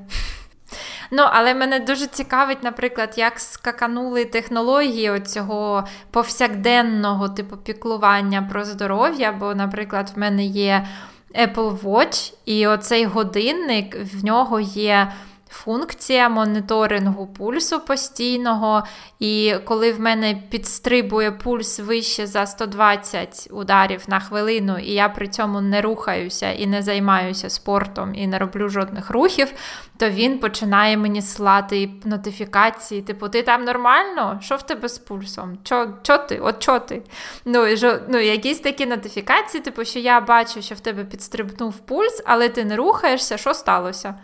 Ну, 1.11 1.23
але 1.27 1.55
мене 1.55 1.81
дуже 1.81 2.07
цікавить, 2.07 2.63
наприклад, 2.63 3.15
як 3.17 3.41
скаканули 3.41 4.25
технології 4.25 5.21
цього 5.21 5.85
повсякденного 6.11 7.29
типу 7.29 7.57
піклування 7.57 8.49
про 8.51 8.65
здоров'я. 8.65 9.33
Бо, 9.33 9.55
наприклад, 9.55 10.13
в 10.17 10.19
мене 10.19 10.45
є 10.45 10.87
Apple 11.35 11.81
Watch, 11.81 12.35
і 12.45 12.67
оцей 12.67 13.05
годинник 13.05 13.97
в 14.15 14.25
нього 14.25 14.61
є 14.61 15.13
функція 15.51 16.29
моніторингу 16.29 17.27
пульсу 17.27 17.81
постійного. 17.81 18.83
І 19.19 19.55
коли 19.65 19.93
в 19.93 20.01
мене 20.01 20.43
підстрибує 20.51 21.33
пульс 21.33 21.81
вище 21.81 22.27
за 22.27 22.47
120 22.47 23.49
ударів 23.51 24.05
на 24.09 24.21
хвилину, 24.21 24.79
і 24.79 24.93
я 24.93 25.09
при 25.09 25.29
цьому 25.29 25.61
не 25.61 25.81
рухаюся 25.81 26.53
і 26.53 26.67
не 26.67 26.83
займаюся 26.83 27.51
спортом 27.51 28.15
і 28.15 28.27
не 28.27 28.39
роблю 28.39 28.69
жодних 28.69 29.11
рухів, 29.11 29.53
то 29.97 30.11
він 30.11 30.39
починає 30.39 30.97
мені 30.97 31.23
слати 31.23 31.91
нотифікації, 32.05 33.03
типу, 33.03 33.29
ти 33.29 33.43
там 33.43 33.65
нормально? 33.65 34.39
Що 34.43 34.57
в 34.57 34.63
тебе 34.63 34.89
з 34.89 34.99
пульсом? 34.99 35.59
Чо, 35.65 35.89
чо 36.03 36.19
ти? 36.19 36.39
От 36.39 36.59
чо 36.59 36.79
ти? 36.79 37.03
Ну, 37.45 37.67
і, 37.67 37.77
ну, 38.09 38.19
Якісь 38.19 38.61
такі 38.61 38.87
нотифікації, 38.87 39.63
типу, 39.63 39.85
що 39.85 39.99
я 39.99 40.21
бачу, 40.21 40.63
що 40.63 40.75
в 40.75 40.81
тебе 40.81 41.05
підстрибнув 41.05 41.79
пульс, 41.79 42.23
але 42.27 42.49
ти 42.49 42.65
не 42.65 42.77
рухаєшся, 42.77 43.37
що 43.37 43.55
сталося? 43.55 44.15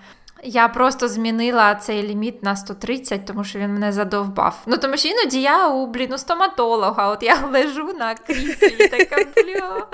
Я 0.49 0.69
просто 0.69 1.09
змінила 1.09 1.75
цей 1.75 2.03
ліміт 2.03 2.43
на 2.43 2.57
130, 2.57 3.27
тому 3.27 3.45
що 3.45 3.59
він 3.59 3.73
мене 3.73 3.93
задовбав. 3.93 4.63
Ну 4.67 4.77
тому 4.77 4.97
що 4.97 5.09
іноді 5.09 5.41
я 5.41 5.69
у 5.69 5.87
блін, 5.87 6.13
у 6.13 6.19
стоматолога, 6.19 7.09
от 7.09 7.23
я 7.23 7.37
лежу 7.53 7.93
на 7.99 8.15
кріслі 8.15 8.89
така 8.89 9.17
бля. 9.17 9.87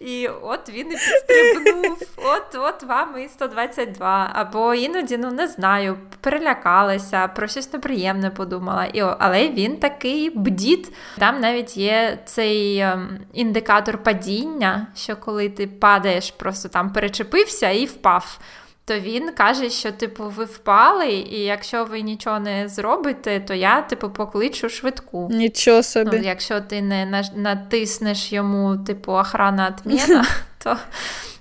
І 0.00 0.28
от 0.28 0.68
він 0.68 0.86
і 0.86 0.90
підстрибнув. 0.90 1.98
От 2.16 2.54
от 2.54 2.82
вам 2.82 3.18
і 3.18 3.28
122. 3.28 4.30
Або 4.34 4.74
іноді, 4.74 5.16
ну 5.16 5.30
не 5.30 5.46
знаю, 5.46 5.98
перелякалася, 6.20 7.28
про 7.28 7.48
щось 7.48 7.72
неприємне 7.72 8.30
подумала. 8.30 8.84
І, 8.84 9.00
Але 9.18 9.48
він 9.48 9.76
такий 9.76 10.30
бдіт. 10.30 10.92
Там 11.18 11.40
навіть 11.40 11.76
є 11.76 12.18
цей 12.24 12.78
ем, 12.78 13.18
індикатор 13.32 13.98
падіння, 13.98 14.86
що 14.96 15.16
коли 15.16 15.48
ти 15.48 15.66
падаєш, 15.66 16.30
просто 16.30 16.68
там 16.68 16.92
перечепився 16.92 17.70
і 17.70 17.84
впав 17.84 18.38
то 18.84 19.00
він 19.00 19.32
каже, 19.32 19.70
що 19.70 19.92
типу 19.92 20.24
ви 20.28 20.44
впали, 20.44 21.08
і 21.08 21.40
якщо 21.40 21.84
ви 21.84 22.00
нічого 22.00 22.40
не 22.40 22.68
зробите, 22.68 23.40
то 23.40 23.54
я 23.54 23.82
типу 23.82 24.10
покличу 24.10 24.68
швидку. 24.68 25.28
Нічого 25.30 25.82
собі. 25.82 26.16
Ну, 26.16 26.22
Якщо 26.22 26.60
ти 26.60 26.82
не 26.82 27.24
натиснеш 27.34 28.32
йому, 28.32 28.76
типу, 28.76 29.12
охрана 29.12 29.68
отміна, 29.68 30.26
то 30.64 30.76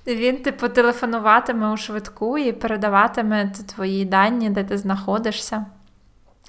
він 0.08 0.38
типу 0.38 0.70
телефонуватиме 0.70 1.72
у 1.72 1.78
швидку 1.78 2.38
і 2.38 2.52
передаватиме 2.52 3.52
твої 3.76 4.06
дані, 4.06 4.50
де 4.50 4.64
ти 4.64 4.78
знаходишся. 4.78 5.66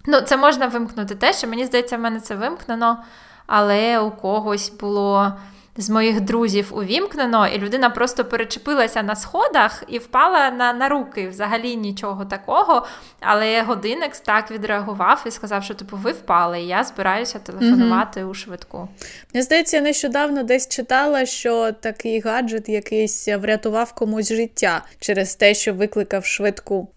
Ну, 0.06 0.20
це 0.20 0.36
можна 0.36 0.66
вимкнути 0.66 1.14
теж, 1.14 1.44
мені 1.44 1.64
здається, 1.64 1.96
в 1.96 2.00
мене 2.00 2.20
це 2.20 2.34
вимкнено, 2.34 2.98
але 3.46 3.98
у 3.98 4.10
когось 4.10 4.70
було 4.70 5.32
з 5.76 5.90
моїх 5.90 6.20
друзів 6.20 6.72
увімкнено, 6.72 7.48
і 7.48 7.58
людина 7.58 7.90
просто 7.90 8.24
перечепилася 8.24 9.02
на 9.02 9.16
сходах 9.16 9.84
і 9.88 9.98
впала 9.98 10.50
на 10.50 10.72
на 10.72 10.88
руки. 10.88 11.28
Взагалі 11.28 11.76
нічого 11.76 12.24
такого. 12.24 12.86
Але 13.20 13.62
годинник 13.62 14.16
так 14.16 14.50
відреагував 14.50 15.24
і 15.26 15.30
сказав, 15.30 15.64
що 15.64 15.74
типу 15.74 15.96
ви 15.96 16.12
впали, 16.12 16.60
і 16.60 16.66
я 16.66 16.84
збираюся 16.84 17.38
телефонувати 17.38 18.22
угу. 18.22 18.30
у 18.30 18.34
швидку. 18.34 18.88
Мені 19.34 19.42
здається, 19.42 19.76
я 19.76 19.82
нещодавно 19.82 20.42
десь 20.42 20.68
читала, 20.68 21.26
що 21.26 21.72
такий 21.72 22.20
гаджет 22.20 22.68
якийсь 22.68 23.28
врятував 23.28 23.92
комусь 23.92 24.28
життя 24.28 24.82
через 25.00 25.34
те, 25.34 25.54
що 25.54 25.74
викликав 25.74 26.24
швидку. 26.24 26.88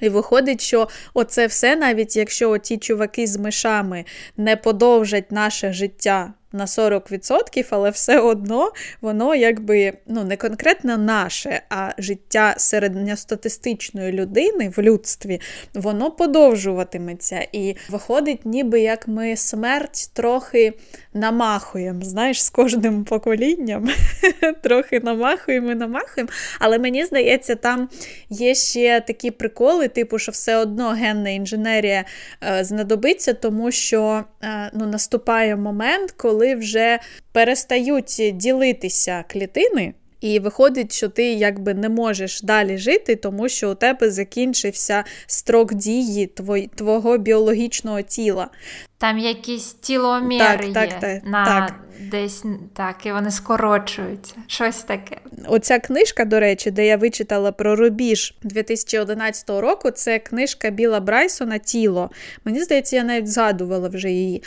І 0.00 0.08
виходить, 0.08 0.60
що 0.60 0.88
оце 1.14 1.46
все, 1.46 1.76
навіть 1.76 2.16
якщо 2.16 2.58
ті 2.58 2.78
чуваки 2.78 3.26
з 3.26 3.36
мишами 3.36 4.04
не 4.36 4.56
подовжать 4.56 5.32
наше 5.32 5.72
життя 5.72 6.32
на 6.52 6.64
40%, 6.64 7.66
але 7.70 7.90
все 7.90 8.20
одно 8.20 8.72
воно 9.00 9.34
якби 9.34 9.92
ну, 10.06 10.24
не 10.24 10.36
конкретно 10.36 10.98
наше, 10.98 11.62
а 11.68 11.90
життя 11.98 12.54
середньостатистичної 12.56 14.12
людини 14.12 14.72
в 14.76 14.82
людстві, 14.82 15.40
воно 15.74 16.10
подовжуватиметься. 16.10 17.46
І 17.52 17.76
виходить, 17.88 18.46
ніби 18.46 18.80
як 18.80 19.08
ми 19.08 19.36
смерть 19.36 20.10
трохи 20.12 20.74
намахуємо. 21.14 22.02
Знаєш, 22.02 22.44
з 22.44 22.50
кожним 22.50 23.04
поколінням 23.04 23.88
трохи 24.62 25.00
намахуємо 25.00 25.72
і 25.72 25.74
намахуємо. 25.74 26.30
Але 26.60 26.78
мені 26.78 27.04
здається, 27.04 27.54
там 27.54 27.88
є 28.30 28.54
ще 28.54 29.00
такі 29.00 29.30
приколи, 29.30 29.88
типу, 29.88 30.18
що 30.18 30.32
все 30.32 30.56
одно 30.56 30.88
генна 30.88 31.30
інженерія 31.30 32.04
е, 32.42 32.64
знадобиться, 32.64 33.32
тому 33.32 33.70
що 33.70 34.24
е, 34.42 34.70
ну, 34.74 34.86
наступає 34.86 35.56
момент, 35.56 36.10
коли 36.10 36.37
вже 36.54 36.98
перестають 37.32 38.20
ділитися 38.34 39.24
клітини. 39.28 39.94
І 40.20 40.38
виходить, 40.38 40.92
що 40.92 41.08
ти 41.08 41.32
якби 41.32 41.74
не 41.74 41.88
можеш 41.88 42.42
далі 42.42 42.78
жити, 42.78 43.16
тому 43.16 43.48
що 43.48 43.70
у 43.70 43.74
тебе 43.74 44.10
закінчився 44.10 45.04
строк 45.26 45.74
дії 45.74 46.30
твого 46.76 47.18
біологічного 47.18 48.02
тіла. 48.02 48.50
Там 48.98 49.18
якісь 49.18 49.72
тіломіри 49.72 50.72
так, 50.74 50.90
є 50.90 50.98
так, 51.00 51.24
на 51.24 51.44
так. 51.44 51.74
десь 52.00 52.44
так, 52.76 53.06
і 53.06 53.12
вони 53.12 53.30
скорочуються. 53.30 54.34
Щось 54.46 54.82
таке. 54.82 55.16
Оця 55.46 55.78
книжка, 55.78 56.24
до 56.24 56.40
речі, 56.40 56.70
де 56.70 56.86
я 56.86 56.96
вичитала 56.96 57.52
про 57.52 57.76
рубіж 57.76 58.34
2011 58.42 59.50
року, 59.50 59.90
це 59.90 60.18
книжка 60.18 60.70
Біла 60.70 61.00
Брайсона 61.00 61.58
Тіло. 61.58 62.10
Мені 62.44 62.62
здається, 62.62 62.96
я 62.96 63.04
навіть 63.04 63.32
згадувала 63.32 63.88
вже 63.88 64.10
її. 64.10 64.42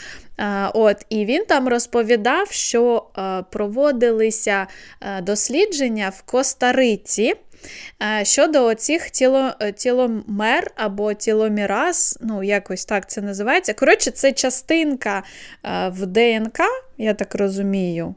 От, 0.74 1.06
І 1.08 1.24
він 1.24 1.44
там 1.44 1.68
розповідав, 1.68 2.52
що 2.52 3.06
проводилися 3.50 4.66
дослідження 5.22 6.08
в 6.08 6.22
Коста-Риці. 6.22 7.34
Е, 8.02 8.24
щодо 8.24 8.64
оцих 8.64 9.10
тіло, 9.10 9.50
е, 9.60 9.72
тіломер 9.72 10.70
або 10.76 11.14
тіломіраз, 11.14 12.18
ну, 12.22 12.42
якось 12.42 12.84
так 12.84 13.10
це 13.10 13.20
називається. 13.20 13.74
Коротше, 13.74 14.10
це 14.10 14.32
частинка 14.32 15.22
е, 15.64 15.88
в 15.88 16.06
ДНК, 16.06 16.60
я 16.98 17.14
так 17.14 17.34
розумію 17.34 18.14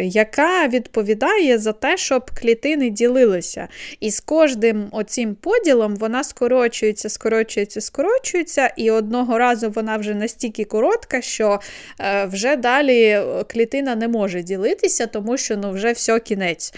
яка 0.00 0.68
відповідає 0.68 1.58
за 1.58 1.72
те, 1.72 1.96
щоб 1.96 2.30
клітини 2.40 2.90
ділилися. 2.90 3.68
І 4.00 4.10
з 4.10 4.20
кожним 4.20 4.88
оцим 4.92 5.34
поділом 5.34 5.96
вона 5.96 6.24
скорочується, 6.24 7.08
скорочується, 7.08 7.80
скорочується, 7.80 8.72
і 8.76 8.90
одного 8.90 9.38
разу 9.38 9.70
вона 9.70 9.96
вже 9.96 10.14
настільки 10.14 10.64
коротка, 10.64 11.22
що 11.22 11.60
е, 12.00 12.26
вже 12.26 12.56
далі 12.56 13.20
клітина 13.48 13.94
не 13.94 14.08
може 14.08 14.42
ділитися, 14.42 15.06
тому 15.06 15.36
що 15.36 15.56
ну, 15.56 15.70
вже 15.70 15.92
все 15.92 16.20
кінець. 16.20 16.74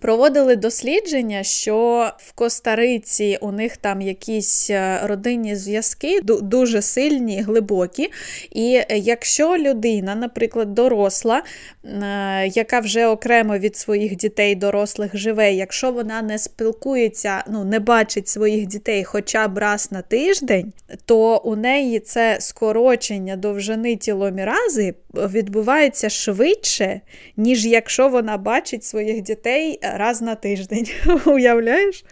Проводили 0.00 0.56
дослідження, 0.56 1.42
що 1.42 2.10
в 2.18 2.32
Костариці 2.32 3.38
у 3.40 3.52
них 3.52 3.76
там 3.76 4.02
якісь 4.02 4.70
е, 4.70 5.00
родинні 5.04 5.56
зв'язки 5.56 6.20
дуже 6.22 6.82
сильні, 6.82 7.42
глибокі. 7.42 8.10
І 8.50 8.80
якщо 8.90 9.56
людина, 9.58 10.14
наприклад, 10.14 10.74
доросла, 10.74 11.42
е, 11.84 12.51
яка 12.56 12.80
вже 12.80 13.06
окремо 13.06 13.58
від 13.58 13.76
своїх 13.76 14.16
дітей, 14.16 14.54
дорослих 14.54 15.16
живе, 15.16 15.52
якщо 15.52 15.92
вона 15.92 16.22
не 16.22 16.38
спілкується, 16.38 17.44
ну 17.48 17.64
не 17.64 17.80
бачить 17.80 18.28
своїх 18.28 18.66
дітей 18.66 19.04
хоча 19.04 19.48
б 19.48 19.58
раз 19.58 19.92
на 19.92 20.02
тиждень, 20.02 20.72
то 21.04 21.38
у 21.38 21.56
неї 21.56 22.00
це 22.00 22.36
скорочення 22.40 23.36
довжини 23.36 23.96
тіломірази 23.96 24.94
відбувається 25.14 26.08
швидше, 26.08 27.00
ніж 27.36 27.66
якщо 27.66 28.08
вона 28.08 28.36
бачить 28.36 28.84
своїх 28.84 29.22
дітей 29.22 29.78
раз 29.82 30.22
на 30.22 30.34
тиждень. 30.34 30.86
Уявляєш? 31.26 32.04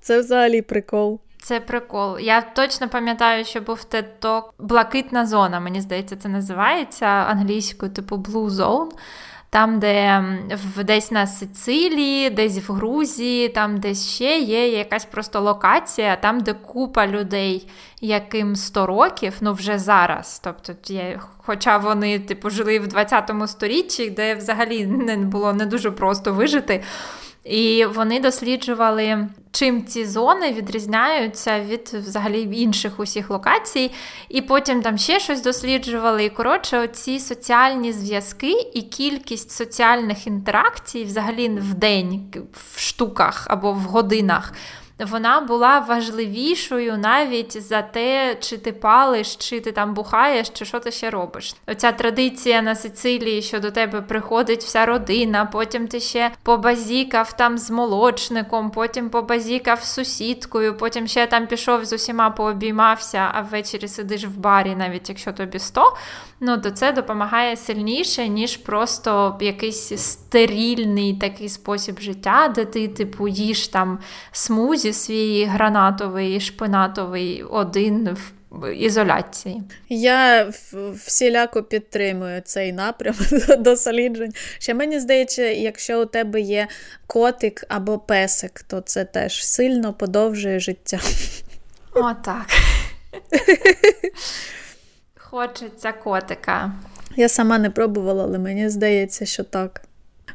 Це 0.00 0.20
взагалі 0.20 0.62
прикол. 0.62 1.20
Це 1.42 1.60
прикол. 1.60 2.18
Я 2.18 2.40
точно 2.40 2.88
пам'ятаю, 2.88 3.44
що 3.44 3.60
був 3.60 3.84
теток 3.84 4.54
блакитна 4.58 5.26
зона. 5.26 5.60
Мені 5.60 5.80
здається, 5.80 6.16
це 6.16 6.28
називається 6.28 7.06
англійською, 7.06 7.92
типу 7.92 8.16
Blue 8.16 8.48
Zone 8.48 8.90
там, 9.50 9.78
де 9.78 10.24
в 10.76 10.84
десь 10.84 11.10
на 11.10 11.26
Сицилії, 11.26 12.30
десь 12.30 12.68
в 12.68 12.72
Грузії, 12.72 13.48
там 13.48 13.80
десь 13.80 14.08
ще 14.08 14.38
є 14.38 14.68
якась 14.68 15.04
просто 15.04 15.40
локація, 15.40 16.16
там, 16.16 16.40
де 16.40 16.52
купа 16.52 17.06
людей, 17.06 17.68
яким 18.00 18.56
100 18.56 18.86
років, 18.86 19.34
ну 19.40 19.52
вже 19.52 19.78
зараз. 19.78 20.40
Тобто, 20.44 20.72
є, 20.86 21.20
Хоча 21.48 21.78
вони 21.78 22.18
типу, 22.18 22.50
жили 22.50 22.78
в 22.78 22.86
20 22.86 23.32
сторіччі, 23.46 24.10
де 24.10 24.34
взагалі 24.34 24.86
не 24.86 25.16
було 25.16 25.52
не 25.52 25.66
дуже 25.66 25.90
просто 25.90 26.32
вижити. 26.32 26.82
І 27.48 27.84
вони 27.84 28.20
досліджували, 28.20 29.28
чим 29.52 29.86
ці 29.86 30.06
зони 30.06 30.52
відрізняються 30.52 31.60
від 31.60 31.88
взагалі 31.88 32.60
інших 32.60 33.00
усіх 33.00 33.30
локацій. 33.30 33.90
І 34.28 34.42
потім 34.42 34.82
там 34.82 34.98
ще 34.98 35.20
щось 35.20 35.42
досліджували. 35.42 36.24
І 36.24 36.30
коротше, 36.30 36.78
оці 36.78 37.20
соціальні 37.20 37.92
зв'язки 37.92 38.70
і 38.74 38.82
кількість 38.82 39.50
соціальних 39.50 40.26
інтеракцій 40.26 41.04
взагалі 41.04 41.48
в 41.48 41.74
день 41.74 42.32
в 42.52 42.80
штуках 42.80 43.46
або 43.50 43.72
в 43.72 43.80
годинах 43.80 44.52
вона 44.98 45.40
була 45.40 45.78
важливішою 45.78 46.98
навіть 46.98 47.62
за 47.62 47.82
те, 47.82 48.36
чи 48.40 48.58
ти 48.58 48.72
палиш, 48.72 49.36
чи 49.36 49.60
ти 49.60 49.72
там 49.72 49.94
бухаєш, 49.94 50.50
чи 50.50 50.64
що 50.64 50.80
ти 50.80 50.90
ще 50.90 51.10
робиш. 51.10 51.54
Оця 51.66 51.92
традиція 51.92 52.62
на 52.62 52.74
Сицилії, 52.74 53.42
що 53.42 53.60
до 53.60 53.70
тебе 53.70 54.02
приходить 54.02 54.62
вся 54.62 54.86
родина, 54.86 55.44
потім 55.44 55.88
ти 55.88 56.00
ще 56.00 56.30
побазікав 56.42 57.36
там 57.36 57.58
з 57.58 57.70
молочником, 57.70 58.70
потім 58.70 59.10
побазікав 59.10 59.82
з 59.82 59.92
сусідкою, 59.94 60.76
потім 60.76 61.06
ще 61.08 61.26
там 61.26 61.46
пішов 61.46 61.84
з 61.84 61.92
усіма 61.92 62.30
пообіймався, 62.30 63.30
а 63.34 63.40
ввечері 63.40 63.88
сидиш 63.88 64.24
в 64.24 64.36
барі, 64.36 64.76
навіть 64.76 65.08
якщо 65.08 65.32
тобі 65.32 65.58
100, 65.58 65.96
ну 66.40 66.58
то 66.58 66.70
це 66.70 66.92
допомагає 66.92 67.56
сильніше, 67.56 68.28
ніж 68.28 68.56
просто 68.56 69.36
якийсь 69.40 70.02
стерільний 70.02 71.14
такий 71.14 71.48
спосіб 71.48 72.00
життя, 72.00 72.52
де 72.54 72.64
ти, 72.64 72.88
типу, 72.88 73.28
їш 73.28 73.68
там 73.68 73.98
смузі 74.32 74.87
свій 74.92 75.44
гранатовий, 75.44 76.40
шпинатовий 76.40 77.42
один 77.42 78.16
в 78.50 78.74
ізоляції. 78.74 79.62
Я 79.88 80.48
всіляко 81.06 81.62
підтримую 81.62 82.40
цей 82.40 82.72
напрям 82.72 83.14
досліджень. 83.58 84.32
Ще 84.58 84.74
мені 84.74 85.00
здається, 85.00 85.42
якщо 85.42 86.02
у 86.02 86.04
тебе 86.04 86.40
є 86.40 86.68
котик 87.06 87.64
або 87.68 87.98
песик, 87.98 88.62
то 88.62 88.80
це 88.80 89.04
теж 89.04 89.46
сильно 89.46 89.92
подовжує 89.92 90.60
життя. 90.60 90.98
О, 91.94 92.14
так. 92.24 92.46
Хочеться 95.16 95.92
котика. 95.92 96.72
Я 97.16 97.28
сама 97.28 97.58
не 97.58 97.70
пробувала, 97.70 98.24
але 98.24 98.38
мені 98.38 98.68
здається, 98.68 99.26
що 99.26 99.44
так. 99.44 99.82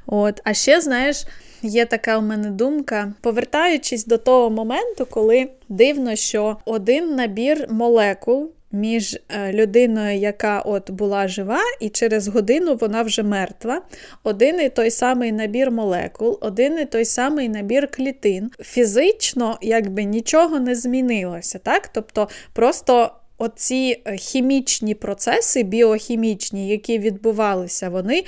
От, 0.05 0.41
А 0.43 0.53
ще, 0.53 0.81
знаєш, 0.81 1.25
є 1.63 1.85
така 1.85 2.17
у 2.17 2.21
мене 2.21 2.49
думка, 2.49 3.13
повертаючись 3.21 4.05
до 4.05 4.17
того 4.17 4.49
моменту, 4.49 5.05
коли 5.09 5.49
дивно, 5.69 6.15
що 6.15 6.57
один 6.65 7.15
набір 7.15 7.67
молекул. 7.69 8.49
Між 8.75 9.17
е, 9.29 9.53
людиною, 9.53 10.17
яка 10.17 10.59
от 10.59 10.91
була 10.91 11.27
жива, 11.27 11.59
і 11.81 11.89
через 11.89 12.27
годину 12.27 12.75
вона 12.75 13.01
вже 13.01 13.23
мертва. 13.23 13.81
Один 14.23 14.61
і 14.61 14.69
той 14.69 14.91
самий 14.91 15.31
набір 15.31 15.71
молекул, 15.71 16.37
один 16.41 16.79
і 16.79 16.85
той 16.85 17.05
самий 17.05 17.49
набір 17.49 17.87
клітин. 17.91 18.51
Фізично 18.59 19.57
якби 19.61 20.03
нічого 20.03 20.59
не 20.59 20.75
змінилося. 20.75 21.59
так? 21.59 21.87
Тобто 21.87 22.29
просто 22.53 23.11
оці 23.37 24.01
е, 24.05 24.17
хімічні 24.17 24.95
процеси, 24.95 25.63
біохімічні, 25.63 26.69
які 26.69 26.99
відбувалися, 26.99 27.89
вони 27.89 28.23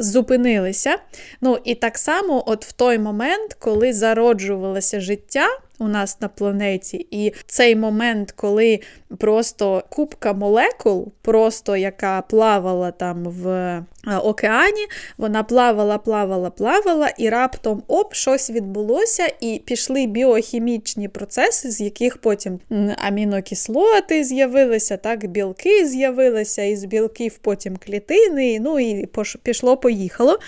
зупинилися. 0.00 0.96
Ну 1.40 1.58
і 1.64 1.74
так 1.74 1.98
само, 1.98 2.44
от 2.46 2.64
в 2.64 2.72
той 2.72 2.98
момент, 2.98 3.54
коли 3.54 3.92
зароджувалося 3.92 5.00
життя 5.00 5.46
у 5.80 5.88
нас 5.88 6.20
на 6.20 6.28
планеті, 6.28 7.06
і 7.10 7.32
цей 7.46 7.76
момент, 7.76 8.32
коли 8.32 8.80
просто 9.18 9.84
купка 9.88 10.32
молекул, 10.32 11.12
просто 11.22 11.76
яка 11.76 12.22
плавала 12.22 12.90
там 12.90 13.24
в 13.24 13.48
е, 13.48 13.84
океані, 14.16 14.86
вона 15.18 15.42
плавала, 15.42 15.98
плавала, 15.98 16.50
плавала, 16.50 17.08
і 17.18 17.28
раптом 17.28 17.82
оп, 17.88 18.14
щось 18.14 18.50
відбулося, 18.50 19.32
і 19.40 19.62
пішли 19.64 20.06
біохімічні 20.06 21.08
процеси, 21.08 21.70
з 21.70 21.80
яких 21.80 22.16
потім 22.16 22.60
амінокислоти 22.96 24.24
з'явилися, 24.24 24.96
так, 24.96 25.26
білки 25.26 25.86
з'явилися, 25.86 26.62
із 26.62 26.84
білків 26.84 27.38
потім 27.38 27.76
клітини, 27.76 28.60
ну 28.60 28.80
і 28.80 29.08
пішло-поїхало. 29.42 30.38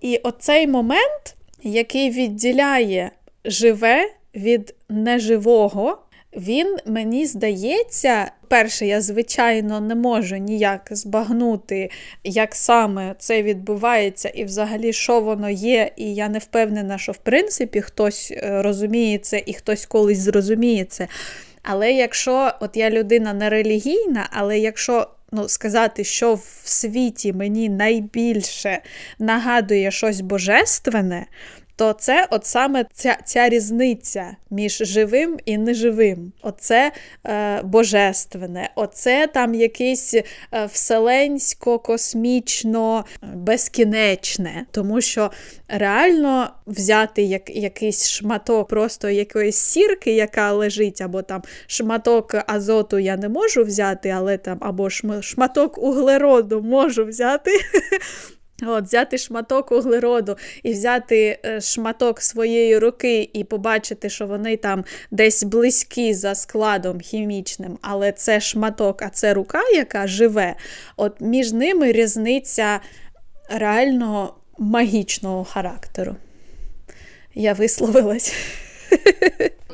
І 0.00 0.16
оцей 0.16 0.66
момент, 0.66 1.36
який 1.62 2.10
відділяє 2.10 3.10
живе 3.44 4.15
від 4.36 4.74
неживого, 4.88 5.98
він 6.36 6.76
мені 6.86 7.26
здається, 7.26 8.30
перше, 8.48 8.86
я, 8.86 9.00
звичайно, 9.00 9.80
не 9.80 9.94
можу 9.94 10.36
ніяк 10.36 10.88
збагнути, 10.90 11.90
як 12.24 12.54
саме 12.54 13.14
це 13.18 13.42
відбувається, 13.42 14.28
і 14.28 14.44
взагалі, 14.44 14.92
що 14.92 15.20
воно 15.20 15.50
є, 15.50 15.90
і 15.96 16.14
я 16.14 16.28
не 16.28 16.38
впевнена, 16.38 16.98
що 16.98 17.12
в 17.12 17.16
принципі 17.16 17.80
хтось 17.80 18.32
е, 18.36 18.62
розуміє 18.62 19.18
це 19.18 19.42
і 19.46 19.54
хтось 19.54 19.86
колись 19.86 20.18
зрозуміє 20.18 20.84
це. 20.84 21.08
Але 21.62 21.92
якщо 21.92 22.52
от 22.60 22.76
я 22.76 22.90
людина 22.90 23.32
не 23.32 23.50
релігійна, 23.50 24.28
але 24.30 24.58
якщо 24.58 25.06
ну, 25.32 25.48
сказати, 25.48 26.04
що 26.04 26.34
в 26.34 26.60
світі 26.64 27.32
мені 27.32 27.68
найбільше 27.68 28.78
нагадує 29.18 29.90
щось 29.90 30.20
божественне, 30.20 31.26
то 31.76 31.92
це 31.92 32.28
от 32.30 32.46
саме 32.46 32.84
ця 32.92 33.18
ця 33.24 33.48
різниця 33.48 34.36
між 34.50 34.76
живим 34.76 35.38
і 35.44 35.58
неживим. 35.58 36.32
Оце 36.42 36.92
е, 37.26 37.62
божественне, 37.62 38.70
оце 38.74 39.26
там 39.26 39.54
якесь 39.54 40.14
е, 40.14 40.24
вселенсько, 40.72 41.78
космічно, 41.78 43.04
безкінечне. 43.34 44.66
Тому 44.70 45.00
що 45.00 45.30
реально 45.68 46.50
взяти 46.66 47.22
як, 47.22 47.50
якийсь 47.50 48.08
шматок 48.08 48.68
просто 48.68 49.10
якоїсь 49.10 49.56
сірки, 49.56 50.12
яка 50.12 50.52
лежить, 50.52 51.00
або 51.00 51.22
там 51.22 51.42
шматок 51.66 52.34
азоту 52.46 52.98
я 52.98 53.16
не 53.16 53.28
можу 53.28 53.64
взяти, 53.64 54.08
але 54.08 54.38
там 54.38 54.58
або 54.60 54.90
шматок 55.20 55.78
углероду 55.78 56.62
можу 56.62 57.04
взяти. 57.04 57.50
От, 58.62 58.84
Взяти 58.84 59.18
шматок 59.18 59.72
углероду 59.72 60.36
і 60.62 60.72
взяти 60.72 61.38
е, 61.44 61.60
шматок 61.60 62.20
своєї 62.20 62.78
руки 62.78 63.30
і 63.32 63.44
побачити, 63.44 64.10
що 64.10 64.26
вони 64.26 64.56
там 64.56 64.84
десь 65.10 65.44
близькі 65.44 66.14
за 66.14 66.34
складом 66.34 67.00
хімічним, 67.00 67.78
але 67.82 68.12
це 68.12 68.40
шматок, 68.40 69.02
а 69.02 69.08
це 69.08 69.34
рука, 69.34 69.62
яка 69.74 70.06
живе, 70.06 70.54
от 70.96 71.20
між 71.20 71.52
ними 71.52 71.92
різниця 71.92 72.80
реально 73.50 74.34
магічного 74.58 75.44
характеру. 75.44 76.16
Я 77.34 77.52
висловилась. 77.52 78.34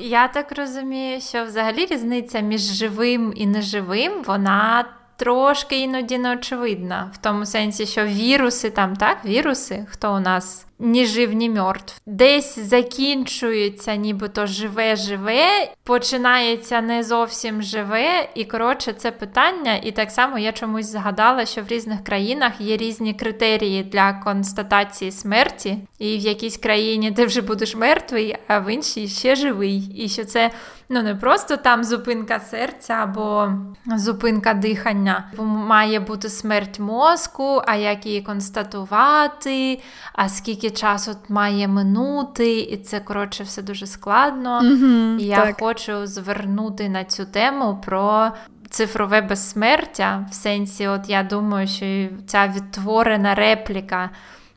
Я 0.00 0.28
так 0.28 0.52
розумію, 0.58 1.20
що 1.20 1.44
взагалі 1.44 1.86
різниця 1.86 2.40
між 2.40 2.60
живим 2.60 3.32
і 3.36 3.46
неживим, 3.46 4.12
вона 4.26 4.84
трошки 5.22 5.80
іноді 5.80 6.18
неочевидна, 6.18 7.10
в 7.14 7.16
тому 7.16 7.46
сенсі, 7.46 7.86
що 7.86 8.04
віруси 8.04 8.70
там, 8.70 8.96
так, 8.96 9.24
віруси, 9.24 9.86
хто 9.90 10.14
у 10.14 10.20
нас 10.20 10.66
ні 10.82 11.06
жив, 11.06 11.32
ні 11.32 11.50
мертв. 11.50 12.00
Десь 12.06 12.58
закінчується, 12.58 13.96
нібито 13.96 14.46
живе-живе, 14.46 15.72
починається 15.84 16.80
не 16.80 17.02
зовсім 17.02 17.62
живе, 17.62 18.28
і 18.34 18.44
коротше, 18.44 18.92
це 18.92 19.10
питання. 19.10 19.76
І 19.82 19.92
так 19.92 20.10
само 20.10 20.38
я 20.38 20.52
чомусь 20.52 20.86
згадала, 20.86 21.46
що 21.46 21.62
в 21.62 21.66
різних 21.66 22.04
країнах 22.04 22.60
є 22.60 22.76
різні 22.76 23.14
критерії 23.14 23.82
для 23.82 24.12
констатації 24.12 25.12
смерті, 25.12 25.78
і 25.98 26.18
в 26.18 26.20
якійсь 26.20 26.56
країні 26.56 27.12
ти 27.12 27.26
вже 27.26 27.40
будеш 27.40 27.76
мертвий, 27.76 28.36
а 28.48 28.58
в 28.58 28.74
іншій 28.74 29.08
ще 29.08 29.36
живий. 29.36 30.04
І 30.04 30.08
що 30.08 30.24
це 30.24 30.50
ну 30.88 31.02
не 31.02 31.14
просто 31.14 31.56
там 31.56 31.84
зупинка 31.84 32.40
серця 32.40 32.94
або 32.94 33.48
зупинка 33.96 34.54
дихання, 34.54 35.30
має 35.38 36.00
бути 36.00 36.28
смерть 36.28 36.78
мозку, 36.78 37.62
а 37.66 37.76
як 37.76 38.06
її 38.06 38.22
констатувати, 38.22 39.80
а 40.12 40.28
скільки 40.28 40.70
часу 40.76 41.16
має 41.28 41.68
минути, 41.68 42.60
і 42.60 42.76
це 42.76 43.00
коротше 43.00 43.44
все 43.44 43.62
дуже 43.62 43.86
складно. 43.86 44.60
Mm-hmm, 44.60 45.18
і 45.18 45.24
я 45.24 45.36
так. 45.36 45.60
хочу 45.60 46.06
звернути 46.06 46.88
на 46.88 47.04
цю 47.04 47.24
тему 47.24 47.80
про. 47.84 48.30
Цифрове 48.70 49.20
безсмертя, 49.20 50.26
в 50.30 50.34
сенсі, 50.34 50.86
от 50.86 51.08
я 51.08 51.22
думаю, 51.22 51.66
що 51.68 52.08
ця 52.26 52.52
відтворена 52.56 53.34
репліка 53.34 54.10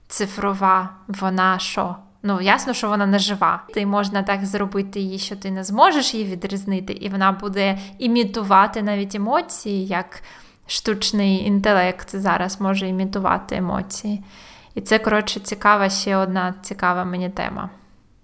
цифрова, 0.08 0.90
вона 1.08 1.60
що? 1.60 1.96
Ну, 2.28 2.42
ясно, 2.42 2.74
що 2.74 2.90
вона 2.90 3.06
не 3.06 3.20
жива. 3.20 3.64
Ти 3.74 3.86
можна 3.86 4.24
так 4.24 4.46
зробити 4.46 5.00
її, 5.00 5.20
що 5.20 5.36
ти 5.36 5.52
не 5.52 5.64
зможеш 5.64 6.14
її 6.14 6.26
відрізнити, 6.26 6.94
і 6.94 7.10
вона 7.10 7.32
буде 7.32 7.78
імітувати 8.00 8.82
навіть 8.82 9.16
емоції, 9.16 9.88
як 9.88 10.24
штучний 10.68 11.46
інтелект 11.46 12.16
зараз 12.16 12.62
може 12.62 12.88
імітувати 12.88 13.56
емоції. 13.56 14.24
І 14.76 14.82
це, 14.82 15.00
коротше, 15.00 15.40
цікава 15.40 15.90
ще 15.90 16.16
одна 16.16 16.54
цікава 16.64 17.04
мені 17.04 17.30
тема. 17.30 17.70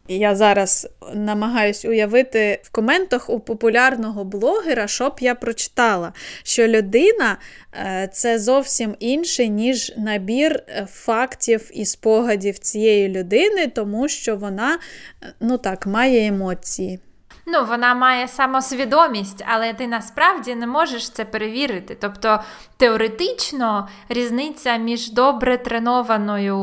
Я 0.08 0.36
зараз 0.36 0.90
намагаюсь 1.14 1.86
уявити 1.86 2.62
в 2.64 2.70
коментах 2.70 3.30
у 3.30 3.40
популярного 3.40 4.24
блогера, 4.24 4.88
що 4.88 5.10
б 5.10 5.16
я 5.20 5.36
прочитала, 5.36 6.14
що 6.44 6.68
людина 6.68 7.38
е, 7.74 8.10
це 8.14 8.40
зовсім 8.40 8.96
інше, 9.00 9.48
ніж 9.48 9.94
набір 9.98 10.64
е, 10.68 10.88
фактів 10.92 11.72
і 11.74 11.86
спогадів 11.86 12.60
цієї 12.60 13.10
людини, 13.10 13.68
тому 13.68 14.08
що 14.08 14.36
вона 14.36 14.80
е, 15.24 15.34
ну 15.40 15.58
так, 15.58 15.88
має 15.88 16.28
емоції. 16.28 17.00
Ну, 17.46 17.66
вона 17.66 17.94
має 17.94 18.28
самосвідомість, 18.28 19.44
але 19.48 19.74
ти 19.74 19.88
насправді 19.88 20.56
не 20.56 20.68
можеш 20.68 21.10
це 21.10 21.26
перевірити. 21.26 21.98
Тобто 22.02 22.40
теоретично 22.78 23.88
різниця 24.10 24.78
між 24.78 25.12
добре 25.12 25.58
тренованою 25.58 26.58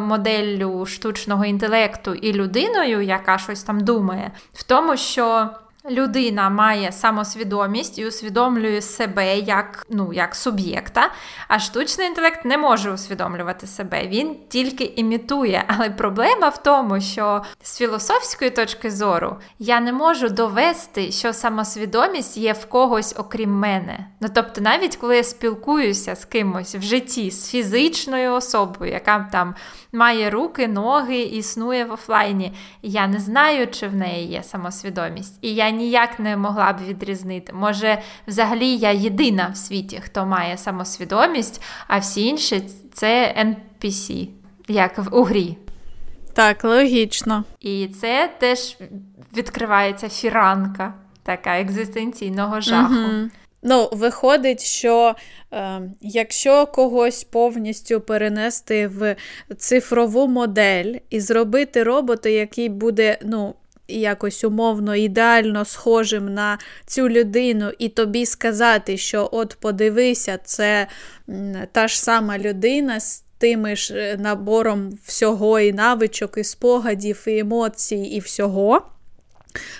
моделлю 0.00 0.86
штучного 0.86 1.44
інтелекту 1.44 2.14
і 2.14 2.32
людиною, 2.32 3.02
яка 3.02 3.38
щось 3.38 3.62
там 3.62 3.80
думає, 3.80 4.32
в 4.52 4.62
тому, 4.62 4.96
що 4.96 5.50
людина 5.90 6.50
має 6.50 6.92
самосвідомість 6.92 7.98
і 7.98 8.06
усвідомлює 8.06 8.80
себе 8.80 9.38
як 9.38 9.86
ну, 9.90 10.12
як 10.12 10.34
суб'єкта, 10.34 11.10
а 11.48 11.58
штучний 11.58 12.06
інтелект 12.06 12.44
не 12.44 12.58
може 12.58 12.92
усвідомлювати 12.92 13.66
себе, 13.66 14.06
він 14.06 14.36
тільки 14.48 14.84
імітує. 14.84 15.64
Але 15.66 15.90
проблема 15.90 16.48
в 16.48 16.62
тому, 16.62 17.00
що 17.00 17.42
з 17.62 17.78
філософської 17.78 18.50
точки 18.50 18.90
зору 18.90 19.36
я 19.58 19.80
не 19.80 19.92
можу 19.92 20.28
довести, 20.28 21.12
що 21.12 21.32
самосвідомість 21.32 22.36
є 22.36 22.52
в 22.52 22.66
когось 22.66 23.14
окрім 23.18 23.50
мене. 23.50 24.06
Ну 24.20 24.28
тобто, 24.34 24.60
навіть 24.60 24.96
коли 24.96 25.16
я 25.16 25.24
спілкуюся 25.24 26.14
з 26.14 26.24
кимось 26.24 26.74
в 26.74 26.82
житті, 26.82 27.30
з 27.30 27.50
фізичною 27.50 28.32
особою, 28.32 28.92
яка 28.92 29.28
там 29.32 29.54
має 29.96 30.30
руки, 30.30 30.68
ноги, 30.68 31.18
існує 31.20 31.84
в 31.84 31.92
офлайні, 31.92 32.52
я 32.82 33.06
не 33.06 33.20
знаю, 33.20 33.66
чи 33.66 33.88
в 33.88 33.94
неї 33.94 34.28
є 34.28 34.42
самосвідомість. 34.42 35.38
І 35.42 35.54
я 35.54 35.70
ніяк 35.70 36.18
не 36.18 36.36
могла 36.36 36.72
б 36.72 36.76
відрізнити. 36.88 37.52
Може, 37.52 38.02
взагалі 38.26 38.76
я 38.76 38.90
єдина 38.90 39.50
в 39.54 39.56
світі, 39.56 40.00
хто 40.04 40.26
має 40.26 40.56
самосвідомість, 40.58 41.62
а 41.88 41.98
всі 41.98 42.26
інші 42.26 42.62
це 42.92 43.34
NPC, 43.38 44.28
як 44.68 44.98
в 44.98 45.14
у 45.16 45.22
грі. 45.22 45.58
Так, 46.34 46.64
логічно. 46.64 47.44
І 47.60 47.88
це 47.88 48.30
теж 48.38 48.78
відкривається 49.36 50.08
фіранка 50.08 50.94
така 51.22 51.60
екзистенційного 51.60 52.60
жаху. 52.60 52.94
Угу. 52.94 53.30
Ну, 53.68 53.88
виходить, 53.92 54.64
що 54.64 55.14
е, 55.52 55.80
якщо 56.00 56.66
когось 56.66 57.24
повністю 57.24 58.00
перенести 58.00 58.86
в 58.86 59.16
цифрову 59.56 60.26
модель 60.26 60.94
і 61.10 61.20
зробити 61.20 61.82
робота, 61.82 62.28
який 62.28 62.68
буде, 62.68 63.18
ну, 63.22 63.54
якось 63.88 64.44
умовно 64.44 64.96
ідеально 64.96 65.64
схожим 65.64 66.34
на 66.34 66.58
цю 66.86 67.08
людину, 67.08 67.70
і 67.78 67.88
тобі 67.88 68.26
сказати, 68.26 68.96
що 68.96 69.28
от 69.32 69.56
подивися, 69.60 70.38
це 70.44 70.86
та 71.72 71.88
ж 71.88 72.02
сама 72.02 72.38
людина 72.38 73.00
з 73.00 73.24
тими 73.38 73.76
ж 73.76 73.94
е, 73.94 74.16
набором 74.16 74.98
всього, 75.04 75.60
і 75.60 75.72
навичок, 75.72 76.34
і 76.38 76.44
спогадів, 76.44 77.24
і 77.26 77.38
емоцій, 77.38 77.96
і 77.96 78.20
всього 78.20 78.82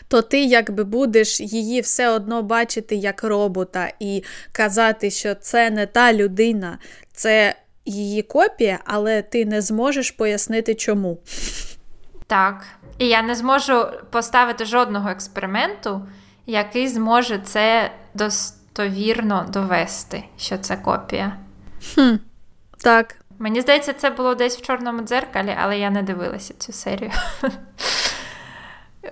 то 0.09 0.23
ти 0.23 0.45
якби 0.45 0.85
будеш 0.85 1.41
її 1.41 1.81
все 1.81 2.09
одно 2.09 2.43
бачити 2.43 2.95
як 2.97 3.25
робота 3.25 3.93
і 4.01 4.25
казати, 4.53 5.11
що 5.11 5.35
це 5.35 5.71
не 5.71 5.87
та 5.87 6.13
людина, 6.13 6.79
це 7.13 7.55
її 7.85 8.23
копія, 8.23 8.79
але 8.85 9.23
ти 9.23 9.45
не 9.45 9.61
зможеш 9.61 10.11
пояснити 10.11 10.75
чому. 10.75 11.19
Так. 12.27 12.65
І 12.99 13.07
я 13.07 13.23
не 13.23 13.35
зможу 13.35 13.87
поставити 14.11 14.65
жодного 14.65 15.09
експерименту, 15.09 16.07
який 16.47 16.89
зможе 16.89 17.39
це 17.45 17.91
достовірно 18.15 19.47
довести, 19.53 20.25
що 20.39 20.59
це 20.59 20.77
копія. 20.77 21.37
Хм, 21.95 22.15
Так. 22.79 23.17
Мені 23.39 23.61
здається, 23.61 23.93
це 23.93 24.11
було 24.11 24.35
десь 24.35 24.59
в 24.59 24.63
чорному 24.63 25.03
дзеркалі, 25.03 25.57
але 25.63 25.79
я 25.79 25.91
не 25.91 26.03
дивилася 26.03 26.55
цю 26.59 26.73
серію 26.73 27.11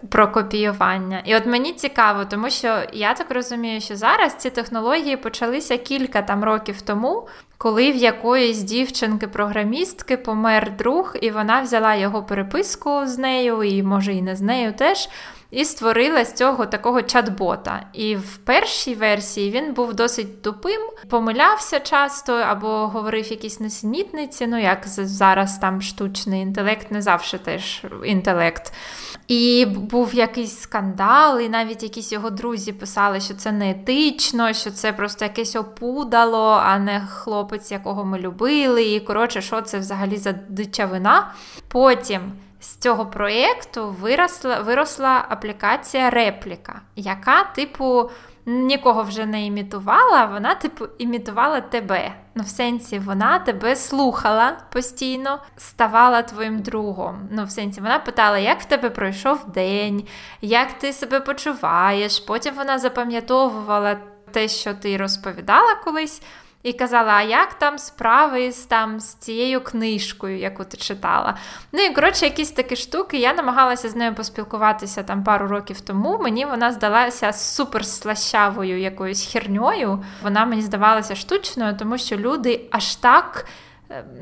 про 0.09 0.29
копіювання. 0.29 1.23
І 1.25 1.37
от 1.37 1.47
мені 1.47 1.73
цікаво, 1.73 2.25
тому 2.25 2.51
що 2.51 2.79
я 2.93 3.15
так 3.15 3.31
розумію, 3.31 3.81
що 3.81 3.97
зараз 3.97 4.35
ці 4.35 4.51
технології 4.51 5.17
почалися 5.17 5.77
кілька 5.77 6.23
там 6.23 6.45
років 6.45 6.83
тому, 6.83 7.29
коли 7.59 7.93
в 7.93 7.97
якоїсь 7.97 8.59
дівчинки-програмістки 8.63 10.17
помер 10.17 10.77
друг, 10.77 11.17
і 11.21 11.31
вона 11.31 11.61
взяла 11.61 11.95
його 11.95 12.23
переписку 12.23 13.07
з 13.07 13.19
нею, 13.19 13.63
і 13.63 13.83
може 13.83 14.13
і 14.13 14.23
не 14.23 14.37
з 14.37 14.41
нею 14.41 14.73
теж. 14.73 15.09
І 15.55 15.65
створила 15.65 16.25
з 16.25 16.33
цього 16.33 16.67
такого 16.67 16.99
чат-бота. 17.01 17.81
І 17.93 18.17
в 18.17 18.37
першій 18.37 18.95
версії 18.95 19.51
він 19.51 19.75
був 19.75 19.95
досить 19.95 20.43
тупим, 20.43 20.81
помилявся 21.09 21.81
часто 21.81 22.33
або 22.33 22.69
говорив 22.69 23.31
якісь 23.31 23.61
несенітниці, 23.61 24.47
ну 24.47 24.61
як 24.61 24.81
зараз 24.87 25.59
там 25.59 25.83
штучний 25.83 26.43
інтелект, 26.43 26.91
не 26.91 27.03
завжди 27.03 27.39
теж 27.39 27.83
інтелект. 28.05 28.73
І 29.29 29.67
був 29.67 30.15
якийсь 30.15 30.59
скандал, 30.59 31.41
і 31.41 31.49
навіть 31.49 31.83
якісь 31.83 32.13
його 32.13 32.31
друзі 32.31 32.73
писали, 32.73 33.21
що 33.21 33.35
це 33.35 33.53
не 33.53 33.71
етично, 33.71 34.53
що 34.53 34.71
це 34.71 34.93
просто 34.93 35.25
якесь 35.25 35.57
опудало, 35.57 36.63
а 36.65 36.79
не 36.79 37.01
хлопець, 37.01 37.71
якого 37.71 38.05
ми 38.05 38.19
любили. 38.19 38.85
І 38.85 39.01
коротше, 39.01 39.43
що 39.43 39.61
це 39.61 39.79
взагалі 39.79 40.17
за 40.17 40.33
дичавина. 40.33 41.33
Потім 41.69 42.33
з 42.65 42.77
цього 42.77 43.07
проєкту 43.07 43.91
виросла, 44.01 44.61
виросла 44.61 45.25
аплікація 45.29 46.11
Репліка, 46.11 46.81
яка, 46.97 47.45
типу, 47.45 48.11
нікого 48.47 49.03
вже 49.03 49.27
не 49.27 49.47
імітувала, 49.47 50.25
вона, 50.27 50.55
типу, 50.55 50.87
імітувала 50.99 51.61
тебе. 51.61 52.15
Ну, 52.35 52.43
в 52.43 52.49
сенсі, 52.49 52.99
вона 52.99 53.39
тебе 53.39 53.77
слухала 53.77 54.57
постійно, 54.73 55.39
ставала 55.57 56.23
твоїм 56.23 56.63
другом. 56.63 57.29
Ну, 57.31 57.45
в 57.45 57.51
сенсі, 57.51 57.81
вона 57.81 57.99
питала, 57.99 58.39
як 58.39 58.61
в 58.61 58.65
тебе 58.65 58.91
пройшов 58.91 59.51
день, 59.51 60.07
як 60.41 60.73
ти 60.73 60.93
себе 60.93 61.21
почуваєш. 61.21 62.21
Потім 62.21 62.55
вона 62.55 62.79
запам'ятовувала 62.79 63.97
те, 64.33 64.49
що 64.49 64.75
ти 64.75 64.97
розповідала 64.97 65.75
колись 65.85 66.23
і 66.65 66.73
казала, 66.73 67.13
а 67.13 67.23
як 67.23 67.55
там 67.55 67.79
справи 67.79 68.53
з 68.53 68.65
там 68.65 69.01
з 69.01 69.15
цією 69.15 69.61
книжкою, 69.61 70.39
яку 70.39 70.65
ти 70.65 70.77
читала. 70.77 71.37
Ну 71.73 71.83
і 71.83 71.91
коротше, 71.91 72.25
якісь 72.25 72.51
такі 72.51 72.77
штуки. 72.77 73.19
Я 73.19 73.35
намагалася 73.35 73.89
з 73.89 73.97
нею 73.97 74.15
поспілкуватися 74.15 75.03
там 75.03 75.25
пару 75.25 75.49
років 75.49 75.81
тому. 75.81 76.19
Мені 76.19 76.45
вона 76.45 76.73
здалася 76.73 77.33
супер 77.33 77.87
слащавою 77.87 78.81
якоюсь 78.81 79.27
херньою. 79.33 80.05
Вона 80.23 80.45
мені 80.45 80.63
здавалася 80.63 81.15
штучною, 81.15 81.77
тому 81.77 81.99
що 81.99 82.17
люди 82.17 82.61
аж 82.71 82.97
так 82.97 83.47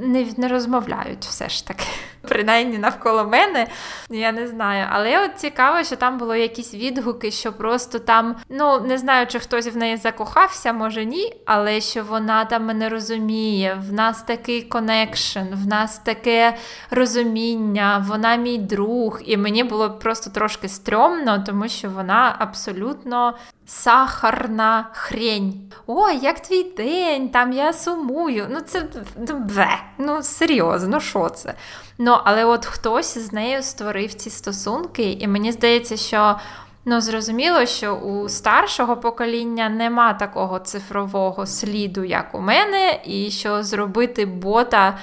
не 0.01 0.27
не 0.37 0.49
розмовляють 0.49 1.25
все 1.25 1.49
ж 1.49 1.67
таки. 1.67 1.85
Принаймні 2.29 2.79
навколо 2.79 3.25
мене, 3.25 3.67
я 4.11 4.33
не 4.33 4.47
знаю. 4.47 4.87
Але 4.91 5.25
от 5.25 5.31
цікаво, 5.37 5.85
що 5.85 5.97
там 5.97 6.19
було 6.19 6.35
якісь 6.35 6.75
відгуки, 6.75 7.31
що 7.31 7.53
просто 7.53 7.99
там, 7.99 8.37
ну 8.49 8.81
не 8.81 8.99
знаю, 8.99 9.27
чи 9.27 9.39
хтось 9.39 9.67
в 9.67 9.77
неї 9.77 9.97
закохався, 9.97 10.73
може 10.73 11.05
ні, 11.05 11.37
але 11.47 11.81
що 11.81 12.05
вона 12.05 12.45
там 12.45 12.65
мене 12.65 12.89
розуміє, 12.89 13.83
в 13.89 13.93
нас 13.93 14.23
такий 14.23 14.63
конекшн, 14.63 15.41
в 15.53 15.67
нас 15.67 15.99
таке 15.99 16.57
розуміння, 16.91 18.05
вона 18.09 18.37
мій 18.37 18.59
друг. 18.59 19.21
І 19.25 19.37
мені 19.37 19.65
було 19.65 19.91
просто 19.91 20.31
трошки 20.31 20.69
стрьомно, 20.69 21.45
тому 21.47 21.69
що 21.69 21.91
вона 21.91 22.37
абсолютно 22.39 23.35
сахарна 23.73 24.89
хрень. 24.93 25.73
Ой, 25.87 26.19
як 26.23 26.41
твій 26.41 26.63
день, 26.63 27.29
там 27.29 27.53
я 27.53 27.73
сумую. 27.73 28.47
Ну, 28.51 28.61
це 28.61 28.89
бе, 29.35 29.79
ну 29.99 30.23
серйозно, 30.23 30.89
ну 30.89 31.01
що 31.01 31.29
це? 31.29 31.55
Ну, 31.99 32.19
але 32.25 32.45
от 32.45 32.67
хтось 32.67 33.19
з 33.19 33.33
нею 33.33 33.63
створив 33.63 34.15
ці 34.15 34.31
стосунки, 34.31 35.13
і 35.13 35.29
мені 35.29 35.53
здається, 35.53 35.97
що. 35.97 36.39
Ну, 36.85 37.01
зрозуміло, 37.01 37.67
що 37.67 37.95
у 37.95 38.29
старшого 38.29 38.97
покоління 38.97 39.69
нема 39.69 40.13
такого 40.13 40.59
цифрового 40.59 41.47
сліду, 41.47 42.05
як 42.05 42.35
у 42.35 42.41
мене, 42.41 43.01
і 43.05 43.31
що 43.31 43.63
зробити 43.63 44.27
бота 44.27 44.99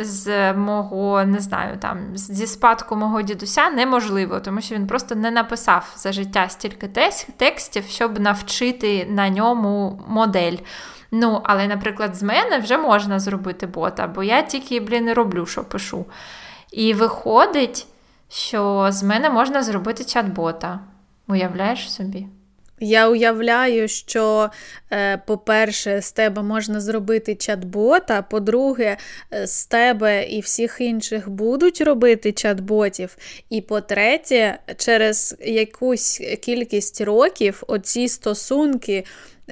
з 0.00 0.52
мого, 0.52 1.24
не 1.24 1.40
знаю, 1.40 1.76
там, 1.76 1.98
зі 2.14 2.46
спадку 2.46 2.96
мого 2.96 3.22
дідуся 3.22 3.70
неможливо, 3.70 4.40
тому 4.40 4.60
що 4.60 4.74
він 4.74 4.86
просто 4.86 5.14
не 5.14 5.30
написав 5.30 5.92
за 5.96 6.12
життя 6.12 6.48
стільки 6.48 6.88
текстів, 7.36 7.84
щоб 7.84 8.20
навчити 8.20 9.06
на 9.10 9.28
ньому 9.28 10.02
модель. 10.08 10.56
Ну, 11.10 11.40
але, 11.44 11.68
наприклад, 11.68 12.16
з 12.16 12.22
мене 12.22 12.58
вже 12.58 12.78
можна 12.78 13.20
зробити 13.20 13.66
бота, 13.66 14.06
бо 14.06 14.22
я 14.22 14.42
тільки, 14.42 14.80
блін, 14.80 15.12
роблю, 15.12 15.46
що 15.46 15.64
пишу. 15.64 16.06
І 16.72 16.94
виходить, 16.94 17.86
що 18.28 18.86
з 18.90 19.02
мене 19.02 19.30
можна 19.30 19.62
зробити 19.62 20.02
чат-бота. 20.02 20.78
Уявляєш 21.28 21.92
собі? 21.92 22.26
Я 22.80 23.08
уявляю, 23.08 23.88
що, 23.88 24.50
е, 24.92 25.22
по-перше, 25.26 26.02
з 26.02 26.12
тебе 26.12 26.42
можна 26.42 26.80
зробити 26.80 27.32
чат-бота, 27.32 28.22
по-друге, 28.30 28.96
е, 29.32 29.46
з 29.46 29.66
тебе 29.66 30.28
і 30.28 30.40
всіх 30.40 30.76
інших 30.80 31.28
будуть 31.28 31.80
робити 31.80 32.30
чат-ботів. 32.30 33.16
І 33.50 33.60
по-третє, 33.60 34.58
через 34.76 35.36
якусь 35.40 36.22
кількість 36.40 37.00
років 37.00 37.62
оці 37.66 38.08
стосунки. 38.08 39.04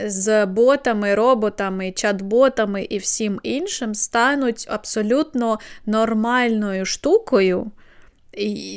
З 0.05 0.47
ботами, 0.47 1.15
роботами, 1.15 1.85
чат-ботами 1.85 2.87
і 2.91 2.99
всім 2.99 3.41
іншим 3.43 3.95
стануть 3.95 4.67
абсолютно 4.69 5.59
нормальною 5.87 6.85
штукою, 6.85 7.71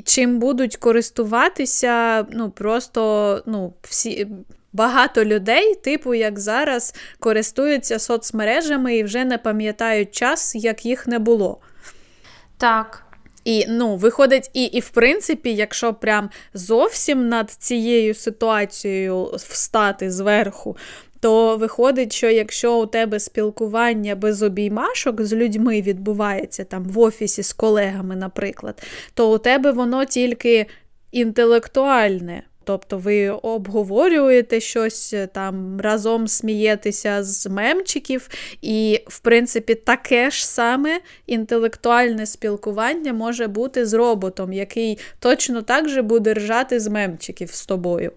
чим 0.06 0.40
будуть 0.40 0.78
користуватися, 0.78 2.26
ну, 2.32 2.50
просто 2.50 3.44
ну, 3.46 3.74
всі. 3.82 4.28
Багато 4.74 5.26
людей, 5.26 5.76
типу, 5.76 6.14
як 6.14 6.40
зараз, 6.40 6.96
користуються 7.20 8.00
соцмережами 8.00 8.98
і 8.98 9.04
вже 9.04 9.26
не 9.26 9.38
пам'ятають 9.38 10.12
час, 10.12 10.56
як 10.56 10.86
їх 10.86 11.08
не 11.08 11.20
було. 11.20 11.58
Так. 12.58 13.04
І 13.46 13.66
ну, 13.70 13.96
виходить, 13.96 14.50
і, 14.54 14.64
і 14.64 14.80
в 14.80 14.90
принципі, 14.90 15.54
якщо 15.56 15.94
прям 15.94 16.30
зовсім 16.54 17.30
над 17.30 17.52
цією 17.52 18.14
ситуацією 18.14 19.24
встати 19.36 20.12
зверху, 20.12 20.78
то 21.20 21.58
виходить, 21.58 22.14
що 22.14 22.30
якщо 22.30 22.80
у 22.80 22.86
тебе 22.86 23.20
спілкування 23.20 24.16
без 24.16 24.44
обіймашок 24.44 25.22
з 25.22 25.34
людьми 25.34 25.82
відбувається 25.82 26.64
там 26.64 26.84
в 26.84 27.00
офісі 27.00 27.44
з 27.44 27.54
колегами, 27.54 28.16
наприклад, 28.16 28.84
то 29.14 29.34
у 29.34 29.38
тебе 29.38 29.72
воно 29.72 30.06
тільки 30.06 30.66
інтелектуальне. 31.12 32.44
Тобто 32.64 32.98
ви 32.98 33.30
обговорюєте 33.30 34.60
щось 34.60 35.16
там, 35.34 35.82
разом 35.82 36.28
смієтеся 36.28 37.24
з 37.24 37.48
мемчиків, 37.48 38.30
і, 38.62 39.00
в 39.08 39.20
принципі, 39.20 39.76
таке 39.76 40.32
ж 40.32 40.48
саме 40.48 41.00
інтелектуальне 41.28 42.26
спілкування 42.26 43.14
може 43.14 43.48
бути 43.48 43.86
з 43.86 43.94
роботом, 43.94 44.54
який 44.54 44.98
точно 45.20 45.62
так 45.62 45.90
же 45.90 46.02
буде 46.02 46.34
ржати 46.34 46.80
з 46.80 46.88
мемчиків 46.88 47.52
з 47.52 47.66
тобою. 47.66 48.12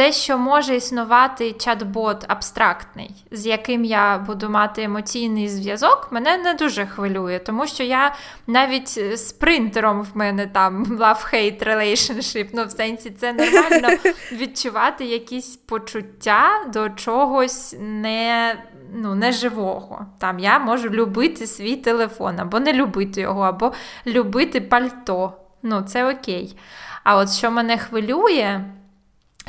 Те, 0.00 0.12
що 0.12 0.38
може 0.38 0.76
існувати 0.76 1.44
чат-бот 1.44 2.24
абстрактний, 2.28 3.24
з 3.30 3.46
яким 3.46 3.84
я 3.84 4.18
буду 4.18 4.50
мати 4.50 4.82
емоційний 4.82 5.48
зв'язок, 5.48 6.08
мене 6.10 6.36
не 6.36 6.54
дуже 6.54 6.86
хвилює, 6.86 7.38
тому 7.38 7.66
що 7.66 7.82
я 7.82 8.14
навіть 8.46 9.18
з 9.18 9.32
принтером 9.32 10.02
в 10.02 10.16
мене 10.16 10.46
там 10.46 10.84
love-hate 11.00 11.64
relationship, 11.64 12.48
ну 12.52 12.64
в 12.64 12.70
сенсі 12.70 13.10
це 13.10 13.32
нормально 13.32 13.88
відчувати 14.32 15.04
якісь 15.04 15.56
почуття 15.56 16.48
до 16.72 16.90
чогось 16.90 17.76
не 17.80 18.56
ну, 18.94 19.14
неживого. 19.14 20.06
Там 20.18 20.38
я 20.38 20.58
можу 20.58 20.88
любити 20.88 21.46
свій 21.46 21.76
телефон, 21.76 22.40
або 22.40 22.60
не 22.60 22.72
любити 22.72 23.20
його, 23.20 23.42
або 23.42 23.72
любити 24.06 24.60
пальто. 24.60 25.32
Ну, 25.62 25.82
це 25.82 26.10
окей. 26.10 26.56
А 27.04 27.16
от 27.16 27.30
що 27.30 27.50
мене 27.50 27.78
хвилює, 27.78 28.64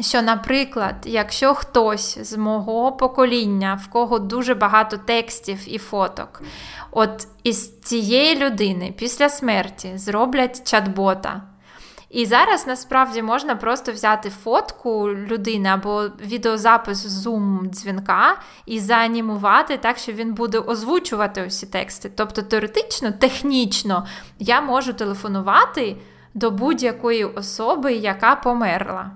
що, 0.01 0.21
наприклад, 0.21 0.95
якщо 1.05 1.53
хтось 1.53 2.17
з 2.19 2.37
мого 2.37 2.91
покоління, 2.91 3.79
в 3.83 3.87
кого 3.87 4.19
дуже 4.19 4.55
багато 4.55 4.97
текстів 4.97 5.59
і 5.73 5.77
фоток, 5.77 6.41
от 6.91 7.27
із 7.43 7.79
цієї 7.79 8.35
людини 8.35 8.93
після 8.97 9.29
смерті 9.29 9.91
зроблять 9.95 10.73
чат-бота. 10.73 11.41
І 12.11 12.25
зараз 12.25 12.67
насправді 12.67 13.21
можна 13.21 13.55
просто 13.55 13.91
взяти 13.91 14.29
фотку 14.29 15.09
людини 15.09 15.69
або 15.69 16.03
відеозапис 16.25 16.97
зум 17.07 17.67
дзвінка 17.71 18.37
і 18.65 18.79
заанімувати 18.79 19.77
так, 19.77 19.97
що 19.97 20.11
він 20.11 20.33
буде 20.33 20.59
озвучувати 20.59 21.45
усі 21.47 21.65
тексти. 21.65 22.11
Тобто, 22.15 22.41
теоретично, 22.41 23.11
технічно 23.11 24.07
я 24.39 24.61
можу 24.61 24.93
телефонувати 24.93 25.97
до 26.33 26.51
будь-якої 26.51 27.25
особи, 27.25 27.93
яка 27.93 28.35
померла. 28.35 29.11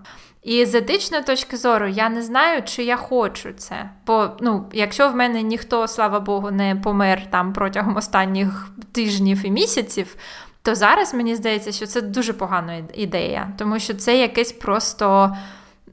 І 0.46 0.66
з 0.66 0.76
етичної 0.76 1.24
точки 1.24 1.58
зору 1.58 1.88
я 1.88 2.10
не 2.10 2.22
знаю, 2.22 2.64
чи 2.64 2.84
я 2.84 2.98
хочу 2.98 3.54
це. 3.54 3.89
Бо 4.08 4.30
ну, 4.39 4.66
якщо 4.74 5.10
в 5.10 5.16
мене 5.16 5.41
ніхто, 5.41 5.88
слава 5.88 6.20
Богу, 6.20 6.52
не 6.52 6.76
помер 6.76 7.32
там 7.32 7.54
протягом 7.54 7.96
останніх 7.96 8.68
тижнів 8.91 9.46
і 9.46 9.52
місяців, 9.52 10.16
то 10.62 10.76
зараз 10.76 11.14
мені 11.14 11.36
здається, 11.36 11.72
що 11.72 11.86
це 11.86 12.02
дуже 12.02 12.34
погана 12.34 12.78
ідея, 12.93 13.50
тому 13.58 13.80
що 13.80 13.93
це 13.93 14.18
якесь 14.18 14.52
просто 14.52 15.36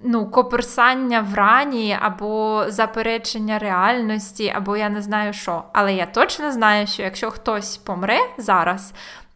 ну, 0.03 0.27
коперсання 0.27 1.21
в 1.21 1.35
рані 1.35 1.99
або 2.01 2.65
заперечення 2.69 3.59
реальності, 3.59 4.53
або 4.57 4.77
я 4.77 4.89
не 4.89 5.03
знаю 5.03 5.33
що. 5.33 5.63
Але 5.73 5.95
я 5.95 6.07
точно 6.07 6.53
знаю, 6.53 6.87
що 6.87 7.03
якщо 7.03 7.31
хтось 7.31 7.77
помре 7.77 8.19
зараз, 8.39 8.93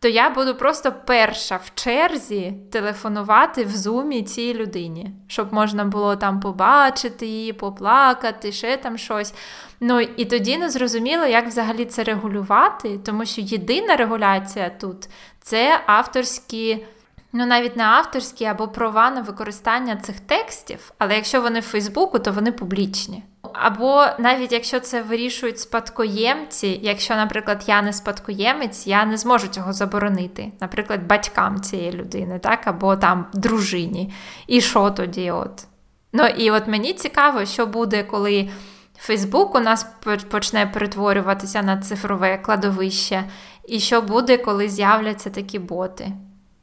то 0.07 0.11
я 0.11 0.31
буду 0.31 0.55
просто 0.55 0.93
перша 0.93 1.57
в 1.57 1.71
черзі 1.75 2.55
телефонувати 2.73 3.65
в 3.65 3.77
зумі 3.77 4.23
цій 4.23 4.55
людині, 4.55 5.11
щоб 5.29 5.53
можна 5.53 5.85
було 5.85 6.17
там 6.17 6.41
побачити 6.41 7.27
її, 7.27 7.53
поплакати, 7.53 8.53
ще 8.53 8.77
там 8.77 8.99
щось. 8.99 9.35
Ну 9.81 10.01
і 10.01 10.25
тоді 10.25 10.59
не 10.59 10.71
зрозуміло, 10.71 11.25
як 11.25 11.47
взагалі 11.47 11.85
це 11.85 12.05
регулювати, 12.05 12.99
тому 12.99 13.25
що 13.25 13.41
єдина 13.41 13.97
регуляція 13.97 14.71
тут 14.71 15.09
це 15.41 15.81
авторські. 15.87 16.87
Ну, 17.33 17.47
навіть 17.47 17.77
не 17.77 17.85
авторські 17.85 18.45
або 18.45 18.69
права 18.69 19.11
на 19.11 19.21
використання 19.21 19.97
цих 19.97 20.21
текстів, 20.21 20.93
але 20.99 21.15
якщо 21.15 21.41
вони 21.41 21.61
в 21.61 21.63
Фейсбуку, 21.63 22.19
то 22.19 22.33
вони 22.33 22.53
публічні. 22.53 23.23
Або 23.53 24.07
навіть 24.19 24.53
якщо 24.53 24.81
це 24.81 25.03
вирішують 25.03 25.61
спадкоємці, 25.61 26.81
якщо, 26.83 27.17
наприклад, 27.17 27.65
я 27.67 27.83
не 27.83 27.93
спадкоємець, 27.93 28.87
я 28.87 29.05
не 29.05 29.17
зможу 29.17 29.49
цього 29.49 29.73
заборонити, 29.73 30.53
наприклад, 30.61 31.07
батькам 31.07 31.61
цієї 31.61 31.93
людини, 31.93 32.39
так, 32.39 32.67
або 32.67 32.97
там 32.97 33.27
дружині. 33.33 34.13
І 34.47 34.61
що 34.61 34.91
тоді? 34.91 35.31
от? 35.31 35.67
Ну 36.13 36.27
і 36.27 36.51
от 36.51 36.67
мені 36.67 36.93
цікаво, 36.93 37.45
що 37.45 37.67
буде, 37.67 38.03
коли 38.03 38.51
Фейсбук 38.99 39.55
у 39.55 39.61
нас 39.61 39.87
почне 40.31 40.67
перетворюватися 40.67 41.63
на 41.63 41.77
цифрове 41.77 42.39
кладовище, 42.39 43.25
і 43.69 43.81
що 43.81 44.03
буде, 44.03 44.37
коли 44.37 44.69
з'являться 44.69 45.31
такі 45.31 45.59
боти. 45.59 46.13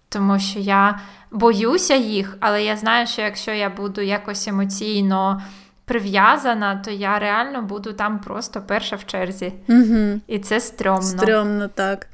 Тому 0.10 0.40
що 0.40 0.60
я 0.60 1.00
боюся 1.32 1.96
їх, 1.96 2.38
але 2.40 2.64
я 2.64 2.78
знаю, 2.78 3.08
що 3.08 3.22
якщо 3.22 3.52
я 3.52 3.70
буду 3.70 4.02
якось 4.02 4.48
емоційно 4.48 5.42
прив'язана, 5.86 6.82
то 6.86 6.92
я 6.92 7.20
реально 7.20 7.62
буду 7.62 7.94
там 7.94 8.20
просто 8.20 8.62
перша 8.62 8.96
в 8.96 9.06
черзі. 9.06 9.54
Угу. 9.70 10.20
І 10.28 10.40
це 10.40 10.60
стрьомно. 10.60 11.02
Стрьомно, 11.02 11.68
так. 11.68 12.08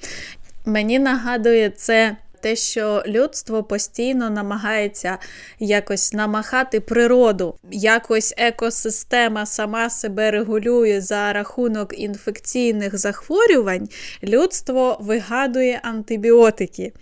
Мені 0.65 0.99
нагадує 0.99 1.69
це. 1.69 2.15
Те, 2.41 2.55
що 2.55 3.03
людство 3.07 3.63
постійно 3.63 4.29
намагається 4.29 5.17
якось 5.59 6.13
намахати 6.13 6.79
природу, 6.79 7.55
якось 7.71 8.33
екосистема 8.37 9.45
сама 9.45 9.89
себе 9.89 10.31
регулює 10.31 11.01
за 11.01 11.33
рахунок 11.33 11.99
інфекційних 11.99 12.97
захворювань, 12.97 13.89
людство 14.23 14.97
вигадує 15.01 15.79
антибіотики. 15.83 16.93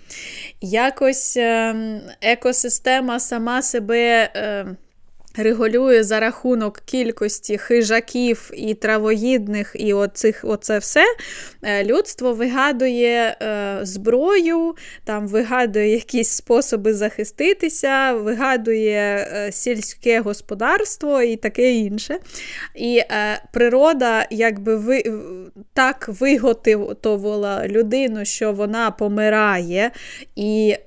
Якось 0.62 1.38
ем, 1.38 2.02
екосистема 2.22 3.20
сама 3.20 3.62
себе. 3.62 4.32
Ем, 4.34 4.78
регулює 5.38 6.04
за 6.04 6.20
рахунок 6.20 6.80
кількості 6.86 7.58
хижаків 7.58 8.52
і 8.54 8.74
травоїдних, 8.74 9.76
і 9.80 9.94
оцих, 9.94 10.42
оце 10.44 10.78
все, 10.78 11.06
е, 11.64 11.84
людство 11.84 12.34
вигадує 12.34 13.38
е, 13.42 13.80
зброю, 13.82 14.76
там 15.04 15.28
вигадує 15.28 15.92
якісь 15.92 16.30
способи 16.30 16.94
захиститися, 16.94 18.14
вигадує 18.14 19.28
е, 19.34 19.52
сільське 19.52 20.20
господарство 20.20 21.22
і 21.22 21.36
таке 21.36 21.74
інше. 21.74 22.20
І 22.76 22.98
е, 22.98 23.42
природа 23.54 24.28
якби 24.32 24.76
ви, 24.76 25.04
так 25.74 26.10
виготовила 26.10 27.68
людину, 27.68 28.26
що 28.26 28.54
вона 28.54 28.92
помирає. 28.92 29.92
і 30.36 30.78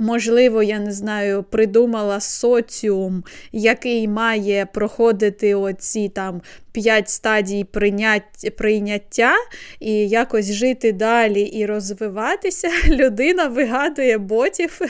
Можливо, 0.00 0.62
я 0.62 0.78
не 0.78 0.92
знаю, 0.92 1.42
придумала 1.42 2.20
соціум, 2.20 3.24
який 3.52 4.08
має 4.08 4.66
проходити 4.66 5.54
оці 5.54 6.08
там 6.08 6.42
п'ять 6.72 7.08
стадій 7.08 7.64
прийняття, 7.64 8.50
прийняття 8.50 9.32
і 9.80 9.92
якось 10.08 10.52
жити 10.52 10.92
далі 10.92 11.40
і 11.40 11.66
розвиватися. 11.66 12.70
Людина 12.88 13.46
вигадує 13.46 14.18
ботів, 14.18 14.80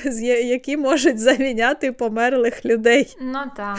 які 0.45 0.77
можуть 0.77 1.19
заміняти 1.19 1.93
померлих 1.93 2.65
людей. 2.65 3.17
Ну 3.21 3.39
так. 3.57 3.79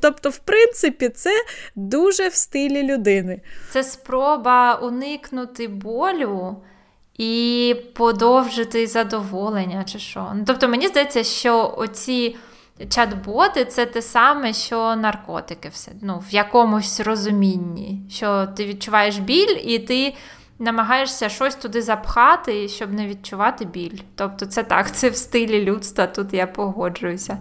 Тобто, 0.00 0.30
в 0.30 0.38
принципі, 0.38 1.08
це 1.08 1.30
дуже 1.74 2.28
в 2.28 2.34
стилі 2.34 2.82
людини. 2.82 3.40
Це 3.72 3.82
спроба 3.84 4.74
уникнути 4.74 5.68
болю 5.68 6.56
і 7.18 7.76
подовжити 7.94 8.86
задоволення, 8.86 9.84
чи 9.84 9.98
що. 9.98 10.32
Ну, 10.34 10.44
Тобто, 10.46 10.68
мені 10.68 10.88
здається, 10.88 11.24
що 11.24 11.74
оці 11.76 12.36
чат-боти 12.80 13.64
це 13.64 13.86
те 13.86 14.02
саме, 14.02 14.52
що 14.52 14.96
наркотики, 14.96 15.68
все 15.68 15.92
ну, 16.02 16.22
в 16.30 16.34
якомусь 16.34 17.00
розумінні, 17.00 18.02
що 18.10 18.46
ти 18.46 18.66
відчуваєш 18.66 19.18
біль 19.18 19.56
і 19.64 19.78
ти. 19.78 20.14
Намагаєшся 20.58 21.28
щось 21.28 21.54
туди 21.54 21.82
запхати, 21.82 22.68
щоб 22.68 22.92
не 22.92 23.06
відчувати 23.06 23.64
біль. 23.64 23.98
Тобто, 24.14 24.46
це 24.46 24.62
так, 24.62 24.92
це 24.92 25.10
в 25.10 25.16
стилі 25.16 25.64
людства, 25.64 26.06
тут 26.06 26.34
я 26.34 26.46
погоджуюся. 26.46 27.38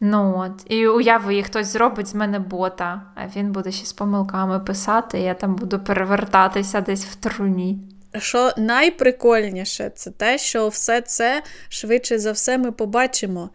Ну 0.00 0.34
от, 0.38 0.72
І 0.72 0.88
уяви, 0.88 1.42
хтось 1.42 1.66
зробить 1.66 2.06
з 2.06 2.14
мене 2.14 2.38
бота, 2.38 3.02
а 3.14 3.26
він 3.36 3.52
буде 3.52 3.72
ще 3.72 3.86
з 3.86 3.92
помилками 3.92 4.60
писати, 4.60 5.20
і 5.20 5.22
я 5.22 5.34
там 5.34 5.54
буду 5.54 5.78
перевертатися 5.78 6.80
десь 6.80 7.04
в 7.04 7.14
труні 7.14 7.91
що 8.18 8.52
найприкольніше, 8.56 9.90
це 9.94 10.10
те, 10.10 10.38
що 10.38 10.68
все 10.68 11.00
це 11.00 11.42
швидше 11.68 12.18
за 12.18 12.32
все 12.32 12.58
ми 12.58 12.72
побачимо. 12.72 13.50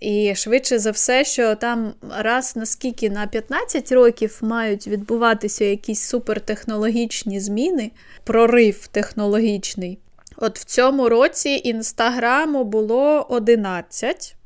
І 0.00 0.34
швидше 0.34 0.78
за 0.78 0.90
все, 0.90 1.24
що 1.24 1.54
там 1.54 1.94
раз 2.18 2.56
наскільки 2.56 3.10
на 3.10 3.26
15 3.26 3.92
років 3.92 4.38
мають 4.42 4.86
відбуватися 4.86 5.64
якісь 5.64 6.02
супертехнологічні 6.02 7.40
зміни, 7.40 7.90
прорив 8.24 8.86
технологічний. 8.86 9.98
От 10.36 10.58
в 10.58 10.64
цьому 10.64 11.08
році 11.08 11.60
інстаграму 11.64 12.64
було 12.64 13.26
11. 13.28 14.36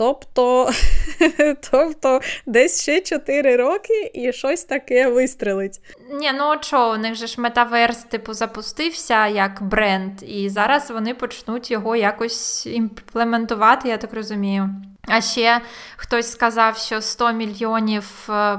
Тобто 0.00 0.70
тобто 1.70 2.20
десь 2.46 2.82
ще 2.82 3.00
4 3.00 3.56
роки 3.56 4.10
і 4.14 4.32
щось 4.32 4.64
таке 4.64 5.08
вистрелить. 5.10 5.80
Ні, 6.10 6.32
ну 6.38 6.44
от 6.48 6.64
що, 6.64 6.90
у 6.90 6.96
них 6.96 7.14
же 7.14 7.26
ж 7.26 7.40
метаверс 7.40 7.98
типу 7.98 8.34
запустився 8.34 9.26
як 9.26 9.62
бренд, 9.62 10.12
і 10.22 10.48
зараз 10.48 10.90
вони 10.90 11.14
почнуть 11.14 11.70
його 11.70 11.96
якось 11.96 12.66
імплементувати, 12.66 13.88
я 13.88 13.96
так 13.96 14.14
розумію. 14.14 14.70
А 15.08 15.20
ще 15.20 15.60
хтось 15.96 16.32
сказав, 16.32 16.76
що 16.76 17.00
100 17.00 17.32
мільйонів 17.32 18.28
е, 18.30 18.58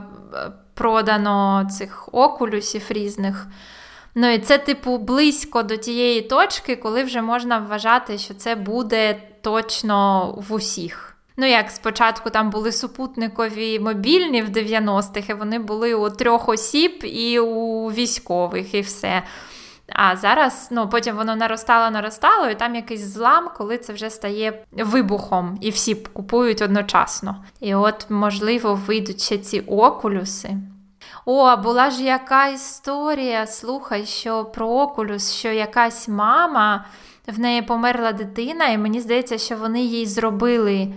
продано 0.74 1.68
цих 1.78 2.10
окулюсів 2.12 2.86
різних. 2.90 3.48
Ну 4.16 4.34
і 4.34 4.40
це, 4.40 4.58
типу, 4.58 4.98
близько 4.98 5.64
до 5.64 5.78
тієї 5.78 6.22
точки, 6.22 6.76
коли 6.76 7.04
вже 7.04 7.22
можна 7.22 7.58
вважати, 7.58 8.18
що 8.18 8.34
це 8.34 8.56
буде 8.56 9.22
точно 9.42 10.28
в 10.50 10.54
усіх. 10.54 11.11
Ну, 11.38 11.48
як 11.48 11.72
спочатку 11.72 12.30
там 12.30 12.50
були 12.50 12.72
супутникові 12.72 13.80
мобільні 13.80 14.42
в 14.42 14.50
90-х, 14.50 15.30
і 15.30 15.34
вони 15.34 15.60
були 15.60 15.94
у 15.94 16.10
трьох 16.10 16.50
осіб 16.50 17.00
і 17.04 17.40
у 17.40 17.88
військових, 17.88 18.74
і 18.74 18.82
все. 18.82 19.24
А 19.94 20.16
зараз 20.16 20.68
ну, 20.72 20.90
потім 20.90 21.16
воно 21.16 21.36
наростало, 21.36 21.92
наростало, 21.92 22.50
і 22.50 22.56
там 22.56 22.76
якийсь 22.76 23.02
злам, 23.02 23.50
коли 23.58 23.78
це 23.78 23.94
вже 23.94 24.10
стає 24.10 24.64
вибухом, 24.72 25.58
і 25.62 25.70
всі 25.70 25.96
купують 25.96 26.62
одночасно. 26.62 27.44
І 27.60 27.76
от, 27.76 28.06
можливо, 28.10 28.76
вийдуть 28.76 29.22
ще 29.22 29.38
ці 29.38 29.60
окулюси. 29.60 30.50
О, 31.26 31.58
була 31.58 31.90
ж 31.90 32.04
яка 32.04 32.48
історія, 32.48 33.48
слухай, 33.48 34.06
що 34.06 34.46
про 34.46 34.68
окулюс, 34.68 35.34
що 35.34 35.50
якась 35.50 36.08
мама, 36.08 36.86
в 37.28 37.40
неї 37.40 37.62
померла 37.62 38.12
дитина, 38.12 38.68
і 38.68 38.78
мені 38.78 39.00
здається, 39.02 39.38
що 39.38 39.56
вони 39.56 39.82
їй 39.82 40.06
зробили 40.06 40.94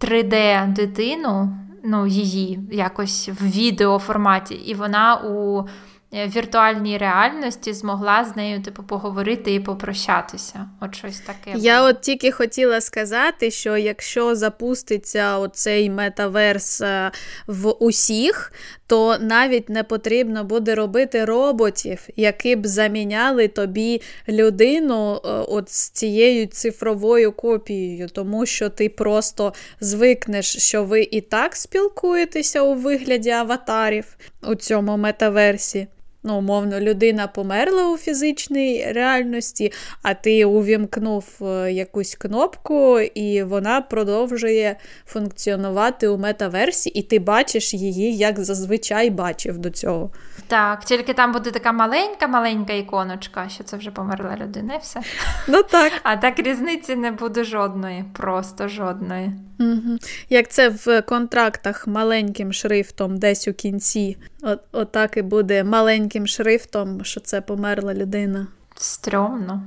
3D-дитину, 0.00 1.58
ну, 1.84 2.06
її 2.06 2.60
якось 2.72 3.28
в 3.28 3.46
відеоформаті, 3.46 4.54
і 4.54 4.74
вона 4.74 5.16
у 5.16 5.68
Е, 6.14 6.28
віртуальній 6.28 6.98
реальності 6.98 7.72
змогла 7.72 8.24
з 8.24 8.36
нею 8.36 8.62
типу 8.62 8.82
поговорити 8.82 9.54
і 9.54 9.60
попрощатися. 9.60 10.68
От 10.80 10.94
щось 10.94 11.20
таке. 11.20 11.52
Я 11.56 11.82
от 11.82 12.00
тільки 12.00 12.32
хотіла 12.32 12.80
сказати, 12.80 13.50
що 13.50 13.76
якщо 13.76 14.34
запуститься 14.34 15.38
оцей 15.38 15.90
метаверс 15.90 16.80
е, 16.80 17.10
в 17.46 17.70
усіх, 17.70 18.52
то 18.86 19.18
навіть 19.18 19.68
не 19.68 19.82
потрібно 19.82 20.44
буде 20.44 20.74
робити 20.74 21.24
роботів, 21.24 22.08
які 22.16 22.56
б 22.56 22.66
заміняли 22.66 23.48
тобі 23.48 24.02
людину 24.28 25.14
е, 25.14 25.28
от 25.28 25.70
з 25.70 25.90
цією 25.90 26.46
цифровою 26.46 27.32
копією, 27.32 28.08
тому 28.08 28.46
що 28.46 28.68
ти 28.68 28.88
просто 28.88 29.52
звикнеш, 29.80 30.56
що 30.56 30.84
ви 30.84 31.08
і 31.10 31.20
так 31.20 31.56
спілкуєтеся 31.56 32.62
у 32.62 32.74
вигляді 32.74 33.30
аватарів 33.30 34.16
у 34.42 34.54
цьому 34.54 34.96
метаверсі 34.96 35.86
ну, 36.24 36.38
умовно, 36.38 36.80
людина 36.80 37.26
померла 37.26 37.92
у 37.92 37.96
фізичній 37.96 38.86
реальності, 38.92 39.72
а 40.02 40.14
ти 40.14 40.44
увімкнув 40.44 41.24
е, 41.42 41.72
якусь 41.72 42.14
кнопку, 42.14 43.00
і 43.00 43.42
вона 43.42 43.80
продовжує 43.80 44.76
функціонувати 45.06 46.08
у 46.08 46.18
метаверсі, 46.18 46.90
і 46.90 47.02
ти 47.02 47.18
бачиш 47.18 47.74
її, 47.74 48.16
як 48.16 48.40
зазвичай 48.40 49.10
бачив 49.10 49.58
до 49.58 49.70
цього. 49.70 50.10
Так, 50.46 50.84
тільки 50.84 51.14
там 51.14 51.32
буде 51.32 51.50
така 51.50 51.72
маленька-маленька 51.72 52.72
іконочка, 52.72 53.48
що 53.48 53.64
це 53.64 53.76
вже 53.76 53.90
померла 53.90 54.36
людина, 54.36 54.74
і 54.74 54.78
все. 54.78 55.00
Ну 55.48 55.62
так. 55.62 55.92
А 56.02 56.16
так 56.16 56.38
різниці 56.38 56.96
не 56.96 57.10
буде 57.10 57.44
жодної, 57.44 58.04
просто 58.12 58.68
жодної. 58.68 59.32
Угу. 59.60 59.98
Як 60.30 60.48
це 60.48 60.68
в 60.68 61.02
контрактах 61.02 61.86
маленьким 61.86 62.52
шрифтом 62.52 63.18
десь 63.18 63.48
у 63.48 63.52
кінці, 63.52 64.16
от, 64.42 64.60
отак 64.72 65.16
і 65.16 65.22
буде 65.22 65.64
маленьким 65.64 66.26
шрифтом, 66.26 67.04
що 67.04 67.20
це 67.20 67.40
померла 67.40 67.94
людина. 67.94 68.46
Стрьомно. 68.76 69.62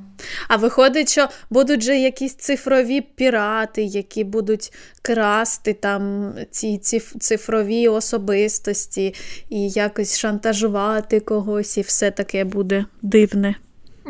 А 0.47 0.55
виходить, 0.55 1.09
що 1.09 1.27
будуть 1.49 1.83
же 1.83 1.97
якісь 1.97 2.35
цифрові 2.35 3.01
пірати, 3.01 3.83
які 3.83 4.23
будуть 4.23 4.73
красти 5.01 5.73
там 5.73 6.33
ці 6.51 6.77
цифрові 7.19 7.87
особистості 7.87 9.15
і 9.49 9.69
якось 9.69 10.17
шантажувати 10.19 11.19
когось, 11.19 11.77
і 11.77 11.81
все 11.81 12.11
таке 12.11 12.43
буде 12.43 12.85
дивне. 13.01 13.55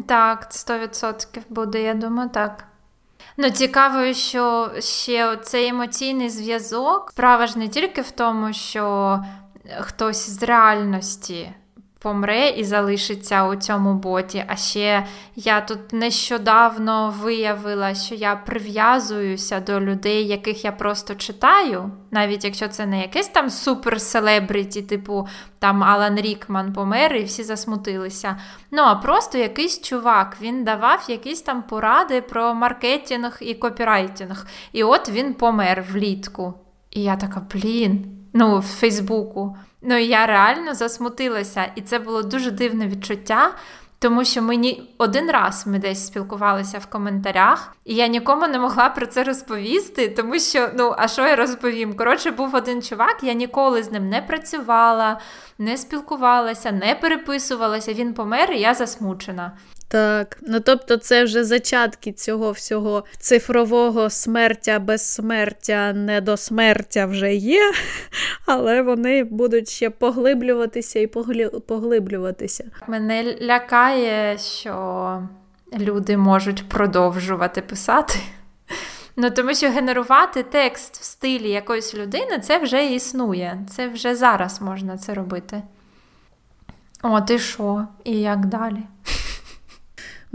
Так, 0.07 0.47
100% 0.51 1.39
буде, 1.49 1.81
я 1.81 1.93
думаю, 1.93 2.29
так. 2.33 2.63
Ну, 3.37 3.49
цікаво, 3.49 4.13
що 4.13 4.71
ще 4.79 5.37
цей 5.43 5.67
емоційний 5.67 6.29
зв'язок 6.29 7.09
справа 7.11 7.47
ж 7.47 7.59
не 7.59 7.67
тільки 7.67 8.01
в 8.01 8.11
тому, 8.11 8.53
що 8.53 9.19
хтось 9.79 10.29
з 10.29 10.43
реальності 10.43 11.51
помре 12.07 12.49
і 12.49 12.63
залишиться 12.63 13.47
у 13.47 13.55
цьому 13.55 13.93
боті. 13.93 14.43
А 14.47 14.55
ще 14.55 15.05
я 15.35 15.61
тут 15.61 15.93
нещодавно 15.93 17.13
виявила, 17.21 17.95
що 17.95 18.15
я 18.15 18.35
прив'язуюся 18.35 19.59
до 19.59 19.81
людей, 19.81 20.27
яких 20.27 20.65
я 20.65 20.71
просто 20.71 21.15
читаю, 21.15 21.91
навіть 22.11 22.43
якщо 22.43 22.67
це 22.67 22.85
не 22.85 23.01
якесь 23.01 23.27
там 23.27 23.47
супер-селебріті, 23.47 24.81
типу 24.81 25.27
там 25.59 25.83
Алан 25.83 26.15
Рікман 26.15 26.73
помер, 26.73 27.15
і 27.15 27.23
всі 27.23 27.43
засмутилися. 27.43 28.37
Ну, 28.71 28.81
а 28.81 28.95
просто 28.95 29.37
якийсь 29.37 29.81
чувак, 29.81 30.37
він 30.41 30.63
давав 30.63 31.05
якісь 31.09 31.41
там 31.41 31.63
поради 31.63 32.21
про 32.21 32.53
маркетинг 32.53 33.37
і 33.41 33.53
копірайтинг. 33.53 34.47
І 34.71 34.83
от 34.83 35.09
він 35.09 35.33
помер 35.33 35.85
влітку. 35.91 36.53
І 36.91 37.03
я 37.03 37.15
така, 37.15 37.41
блін, 37.53 38.05
ну, 38.33 38.59
в 38.59 38.63
Фейсбуку. 38.63 39.55
Ну 39.81 39.97
і 39.97 40.05
я 40.05 40.25
реально 40.25 40.73
засмутилася, 40.73 41.71
і 41.75 41.81
це 41.81 41.99
було 41.99 42.23
дуже 42.23 42.51
дивне 42.51 42.87
відчуття. 42.87 43.51
Тому 43.99 44.25
що 44.25 44.41
мені 44.41 44.95
один 44.97 45.31
раз 45.31 45.67
ми 45.67 45.79
десь 45.79 46.07
спілкувалися 46.07 46.79
в 46.79 46.85
коментарях, 46.85 47.75
і 47.85 47.95
я 47.95 48.07
нікому 48.07 48.47
не 48.47 48.59
могла 48.59 48.89
про 48.89 49.05
це 49.05 49.23
розповісти, 49.23 50.09
тому 50.09 50.39
що, 50.39 50.69
ну, 50.75 50.95
а 50.97 51.07
що 51.07 51.27
я 51.27 51.35
розповім? 51.35 51.97
Коротше, 51.97 52.31
був 52.31 52.55
один 52.55 52.81
чувак, 52.81 53.17
я 53.21 53.33
ніколи 53.33 53.83
з 53.83 53.91
ним 53.91 54.09
не 54.09 54.21
працювала, 54.21 55.19
не 55.57 55.77
спілкувалася, 55.77 56.71
не 56.71 56.95
переписувалася. 56.95 57.93
Він 57.93 58.13
помер, 58.13 58.51
і 58.51 58.59
я 58.59 58.73
засмучена. 58.73 59.51
Так, 59.89 60.37
ну 60.41 60.59
тобто, 60.59 60.97
це 60.97 61.23
вже 61.23 61.43
зачатки 61.43 62.11
цього 62.11 62.51
всього 62.51 63.03
цифрового 63.19 64.09
смертя, 64.09 64.79
безсмертя, 64.79 65.93
недосмертя 65.93 67.05
вже 67.05 67.35
є, 67.35 67.73
але 68.45 68.81
вони 68.81 69.23
будуть 69.23 69.69
ще 69.69 69.89
поглиблюватися 69.89 70.99
і 70.99 71.07
поглиблюватися. 71.67 72.63
Мене 72.87 73.37
лякає, 73.41 74.37
що 74.37 75.23
люди 75.79 76.17
можуть 76.17 76.69
продовжувати 76.69 77.61
писати. 77.61 78.19
Ну, 79.19 79.29
тому 79.29 79.53
що 79.53 79.69
генерувати 79.69 80.43
текст 80.43 80.97
в 80.97 81.03
стилі 81.03 81.49
якоїсь 81.49 81.95
людини 81.95 82.39
це 82.39 82.57
вже 82.59 82.93
існує. 82.93 83.59
Це 83.69 83.87
вже 83.87 84.15
зараз 84.15 84.61
можна 84.61 84.97
це 84.97 85.13
робити. 85.13 85.61
От 87.01 87.29
і 87.29 87.39
що? 87.39 87.87
І 88.03 88.19
як 88.19 88.45
далі? 88.45 88.77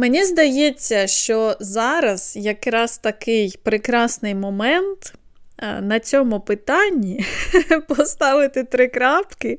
Мені 0.03 0.25
здається, 0.25 1.07
що 1.07 1.57
зараз 1.61 2.37
якраз 2.37 2.99
такий 2.99 3.59
прекрасний 3.63 4.35
момент 4.35 5.15
е, 5.59 5.81
на 5.81 6.01
цьому 6.01 6.41
питанні 6.41 7.25
поставити 7.89 8.65
три 8.65 8.89
крапки. 8.89 9.59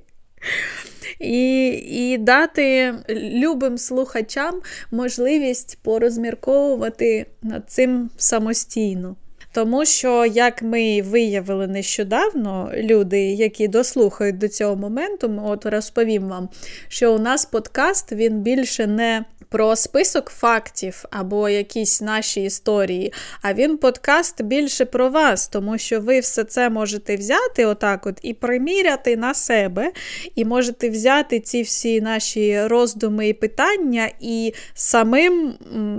І 1.20 1.68
і 1.72 2.18
дати 2.18 2.94
любим 3.10 3.78
слухачам 3.78 4.62
можливість 4.92 5.80
порозмірковувати 5.84 7.26
над 7.42 7.70
цим 7.70 8.10
самостійно. 8.18 9.16
Тому 9.54 9.86
що, 9.86 10.26
як 10.26 10.62
ми 10.62 11.02
виявили 11.02 11.68
нещодавно, 11.68 12.72
люди, 12.76 13.20
які 13.22 13.68
дослухають 13.68 14.38
до 14.38 14.48
цього 14.48 14.76
моменту, 14.76 15.42
от 15.46 15.66
розповім 15.66 16.28
вам, 16.28 16.50
що 16.88 17.14
у 17.14 17.20
нас 17.20 17.46
подкаст 17.46 18.12
він 18.12 18.42
більше 18.42 18.88
не 18.88 19.26
про 19.54 19.76
список 19.76 20.30
фактів 20.30 21.06
або 21.12 21.50
якісь 21.50 22.02
наші 22.02 22.44
історії, 22.44 23.14
а 23.42 23.54
він 23.54 23.78
подкаст 23.78 24.42
більше 24.42 24.86
про 24.86 25.10
вас, 25.10 25.48
тому 25.48 25.78
що 25.78 26.02
ви 26.02 26.20
все 26.20 26.44
це 26.44 26.70
можете 26.70 27.16
взяти 27.16 27.66
отак 27.66 28.06
от 28.06 28.20
і 28.22 28.34
приміряти 28.34 29.18
на 29.18 29.34
себе, 29.34 29.92
і 30.36 30.46
можете 30.46 30.90
взяти 30.90 31.40
ці 31.40 31.62
всі 31.62 32.02
наші 32.02 32.68
роздуми 32.68 33.28
і 33.28 33.34
питання, 33.34 34.10
і 34.20 34.54
самим 34.74 35.54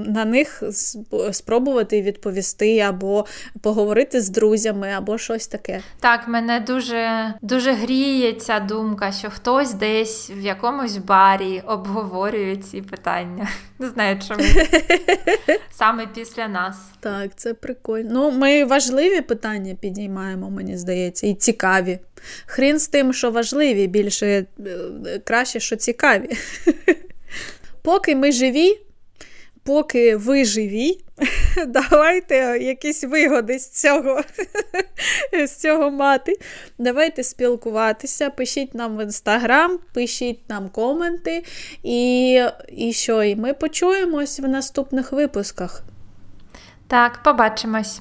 на 0.06 0.24
них 0.24 0.62
спробувати 1.32 2.02
відповісти, 2.02 2.78
або 2.78 3.26
поговорити 3.62 4.20
з 4.20 4.28
друзями, 4.28 4.93
або 4.97 5.18
щось 5.18 5.47
таке. 5.47 5.81
Так, 6.01 6.28
мене 6.28 6.60
дуже, 6.60 7.35
дуже 7.43 7.72
гріє 7.72 8.32
ця 8.32 8.60
думка, 8.60 9.12
що 9.12 9.31
хтось 9.31 9.74
десь 9.74 10.31
в 10.31 10.40
якомусь 10.40 10.97
барі 10.97 11.62
обговорює 11.66 12.56
ці 12.56 12.82
питання. 12.82 13.44
Не 13.79 13.89
знаю, 13.89 14.19
чому. 14.29 14.45
Саме 15.71 16.07
після 16.07 16.49
нас. 16.49 16.77
Так, 17.01 17.31
це 17.37 17.55
прикольно. 17.55 18.11
Ну, 18.12 18.31
ми 18.31 18.65
важливі 18.65 19.21
питання 19.21 19.75
підіймаємо, 19.75 20.51
мені 20.51 20.77
здається, 20.77 21.27
і 21.27 21.35
цікаві. 21.35 21.99
Хрін 22.47 22.79
з 22.79 22.89
тим, 22.89 23.12
що 23.12 23.31
важливі, 23.31 23.87
більше 23.87 24.27
е, 24.27 24.47
краще, 25.25 25.61
що 25.61 25.77
цікаві. 25.77 26.29
Поки 27.83 28.16
ми 28.16 28.33
живі, 28.33 28.79
поки 29.65 30.16
ви 30.16 30.45
живі, 30.45 31.01
давайте 31.66 32.35
якісь 32.61 33.05
вигоди 33.05 33.59
з 33.59 33.70
цього 33.70 34.20
з 35.47 35.57
цього 35.57 35.91
мати. 35.91 36.32
Давайте 36.78 37.23
спілкуватися, 37.23 38.31
пишіть 38.31 38.74
нам 38.74 38.97
в 38.97 39.03
інстаграм, 39.03 39.78
пишіть 39.95 40.49
нам 40.49 40.69
коменти. 40.69 41.45
І, 41.82 42.41
і 42.69 42.93
що? 42.93 43.23
І 43.23 43.36
ми 43.36 43.55
почуємось 43.55 44.41
в 44.41 44.49
наступних 44.49 45.12
випусках. 45.12 45.82
Так, 46.86 47.23
побачимось. 47.23 48.01